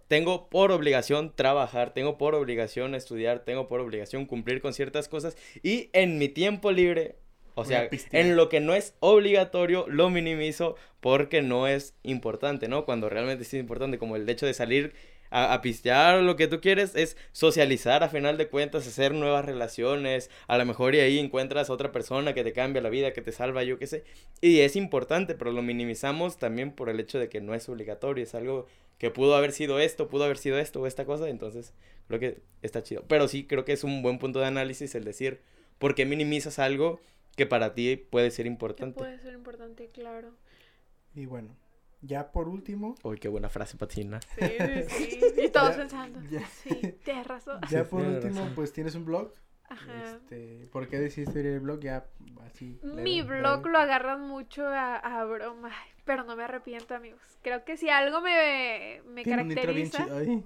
tengo 0.08 0.50
por 0.50 0.72
obligación 0.72 1.34
trabajar, 1.36 1.94
tengo 1.94 2.18
por 2.18 2.36
obligación 2.36 2.96
estudiar, 2.96 3.40
tengo 3.46 3.68
por 3.68 3.80
obligación 3.80 4.26
cumplir 4.26 4.62
con 4.62 4.74
ciertas 4.74 5.08
cosas 5.08 5.38
y 5.64 5.90
en 5.94 6.18
mi 6.18 6.30
tiempo 6.30 6.72
libre, 6.72 7.16
o 7.54 7.64
sea, 7.64 7.90
en 8.12 8.36
lo 8.36 8.50
que 8.50 8.60
no 8.60 8.74
es 8.74 8.96
obligatorio, 9.00 9.86
lo 9.88 10.10
minimizo 10.10 10.76
porque 11.00 11.42
no 11.42 11.68
es 11.68 11.94
importante, 12.04 12.68
¿no? 12.68 12.86
Cuando 12.86 13.08
realmente 13.10 13.44
sí 13.46 13.58
es 13.58 13.62
importante, 13.62 13.98
como 14.00 14.16
el 14.16 14.28
hecho 14.28 14.46
de 14.46 14.54
salir 14.54 14.94
a, 15.36 15.54
a 15.54 15.62
pistear 15.62 16.22
lo 16.22 16.38
que 16.38 16.48
tú 16.48 16.62
quieres 16.62 16.96
es 16.96 17.18
socializar 17.34 18.04
a 18.04 18.10
final 18.10 18.38
de 18.38 18.48
cuentas, 18.48 18.88
hacer 18.88 19.14
nuevas 19.14 19.44
relaciones, 19.44 20.30
a 20.48 20.58
lo 20.58 20.66
mejor 20.66 20.96
y 20.96 21.00
ahí 21.00 21.20
encuentras 21.20 21.70
a 21.70 21.74
otra 21.74 21.92
persona 21.92 22.34
que 22.34 22.46
te 22.46 22.54
cambia 22.54 22.82
la 22.82 22.90
vida, 22.90 23.12
que 23.12 23.22
te 23.22 23.34
salva, 23.34 23.64
yo 23.64 23.78
qué 23.78 23.86
sé, 23.86 24.06
y 24.40 24.62
es 24.62 24.78
importante, 24.78 25.36
pero 25.36 25.52
lo 25.52 25.62
minimizamos 25.62 26.38
también 26.38 26.72
por 26.72 26.88
el 26.88 27.02
hecho 27.02 27.20
de 27.20 27.28
que 27.28 27.42
no 27.42 27.54
es 27.54 27.68
obligatorio, 27.68 28.24
es 28.24 28.34
algo 28.34 28.66
que 28.98 29.12
pudo 29.12 29.36
haber 29.36 29.52
sido 29.52 29.80
esto, 29.80 30.08
pudo 30.08 30.24
haber 30.24 30.38
sido 30.38 30.58
esto 30.58 30.82
o 30.82 30.88
esta 30.88 31.04
cosa, 31.04 31.28
entonces 31.28 31.74
creo 32.08 32.20
que 32.22 32.38
está 32.62 32.82
chido, 32.82 33.04
pero 33.08 33.28
sí 33.28 33.46
creo 33.46 33.66
que 33.66 33.74
es 33.74 33.84
un 33.84 34.02
buen 34.02 34.20
punto 34.20 34.40
de 34.40 34.46
análisis 34.46 34.96
el 34.96 35.04
decir, 35.04 35.42
¿por 35.80 35.96
qué 35.96 36.06
minimizas 36.06 36.60
algo 36.60 37.02
que 37.36 37.46
para 37.46 37.74
ti 37.74 37.98
puede 37.98 38.32
ser 38.32 38.46
importante? 38.46 38.98
puede 38.98 39.20
ser 39.20 39.34
importante, 39.34 39.90
claro. 39.90 40.32
Y 41.14 41.26
bueno, 41.26 41.56
ya 42.06 42.32
por 42.32 42.48
último, 42.48 42.96
Uy, 43.04 43.18
qué 43.18 43.28
buena 43.28 43.50
frase, 43.50 43.78
Patina. 43.78 44.20
Sí, 44.40 44.48
sí. 44.90 45.20
Y 45.44 45.50
todos 45.50 45.72
Ya- 45.72 45.78
pensando, 45.78 46.22
ya. 46.30 46.46
sí, 46.48 46.70
tienes 47.04 47.28
razón. 47.28 47.60
ya 47.70 47.84
por 47.86 48.02
tienes 48.02 48.24
último, 48.24 48.40
razón. 48.42 48.56
pues 48.56 48.74
tienes 48.74 48.96
un 48.96 49.06
blog. 49.06 49.32
Ajá. 49.68 50.04
Este, 50.04 50.68
¿por 50.72 50.88
qué 50.88 51.00
decidiste 51.00 51.40
abrir 51.40 51.54
el 51.54 51.60
blog? 51.62 51.80
Ya 51.82 52.06
así. 52.46 52.80
Mi 52.84 53.22
leve, 53.24 53.40
blog 53.40 53.60
leve. 53.62 53.72
lo 53.72 53.78
agarran 53.80 54.22
mucho 54.22 54.68
a, 54.68 54.96
a 54.98 55.26
broma, 55.26 55.72
pero 56.06 56.24
no 56.24 56.36
me 56.36 56.44
arrepiento, 56.44 56.94
amigos. 56.94 57.22
Creo 57.42 57.64
que 57.66 57.76
si 57.76 57.90
algo 57.90 58.22
me, 58.22 59.02
me 59.08 59.24
Tiene 59.24 59.42
un 59.42 59.52
intro 59.52 59.74
bien 59.74 59.90
caracteriza, 59.90 60.24
chido. 60.24 60.44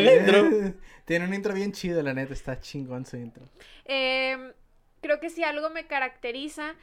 Intro. 0.00 0.74
Tiene 1.04 1.24
un 1.26 1.34
intro 1.34 1.52
bien 1.54 1.72
chido, 1.72 2.02
la 2.02 2.14
neta, 2.14 2.32
está 2.32 2.58
chingón 2.60 3.04
su 3.04 3.16
intro. 3.18 3.44
eh, 3.84 4.52
creo 5.00 5.20
que 5.20 5.30
si 5.30 5.44
algo 5.44 5.68
me 5.70 5.86
caracteriza 5.86 6.74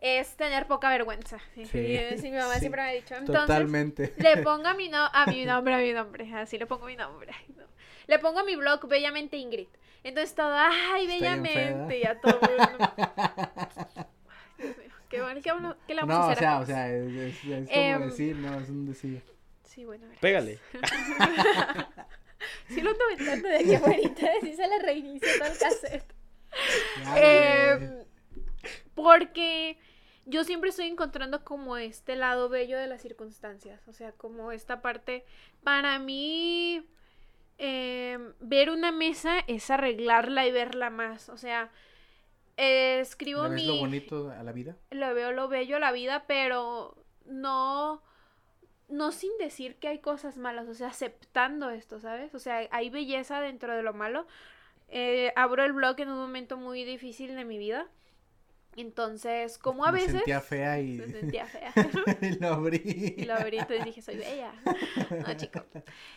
es 0.00 0.36
tener 0.36 0.66
poca 0.66 0.90
vergüenza. 0.90 1.38
Sí, 1.54 1.66
Sí, 1.66 1.98
sí, 2.10 2.18
sí, 2.18 2.30
mi 2.30 2.38
mamá 2.38 2.54
sí, 2.54 2.60
siempre 2.60 2.82
me 2.82 2.88
ha 2.88 2.92
dicho. 2.92 3.14
Entonces, 3.16 3.46
Totalmente. 3.46 4.14
le 4.18 4.36
pongo 4.42 4.68
a 4.68 4.74
mi, 4.74 4.88
no, 4.94 5.08
a 5.12 5.26
mi 5.26 5.44
nombre, 5.44 5.74
a 5.74 5.78
mi 5.78 5.92
nombre, 5.92 6.32
así 6.34 6.58
le 6.58 6.66
pongo 6.66 6.86
mi 6.86 6.96
nombre. 6.96 7.32
no. 7.56 7.64
Le 8.06 8.18
pongo 8.18 8.40
a 8.40 8.44
mi 8.44 8.56
blog 8.56 8.86
Bellamente 8.88 9.36
Ingrid. 9.36 9.68
Entonces 10.04 10.34
todo, 10.34 10.52
ay, 10.54 11.06
fea. 11.06 11.18
bellamente, 11.18 12.00
ya 12.00 12.20
todo. 12.20 12.38
Dios 14.58 14.76
mío, 14.76 14.88
qué 15.08 15.20
bueno, 15.22 15.40
qué 15.42 15.52
bueno, 15.52 15.76
¿qué 15.86 15.94
le 15.94 16.00
vamos 16.02 16.16
a 16.16 16.18
No, 16.18 16.26
o 16.26 16.30
hacer? 16.30 16.38
sea, 16.38 16.58
o 16.60 16.66
sea, 16.66 16.88
es, 16.92 17.12
es, 17.14 17.44
es 17.44 17.68
como 17.68 17.70
Em, 17.70 18.08
decir, 18.08 18.36
no, 18.36 18.60
es 18.60 18.68
un 18.68 18.86
decir. 18.86 19.22
Sí, 19.64 19.84
bueno, 19.84 20.06
a. 20.06 20.20
Pégale. 20.20 20.58
Sí 22.68 22.80
lo 22.82 22.90
aventando 23.04 23.48
de 23.48 23.56
aquí 23.56 23.74
afuera, 23.74 23.98
sí 24.40 24.54
se 24.54 24.66
le 24.68 24.78
reinicia 24.78 25.28
todo 25.38 25.48
el 25.52 25.58
cassette. 25.58 26.04
Eh, 27.16 28.04
porque 28.98 29.78
yo 30.26 30.42
siempre 30.42 30.70
estoy 30.70 30.88
encontrando 30.88 31.44
como 31.44 31.76
este 31.76 32.16
lado 32.16 32.48
bello 32.48 32.76
de 32.76 32.88
las 32.88 33.00
circunstancias, 33.00 33.86
o 33.86 33.92
sea, 33.92 34.10
como 34.10 34.50
esta 34.50 34.82
parte, 34.82 35.24
para 35.62 36.00
mí, 36.00 36.84
eh, 37.58 38.18
ver 38.40 38.70
una 38.70 38.90
mesa 38.90 39.38
es 39.46 39.70
arreglarla 39.70 40.48
y 40.48 40.50
verla 40.50 40.90
más, 40.90 41.28
o 41.28 41.36
sea, 41.36 41.70
eh, 42.56 42.98
escribo 42.98 43.44
¿Le 43.44 43.50
ves 43.50 43.62
mi... 43.62 43.66
lo 43.68 43.76
bonito 43.76 44.30
a 44.30 44.42
la 44.42 44.50
vida? 44.50 44.76
lo 44.90 45.14
veo 45.14 45.30
lo 45.30 45.46
bello 45.46 45.76
a 45.76 45.80
la 45.80 45.92
vida, 45.92 46.24
pero 46.26 46.96
no, 47.24 48.02
no 48.88 49.12
sin 49.12 49.30
decir 49.38 49.76
que 49.76 49.86
hay 49.86 50.00
cosas 50.00 50.38
malas, 50.38 50.66
o 50.66 50.74
sea, 50.74 50.88
aceptando 50.88 51.70
esto, 51.70 52.00
¿sabes? 52.00 52.34
O 52.34 52.40
sea, 52.40 52.66
hay 52.72 52.90
belleza 52.90 53.40
dentro 53.40 53.76
de 53.76 53.84
lo 53.84 53.94
malo. 53.94 54.26
Eh, 54.88 55.32
abro 55.36 55.64
el 55.64 55.72
blog 55.72 56.00
en 56.00 56.08
un 56.08 56.18
momento 56.18 56.56
muy 56.56 56.82
difícil 56.82 57.36
de 57.36 57.44
mi 57.44 57.58
vida. 57.58 57.86
Entonces, 58.80 59.58
como 59.58 59.84
a 59.84 59.90
Me 59.90 60.00
veces... 60.00 60.12
sentía 60.12 60.40
fea 60.40 60.80
y, 60.80 60.98
Me 60.98 61.08
sentía 61.08 61.46
fea. 61.46 61.72
y 62.22 62.38
lo 62.38 62.48
abrí. 62.48 63.14
Y 63.16 63.24
lo 63.24 63.34
abrí, 63.34 63.58
entonces 63.58 63.84
dije, 63.84 64.02
soy 64.02 64.16
bella. 64.16 64.52
No, 65.26 65.36
chico. 65.36 65.64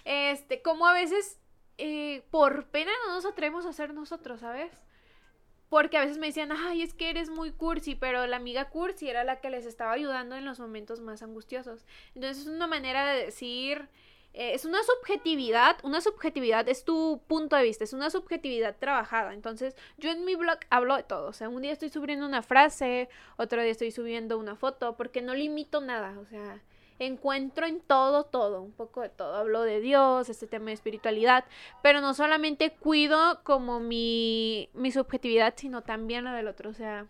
Este, 0.05 0.61
como 0.61 0.85
a 0.85 0.93
veces, 0.93 1.39
eh, 1.79 2.23
por 2.29 2.67
pena 2.67 2.91
no 3.07 3.15
nos 3.15 3.25
atrevemos 3.25 3.65
a 3.65 3.69
hacer 3.69 3.93
nosotros, 3.95 4.41
¿sabes? 4.41 4.71
Porque 5.69 5.97
a 5.97 6.01
veces 6.01 6.19
me 6.19 6.27
decían, 6.27 6.51
ay, 6.51 6.83
es 6.83 6.93
que 6.93 7.09
eres 7.09 7.29
muy 7.29 7.51
cursi, 7.51 7.95
pero 7.95 8.27
la 8.27 8.35
amiga 8.35 8.69
cursi 8.69 9.09
era 9.09 9.23
la 9.23 9.39
que 9.39 9.49
les 9.49 9.65
estaba 9.65 9.93
ayudando 9.93 10.35
en 10.35 10.45
los 10.45 10.59
momentos 10.59 10.99
más 10.99 11.23
angustiosos. 11.23 11.85
Entonces 12.13 12.43
es 12.43 12.47
una 12.47 12.67
manera 12.67 13.11
de 13.11 13.25
decir, 13.25 13.89
eh, 14.33 14.53
es 14.53 14.63
una 14.65 14.79
subjetividad, 14.83 15.77
una 15.83 15.99
subjetividad 15.99 16.67
es 16.69 16.85
tu 16.85 17.21
punto 17.27 17.55
de 17.55 17.63
vista, 17.63 17.83
es 17.83 17.93
una 17.93 18.09
subjetividad 18.09 18.77
trabajada. 18.79 19.33
Entonces, 19.33 19.75
yo 19.97 20.09
en 20.09 20.23
mi 20.25 20.35
blog 20.35 20.59
hablo 20.69 20.95
de 20.95 21.03
todo. 21.03 21.27
O 21.27 21.33
sea, 21.33 21.49
un 21.49 21.61
día 21.61 21.73
estoy 21.73 21.89
subiendo 21.89 22.25
una 22.25 22.41
frase, 22.41 23.09
otro 23.37 23.61
día 23.61 23.71
estoy 23.71 23.91
subiendo 23.91 24.37
una 24.37 24.55
foto, 24.55 24.95
porque 24.95 25.21
no 25.21 25.33
limito 25.33 25.81
nada. 25.81 26.17
O 26.19 26.25
sea, 26.25 26.61
encuentro 26.99 27.65
en 27.65 27.81
todo, 27.81 28.25
todo, 28.25 28.61
un 28.61 28.71
poco 28.71 29.01
de 29.01 29.09
todo. 29.09 29.35
Hablo 29.35 29.63
de 29.63 29.81
Dios, 29.81 30.29
este 30.29 30.47
tema 30.47 30.67
de 30.67 30.73
espiritualidad, 30.73 31.45
pero 31.81 31.99
no 31.99 32.13
solamente 32.13 32.71
cuido 32.71 33.41
como 33.43 33.79
mi, 33.79 34.69
mi 34.73 34.91
subjetividad, 34.91 35.55
sino 35.57 35.81
también 35.83 36.23
la 36.23 36.33
del 36.35 36.47
otro. 36.47 36.69
O 36.69 36.73
sea, 36.73 37.07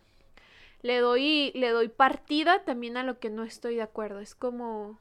le 0.82 1.00
doy, 1.00 1.52
le 1.54 1.70
doy 1.70 1.90
partida 1.90 2.64
también 2.64 2.98
a 2.98 3.04
lo 3.04 3.20
que 3.20 3.30
no 3.30 3.44
estoy 3.44 3.76
de 3.76 3.84
acuerdo. 3.84 4.20
Es 4.22 4.34
como 4.34 5.00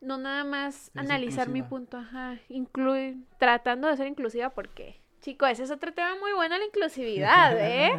no 0.00 0.18
nada 0.18 0.44
más 0.44 0.90
analizar 0.94 1.48
mi 1.48 1.62
punto, 1.62 1.96
ajá, 1.96 2.38
incluir, 2.48 3.16
tratando 3.38 3.88
de 3.88 3.96
ser 3.96 4.06
inclusiva 4.06 4.50
porque, 4.50 5.00
chico, 5.20 5.46
ese 5.46 5.64
es 5.64 5.70
otro 5.70 5.92
tema 5.92 6.16
muy 6.18 6.32
bueno, 6.32 6.56
la 6.58 6.64
inclusividad, 6.64 7.56
¿eh? 7.58 7.90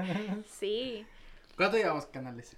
Sí. 0.47 1.05
¿Cuánto 1.55 1.77
llevamos, 1.77 2.05
canales? 2.07 2.55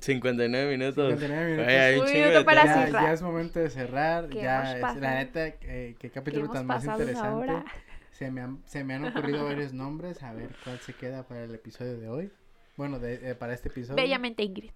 59 0.00 0.76
minutos. 0.76 1.08
59 1.08 1.50
minutos. 1.52 1.72
Hay 1.72 1.98
un 1.98 2.12
minuto 2.22 2.44
para 2.44 2.64
ya, 2.64 2.74
cerrar. 2.86 3.02
ya 3.04 3.12
es 3.12 3.22
momento 3.22 3.58
de 3.60 3.70
cerrar. 3.70 4.28
¿Qué 4.28 4.42
Ya, 4.42 4.76
es- 4.76 4.96
la 5.00 5.14
neta, 5.16 5.46
eh, 5.46 5.56
qué 5.62 5.96
¿Qué 5.98 6.10
capítulo 6.10 6.48
tan 6.50 6.66
más 6.66 6.84
interesante. 6.84 7.28
ahora? 7.28 7.64
Se 8.12 8.30
me, 8.30 8.40
han, 8.40 8.62
se 8.66 8.84
me 8.84 8.94
han 8.94 9.04
ocurrido 9.06 9.44
varios 9.44 9.72
nombres. 9.72 10.22
A 10.22 10.32
ver 10.32 10.50
cuál 10.64 10.78
se 10.80 10.92
queda 10.94 11.22
para 11.26 11.44
el 11.44 11.54
episodio 11.54 11.98
de 11.98 12.08
hoy. 12.08 12.30
Bueno, 12.76 12.98
de, 12.98 13.30
eh, 13.30 13.34
para 13.34 13.54
este 13.54 13.68
episodio. 13.68 13.96
Bellamente 13.96 14.42
Ingrid. 14.42 14.70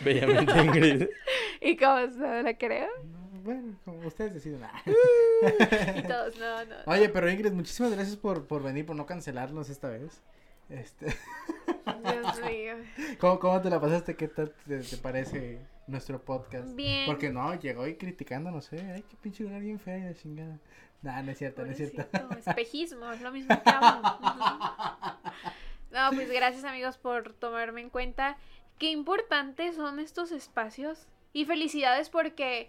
Bellamente 0.00 0.58
Ingrid. 0.62 1.06
¿Y 1.60 1.76
cómo 1.76 2.10
se 2.10 2.42
la 2.42 2.56
creo? 2.56 2.88
No, 3.04 3.27
Bueno, 3.42 3.76
como 3.84 4.06
ustedes 4.06 4.34
deciden. 4.34 4.62
Ah. 4.64 4.82
Y 4.84 6.02
todos, 6.06 6.36
no, 6.38 6.64
no. 6.64 6.76
Oye, 6.86 7.08
pero 7.08 7.30
Ingrid, 7.30 7.52
muchísimas 7.52 7.92
gracias 7.92 8.16
por, 8.16 8.46
por 8.46 8.62
venir, 8.62 8.86
por 8.86 8.96
no 8.96 9.06
cancelarnos 9.06 9.68
esta 9.70 9.88
vez. 9.88 10.20
Este, 10.68 11.06
Dios 11.06 12.40
mío. 12.46 12.74
¿cómo, 13.18 13.38
cómo 13.38 13.60
te 13.60 13.70
la 13.70 13.80
pasaste? 13.80 14.16
¿Qué 14.16 14.28
tal 14.28 14.52
te, 14.66 14.80
te 14.80 14.96
parece 14.98 15.60
nuestro 15.86 16.22
podcast? 16.22 16.74
Bien. 16.74 17.06
Porque 17.06 17.30
no, 17.30 17.54
llegó 17.54 17.86
y 17.86 17.96
criticando, 17.96 18.50
no 18.50 18.60
sé, 18.60 18.80
ay, 18.92 19.02
qué 19.08 19.16
pinche 19.16 19.44
lugar 19.44 19.62
bien 19.62 19.78
fea 19.78 19.98
y 19.98 20.02
la 20.02 20.14
chingada. 20.14 20.58
Nah, 21.00 21.22
no 21.22 21.30
es 21.30 21.38
cierto, 21.38 21.64
no 21.64 21.70
es 21.70 21.76
cierto. 21.76 22.04
Espejismo, 22.36 23.10
es 23.12 23.22
lo 23.22 23.32
mismo 23.32 23.54
que. 23.62 23.70
No, 25.90 26.10
pues 26.10 26.30
gracias 26.30 26.64
amigos 26.64 26.98
por 26.98 27.32
tomarme 27.32 27.80
en 27.80 27.88
cuenta. 27.88 28.36
Qué 28.78 28.90
importantes 28.90 29.76
son 29.76 29.98
estos 30.00 30.32
espacios. 30.32 31.06
Y 31.32 31.46
felicidades 31.46 32.10
porque 32.10 32.68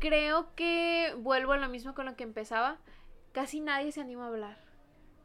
creo 0.00 0.48
que 0.56 1.14
vuelvo 1.18 1.52
a 1.52 1.58
lo 1.58 1.68
mismo 1.68 1.94
con 1.94 2.06
lo 2.06 2.16
que 2.16 2.24
empezaba. 2.24 2.78
Casi 3.32 3.60
nadie 3.60 3.92
se 3.92 4.00
anima 4.00 4.24
a 4.24 4.28
hablar. 4.28 4.56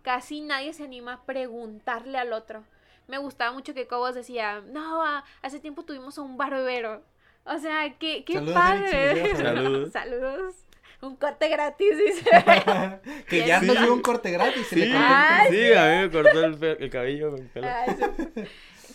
Casi 0.03 0.41
nadie 0.41 0.73
se 0.73 0.83
anima 0.83 1.13
a 1.13 1.25
preguntarle 1.25 2.19
al 2.19 2.31
otro. 2.33 2.63
Me 3.07 3.17
gustaba 3.17 3.51
mucho 3.51 3.73
que 3.73 3.87
Cobos 3.87 4.13
decía, 4.13 4.61
no, 4.67 5.03
a- 5.03 5.23
hace 5.41 5.59
tiempo 5.59 5.83
tuvimos 5.85 6.17
a 6.17 6.21
un 6.21 6.37
barbero. 6.37 7.01
O 7.45 7.57
sea, 7.57 7.95
qué, 7.97 8.23
qué 8.23 8.33
Saludos, 8.33 8.53
padre. 8.53 9.35
Saludos. 9.35 9.91
Saludos. 9.93 10.55
Un 11.01 11.15
corte 11.17 11.49
gratis, 11.49 11.97
dice. 11.97 12.29
que 13.29 13.45
ya 13.45 13.59
Sí. 13.59 13.67
nos 13.67 13.79
dio 13.79 13.93
un 13.93 14.01
corte 14.01 14.31
gratis. 14.31 14.65
se 14.67 14.75
le 14.75 14.85
Sí, 14.85 14.91
cortó 14.91 15.05
el 15.07 15.13
Ay, 15.13 15.51
sí, 15.51 15.73
a 15.73 15.83
mí 15.85 16.01
me 16.01 16.11
cortó 16.11 16.43
el, 16.45 16.63
el 16.83 16.89
cabello. 16.89 17.35
el 17.35 17.47
pelo. 17.47 17.67
Ay. 17.67 18.47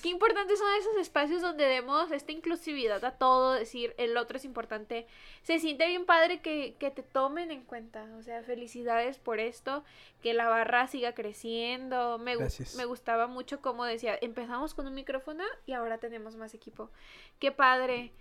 Qué 0.02 0.08
importantes 0.08 0.58
son 0.58 0.68
esos 0.78 0.96
espacios 0.96 1.42
donde 1.42 1.66
demos 1.66 2.10
esta 2.10 2.32
inclusividad 2.32 3.04
a 3.04 3.12
todo, 3.12 3.52
decir 3.52 3.94
el 3.98 4.16
otro 4.16 4.38
es 4.38 4.44
importante. 4.44 5.06
Se 5.42 5.58
siente 5.58 5.86
bien 5.86 6.06
padre 6.06 6.40
que, 6.40 6.74
que 6.78 6.90
te 6.90 7.02
tomen 7.02 7.50
en 7.50 7.62
cuenta. 7.64 8.06
O 8.18 8.22
sea, 8.22 8.42
felicidades 8.42 9.18
por 9.18 9.40
esto, 9.40 9.84
que 10.22 10.32
la 10.32 10.48
barra 10.48 10.86
siga 10.86 11.14
creciendo. 11.14 12.18
Me, 12.18 12.36
Gracias. 12.36 12.76
me 12.76 12.86
gustaba 12.86 13.26
mucho 13.26 13.60
como 13.60 13.84
decía, 13.84 14.18
empezamos 14.20 14.74
con 14.74 14.86
un 14.86 14.94
micrófono 14.94 15.44
y 15.66 15.72
ahora 15.72 15.98
tenemos 15.98 16.34
más 16.36 16.54
equipo. 16.54 16.90
Qué 17.38 17.52
padre. 17.52 18.12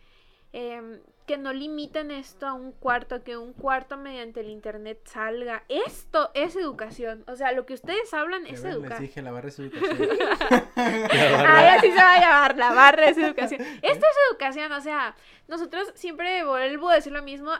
Em, 0.53 0.99
que 1.27 1.37
no 1.37 1.53
limiten 1.53 2.09
esto 2.09 2.47
a 2.47 2.53
un 2.53 2.71
cuarto, 2.71 3.23
que 3.23 3.37
un 3.37 3.53
cuarto 3.53 3.97
mediante 3.97 4.39
el 4.39 4.49
internet 4.49 4.99
salga. 5.05 5.63
Esto 5.69 6.31
es 6.33 6.55
educación. 6.55 7.23
O 7.27 7.35
sea, 7.35 7.51
lo 7.51 7.67
que 7.67 7.75
ustedes 7.75 8.11
hablan 8.15 8.47
es 8.47 8.63
educar. 8.63 8.93
Les 8.93 9.01
dije, 9.01 9.21
la 9.21 9.31
barra 9.31 9.49
es 9.49 9.59
educación. 9.59 9.97
Ay, 10.75 11.67
así 11.77 11.91
se 11.91 11.95
va 11.95 12.15
a 12.15 12.19
llamar, 12.19 12.57
la 12.57 12.73
barra 12.73 13.09
es 13.09 13.17
educación. 13.17 13.61
Esto 13.61 14.05
es 14.05 14.15
educación, 14.31 14.71
o 14.71 14.81
sea, 14.81 15.15
nosotros 15.47 15.91
siempre 15.93 16.43
vuelvo 16.43 16.89
a 16.89 16.95
decir 16.95 17.13
lo 17.13 17.21
mismo. 17.21 17.51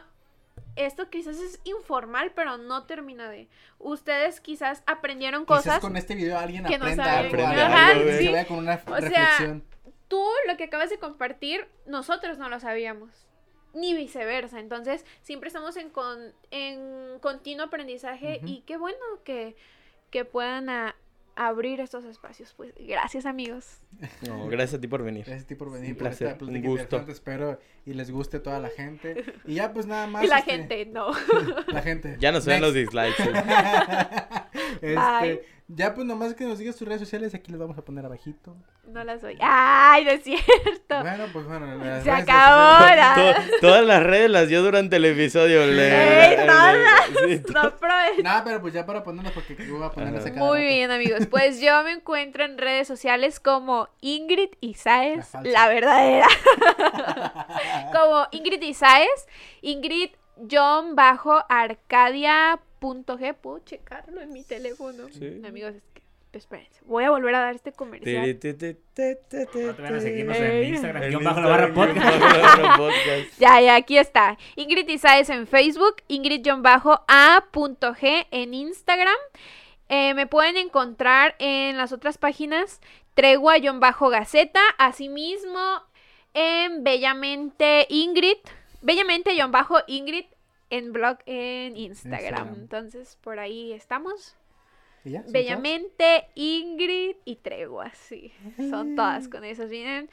Esto 0.76 1.10
quizás 1.10 1.38
es 1.38 1.60
informal, 1.64 2.32
pero 2.34 2.56
no 2.56 2.84
termina 2.86 3.28
de. 3.28 3.48
Ustedes 3.78 4.40
quizás 4.40 4.82
aprendieron 4.86 5.44
Quizás 5.44 5.64
cosas. 5.64 5.80
con 5.80 5.96
este 5.96 6.14
video 6.14 6.38
alguien 6.38 6.64
que 6.64 6.78
no 6.78 6.84
aprenda 6.84 7.04
saben. 7.04 7.24
algo. 7.26 7.46
Aprende 7.46 7.62
algo, 7.62 8.10
algo, 8.10 8.32
vaya 8.32 8.46
con 8.46 8.58
una 8.58 8.78
sea, 8.78 8.96
reflexión. 9.00 9.64
Tú 10.10 10.22
lo 10.48 10.56
que 10.58 10.64
acabas 10.64 10.90
de 10.90 10.98
compartir, 10.98 11.66
nosotros 11.86 12.36
no 12.36 12.48
lo 12.50 12.60
sabíamos. 12.60 13.10
Ni 13.72 13.94
viceversa. 13.94 14.58
Entonces, 14.58 15.06
siempre 15.22 15.46
estamos 15.46 15.76
en, 15.76 15.88
con, 15.90 16.34
en 16.50 17.18
continuo 17.20 17.66
aprendizaje 17.66 18.40
y 18.44 18.62
qué 18.66 18.76
bueno 18.76 18.98
que, 19.24 19.54
que 20.10 20.24
puedan 20.24 20.68
a- 20.68 20.96
abrir 21.36 21.80
estos 21.80 22.04
espacios. 22.04 22.52
Pues 22.54 22.74
gracias, 22.76 23.24
amigos. 23.24 23.78
No, 24.26 24.46
gracias 24.48 24.74
a 24.78 24.80
ti 24.80 24.88
por 24.88 25.04
venir. 25.04 25.24
Gracias 25.24 25.44
a 25.44 25.46
ti 25.46 25.54
por 25.54 25.70
venir, 25.70 25.90
Un 25.92 25.96
por 25.96 26.08
placer, 26.08 26.36
un 26.42 26.60
gusto. 26.62 26.96
Espero 27.08 27.60
y 27.86 27.94
les 27.94 28.10
guste 28.10 28.38
a 28.38 28.42
toda 28.42 28.58
la 28.58 28.70
gente. 28.70 29.24
Y 29.46 29.54
ya, 29.54 29.72
pues 29.72 29.86
nada 29.86 30.06
más. 30.08 30.24
y 30.24 30.26
la 30.26 30.38
este, 30.40 30.50
gente, 30.50 30.86
no. 30.86 31.12
La 31.68 31.82
gente. 31.82 32.16
Ya 32.18 32.32
nos 32.32 32.44
ven 32.44 32.60
los 32.60 32.74
dislikes. 32.74 33.14
sí. 33.22 33.28
Este, 34.82 34.94
Bye. 34.96 35.40
Ya, 35.72 35.94
pues 35.94 36.06
nomás 36.06 36.34
que 36.34 36.44
nos 36.44 36.58
digas 36.58 36.76
tus 36.76 36.86
redes 36.88 37.00
sociales. 37.00 37.34
Aquí 37.34 37.50
les 37.50 37.60
vamos 37.60 37.78
a 37.78 37.82
poner 37.82 38.04
abajito. 38.04 38.56
No 38.88 39.04
las 39.04 39.22
doy. 39.22 39.38
ay, 39.40 40.04
no 40.04 40.10
es 40.10 40.24
cierto. 40.24 41.00
Bueno, 41.00 41.24
pues 41.32 41.46
bueno. 41.46 41.66
las 41.76 42.02
Se 42.02 42.10
redes 42.10 42.22
acabó 42.28 42.78
sociales- 42.78 42.96
la- 42.96 43.34
To- 43.34 43.50
todas 43.60 43.84
las 43.86 44.02
redes 44.02 44.30
las 44.30 44.48
dio 44.48 44.62
durante 44.62 44.96
el 44.96 45.04
episodio. 45.04 45.64
le- 45.66 46.30
Ey, 46.32 46.36
le- 46.38 46.46
todas. 46.46 47.06
sí, 47.28 47.42
No 48.24 48.44
pero 48.44 48.60
pues 48.60 48.74
ya 48.74 48.84
para 48.84 49.04
ponerlas 49.04 49.32
porque 49.32 49.54
yo 49.64 49.76
voy 49.76 49.86
a 49.86 49.90
ponerlas 49.90 50.22
Ajá. 50.24 50.30
a 50.30 50.34
cada 50.34 50.46
Muy 50.46 50.58
rato. 50.58 50.68
bien, 50.68 50.90
amigos. 50.90 51.26
Pues 51.30 51.60
yo 51.60 51.82
me 51.84 51.92
encuentro 51.92 52.44
en 52.44 52.58
redes 52.58 52.88
sociales 52.88 53.38
como 53.38 53.88
Ingrid 54.00 54.50
La 54.50 54.58
Isaes, 54.60 55.28
falsa. 55.28 55.48
la 55.48 55.68
verdadera. 55.68 56.26
como 57.92 58.26
Ingrid 58.32 58.62
Isaes, 58.62 59.28
Ingrid 59.62 60.10
John 60.50 60.96
bajo 60.96 61.44
Arcadia.g. 62.80 63.34
Puedo 63.34 63.58
checarlo 63.60 64.20
en 64.20 64.32
mi 64.32 64.42
teléfono. 64.42 65.08
Sí. 65.10 65.40
Amigos, 65.46 65.74
es 65.74 65.82
que, 65.94 66.02
espérense. 66.32 66.80
Voy 66.86 67.04
a 67.04 67.10
volver 67.10 67.34
a 67.34 67.40
dar 67.40 67.54
este 67.54 67.72
comercial. 67.72 68.26
No 68.26 68.38
te 68.38 68.76
van 69.82 69.94
a 69.94 70.00
seguirnos 70.00 70.36
en 70.36 70.74
Instagram, 70.74 71.02
bajo 71.02 71.08
guion 71.08 71.24
bajo 71.24 71.40
la 71.40 71.48
barra 71.48 71.74
podcast. 71.74 73.38
Ya, 73.38 73.60
ya, 73.60 73.76
aquí 73.76 73.98
está. 73.98 74.38
Ingrid 74.56 74.88
Isaes 74.88 75.28
en 75.30 75.46
Facebook, 75.46 75.96
Ingrid-A.g 76.08 78.26
en 78.30 78.54
Instagram. 78.54 79.18
Eh, 79.88 80.14
me 80.14 80.26
pueden 80.26 80.56
encontrar 80.56 81.36
en 81.40 81.76
las 81.76 81.92
otras 81.92 82.16
páginas 82.16 82.80
Tregua-Gaceta, 83.14 84.60
asimismo 84.78 85.82
en 86.32 86.84
Bellamente 86.84 87.86
Ingrid, 87.90 88.38
Bellamente-Ingrid 88.82 90.26
en 90.70 90.92
blog 90.92 91.18
en 91.26 91.76
Instagram. 91.76 92.20
Instagram. 92.20 92.54
Entonces, 92.60 93.18
por 93.20 93.38
ahí 93.38 93.72
estamos. 93.72 94.36
¿Y 95.04 95.10
ya? 95.10 95.22
¿Son 95.24 95.32
Bellamente 95.32 96.26
Ingrid 96.34 97.16
y 97.24 97.36
Tregua, 97.36 97.90
sí. 97.94 98.32
Son 98.56 98.94
todas 98.96 99.28
con 99.28 99.44
esas. 99.44 99.70
Vienen 99.70 100.10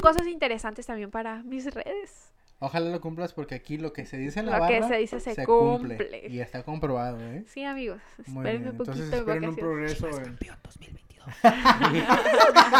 cosas 0.00 0.26
interesantes 0.26 0.86
también 0.86 1.10
para 1.10 1.42
mis 1.42 1.72
redes. 1.72 2.32
todas? 2.58 2.58
Ojalá 2.58 2.90
lo 2.90 3.00
cumplas 3.00 3.32
porque 3.34 3.54
aquí 3.54 3.76
lo 3.78 3.92
que 3.92 4.06
se 4.06 4.16
dice 4.16 4.40
en 4.40 4.46
la 4.46 4.58
Lo 4.58 4.66
que 4.66 4.80
barra 4.80 4.88
se 4.88 4.96
dice 4.96 5.20
se 5.20 5.44
cumple. 5.44 6.26
Y 6.30 6.40
está 6.40 6.62
comprobado, 6.62 7.20
¿eh? 7.20 7.44
Sí, 7.46 7.64
amigos. 7.64 8.00
Bien. 8.26 8.68
un 8.68 8.76
poquito 8.78 8.92
Entonces 8.94 9.10
de 9.10 9.16
esperen 9.18 9.48
un 9.50 9.56
progreso. 9.56 10.08
en- 10.08 10.24
Campeón 10.24 10.56
2022. 10.64 11.26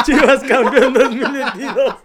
Chivas 0.04 0.42
campeón 0.44 0.92
2022. 0.94 1.96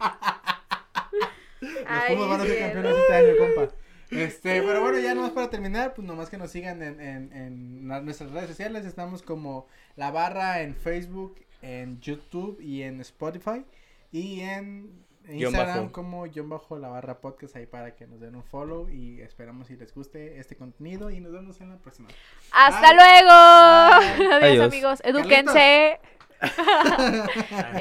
Los 1.62 1.74
Pumas 2.08 2.30
van 2.30 2.42
a 2.42 2.46
ser 2.46 2.60
campeones 2.60 2.96
este 2.98 3.14
año, 3.14 3.34
compa. 3.38 3.76
Este, 4.12 4.62
pero 4.66 4.82
bueno, 4.82 5.00
ya 5.00 5.16
nomás 5.16 5.32
para 5.32 5.50
terminar, 5.50 5.94
pues 5.94 6.06
nomás 6.06 6.30
que 6.30 6.38
nos 6.38 6.52
sigan 6.52 6.84
en, 6.84 7.00
en, 7.00 7.34
en 7.34 7.88
nuestras 8.06 8.32
redes 8.32 8.50
sociales. 8.50 8.86
Estamos 8.86 9.22
como 9.22 9.68
La 9.96 10.12
Barra 10.12 10.62
en 10.62 10.76
Facebook, 10.76 11.36
en 11.62 12.00
YouTube 12.02 12.60
y 12.62 12.84
en 12.84 13.02
Spotify. 13.02 13.66
Y 14.12 14.42
en 14.42 15.06
Instagram 15.30 15.90
como 15.90 16.24
guion 16.24 16.50
bajo 16.50 16.78
La 16.78 16.90
Barra 16.90 17.22
Podcast 17.22 17.56
ahí 17.56 17.66
para 17.66 17.96
que 17.96 18.08
nos 18.08 18.20
den 18.20 18.36
un 18.36 18.44
follow. 18.44 18.90
Y 18.90 19.22
esperamos 19.22 19.68
si 19.68 19.78
les 19.78 19.94
guste 19.94 20.40
este 20.40 20.56
contenido. 20.56 21.10
Y 21.10 21.20
nos 21.22 21.32
vemos 21.32 21.62
en 21.62 21.70
la 21.70 21.78
próxima. 21.78 22.10
Hasta 22.52 22.94
Bye. 22.94 22.96
luego. 22.96 24.28
Bye. 24.28 24.34
Adiós, 24.36 24.44
Adiós. 24.44 24.74
amigos. 24.74 25.02
Noches. 25.46 26.21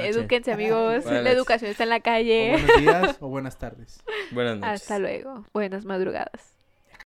Edúquense, 0.01 0.53
amigos. 0.53 1.05
Buenas 1.05 1.25
La 1.25 1.31
educación 1.31 1.71
está 1.71 1.85
en 1.85 1.89
la 1.91 2.01
O 2.01 2.03
calle. 2.03 2.51
buenos 2.53 2.81
días 2.81 3.17
o 3.21 3.29
buenas 3.29 3.59
tardes. 3.59 4.03
Buenas 4.31 4.59
noches. 4.59 4.83
Hasta 4.83 4.99
luego. 4.99 5.45
Buenas 5.53 5.85
madrugadas. 5.85 6.57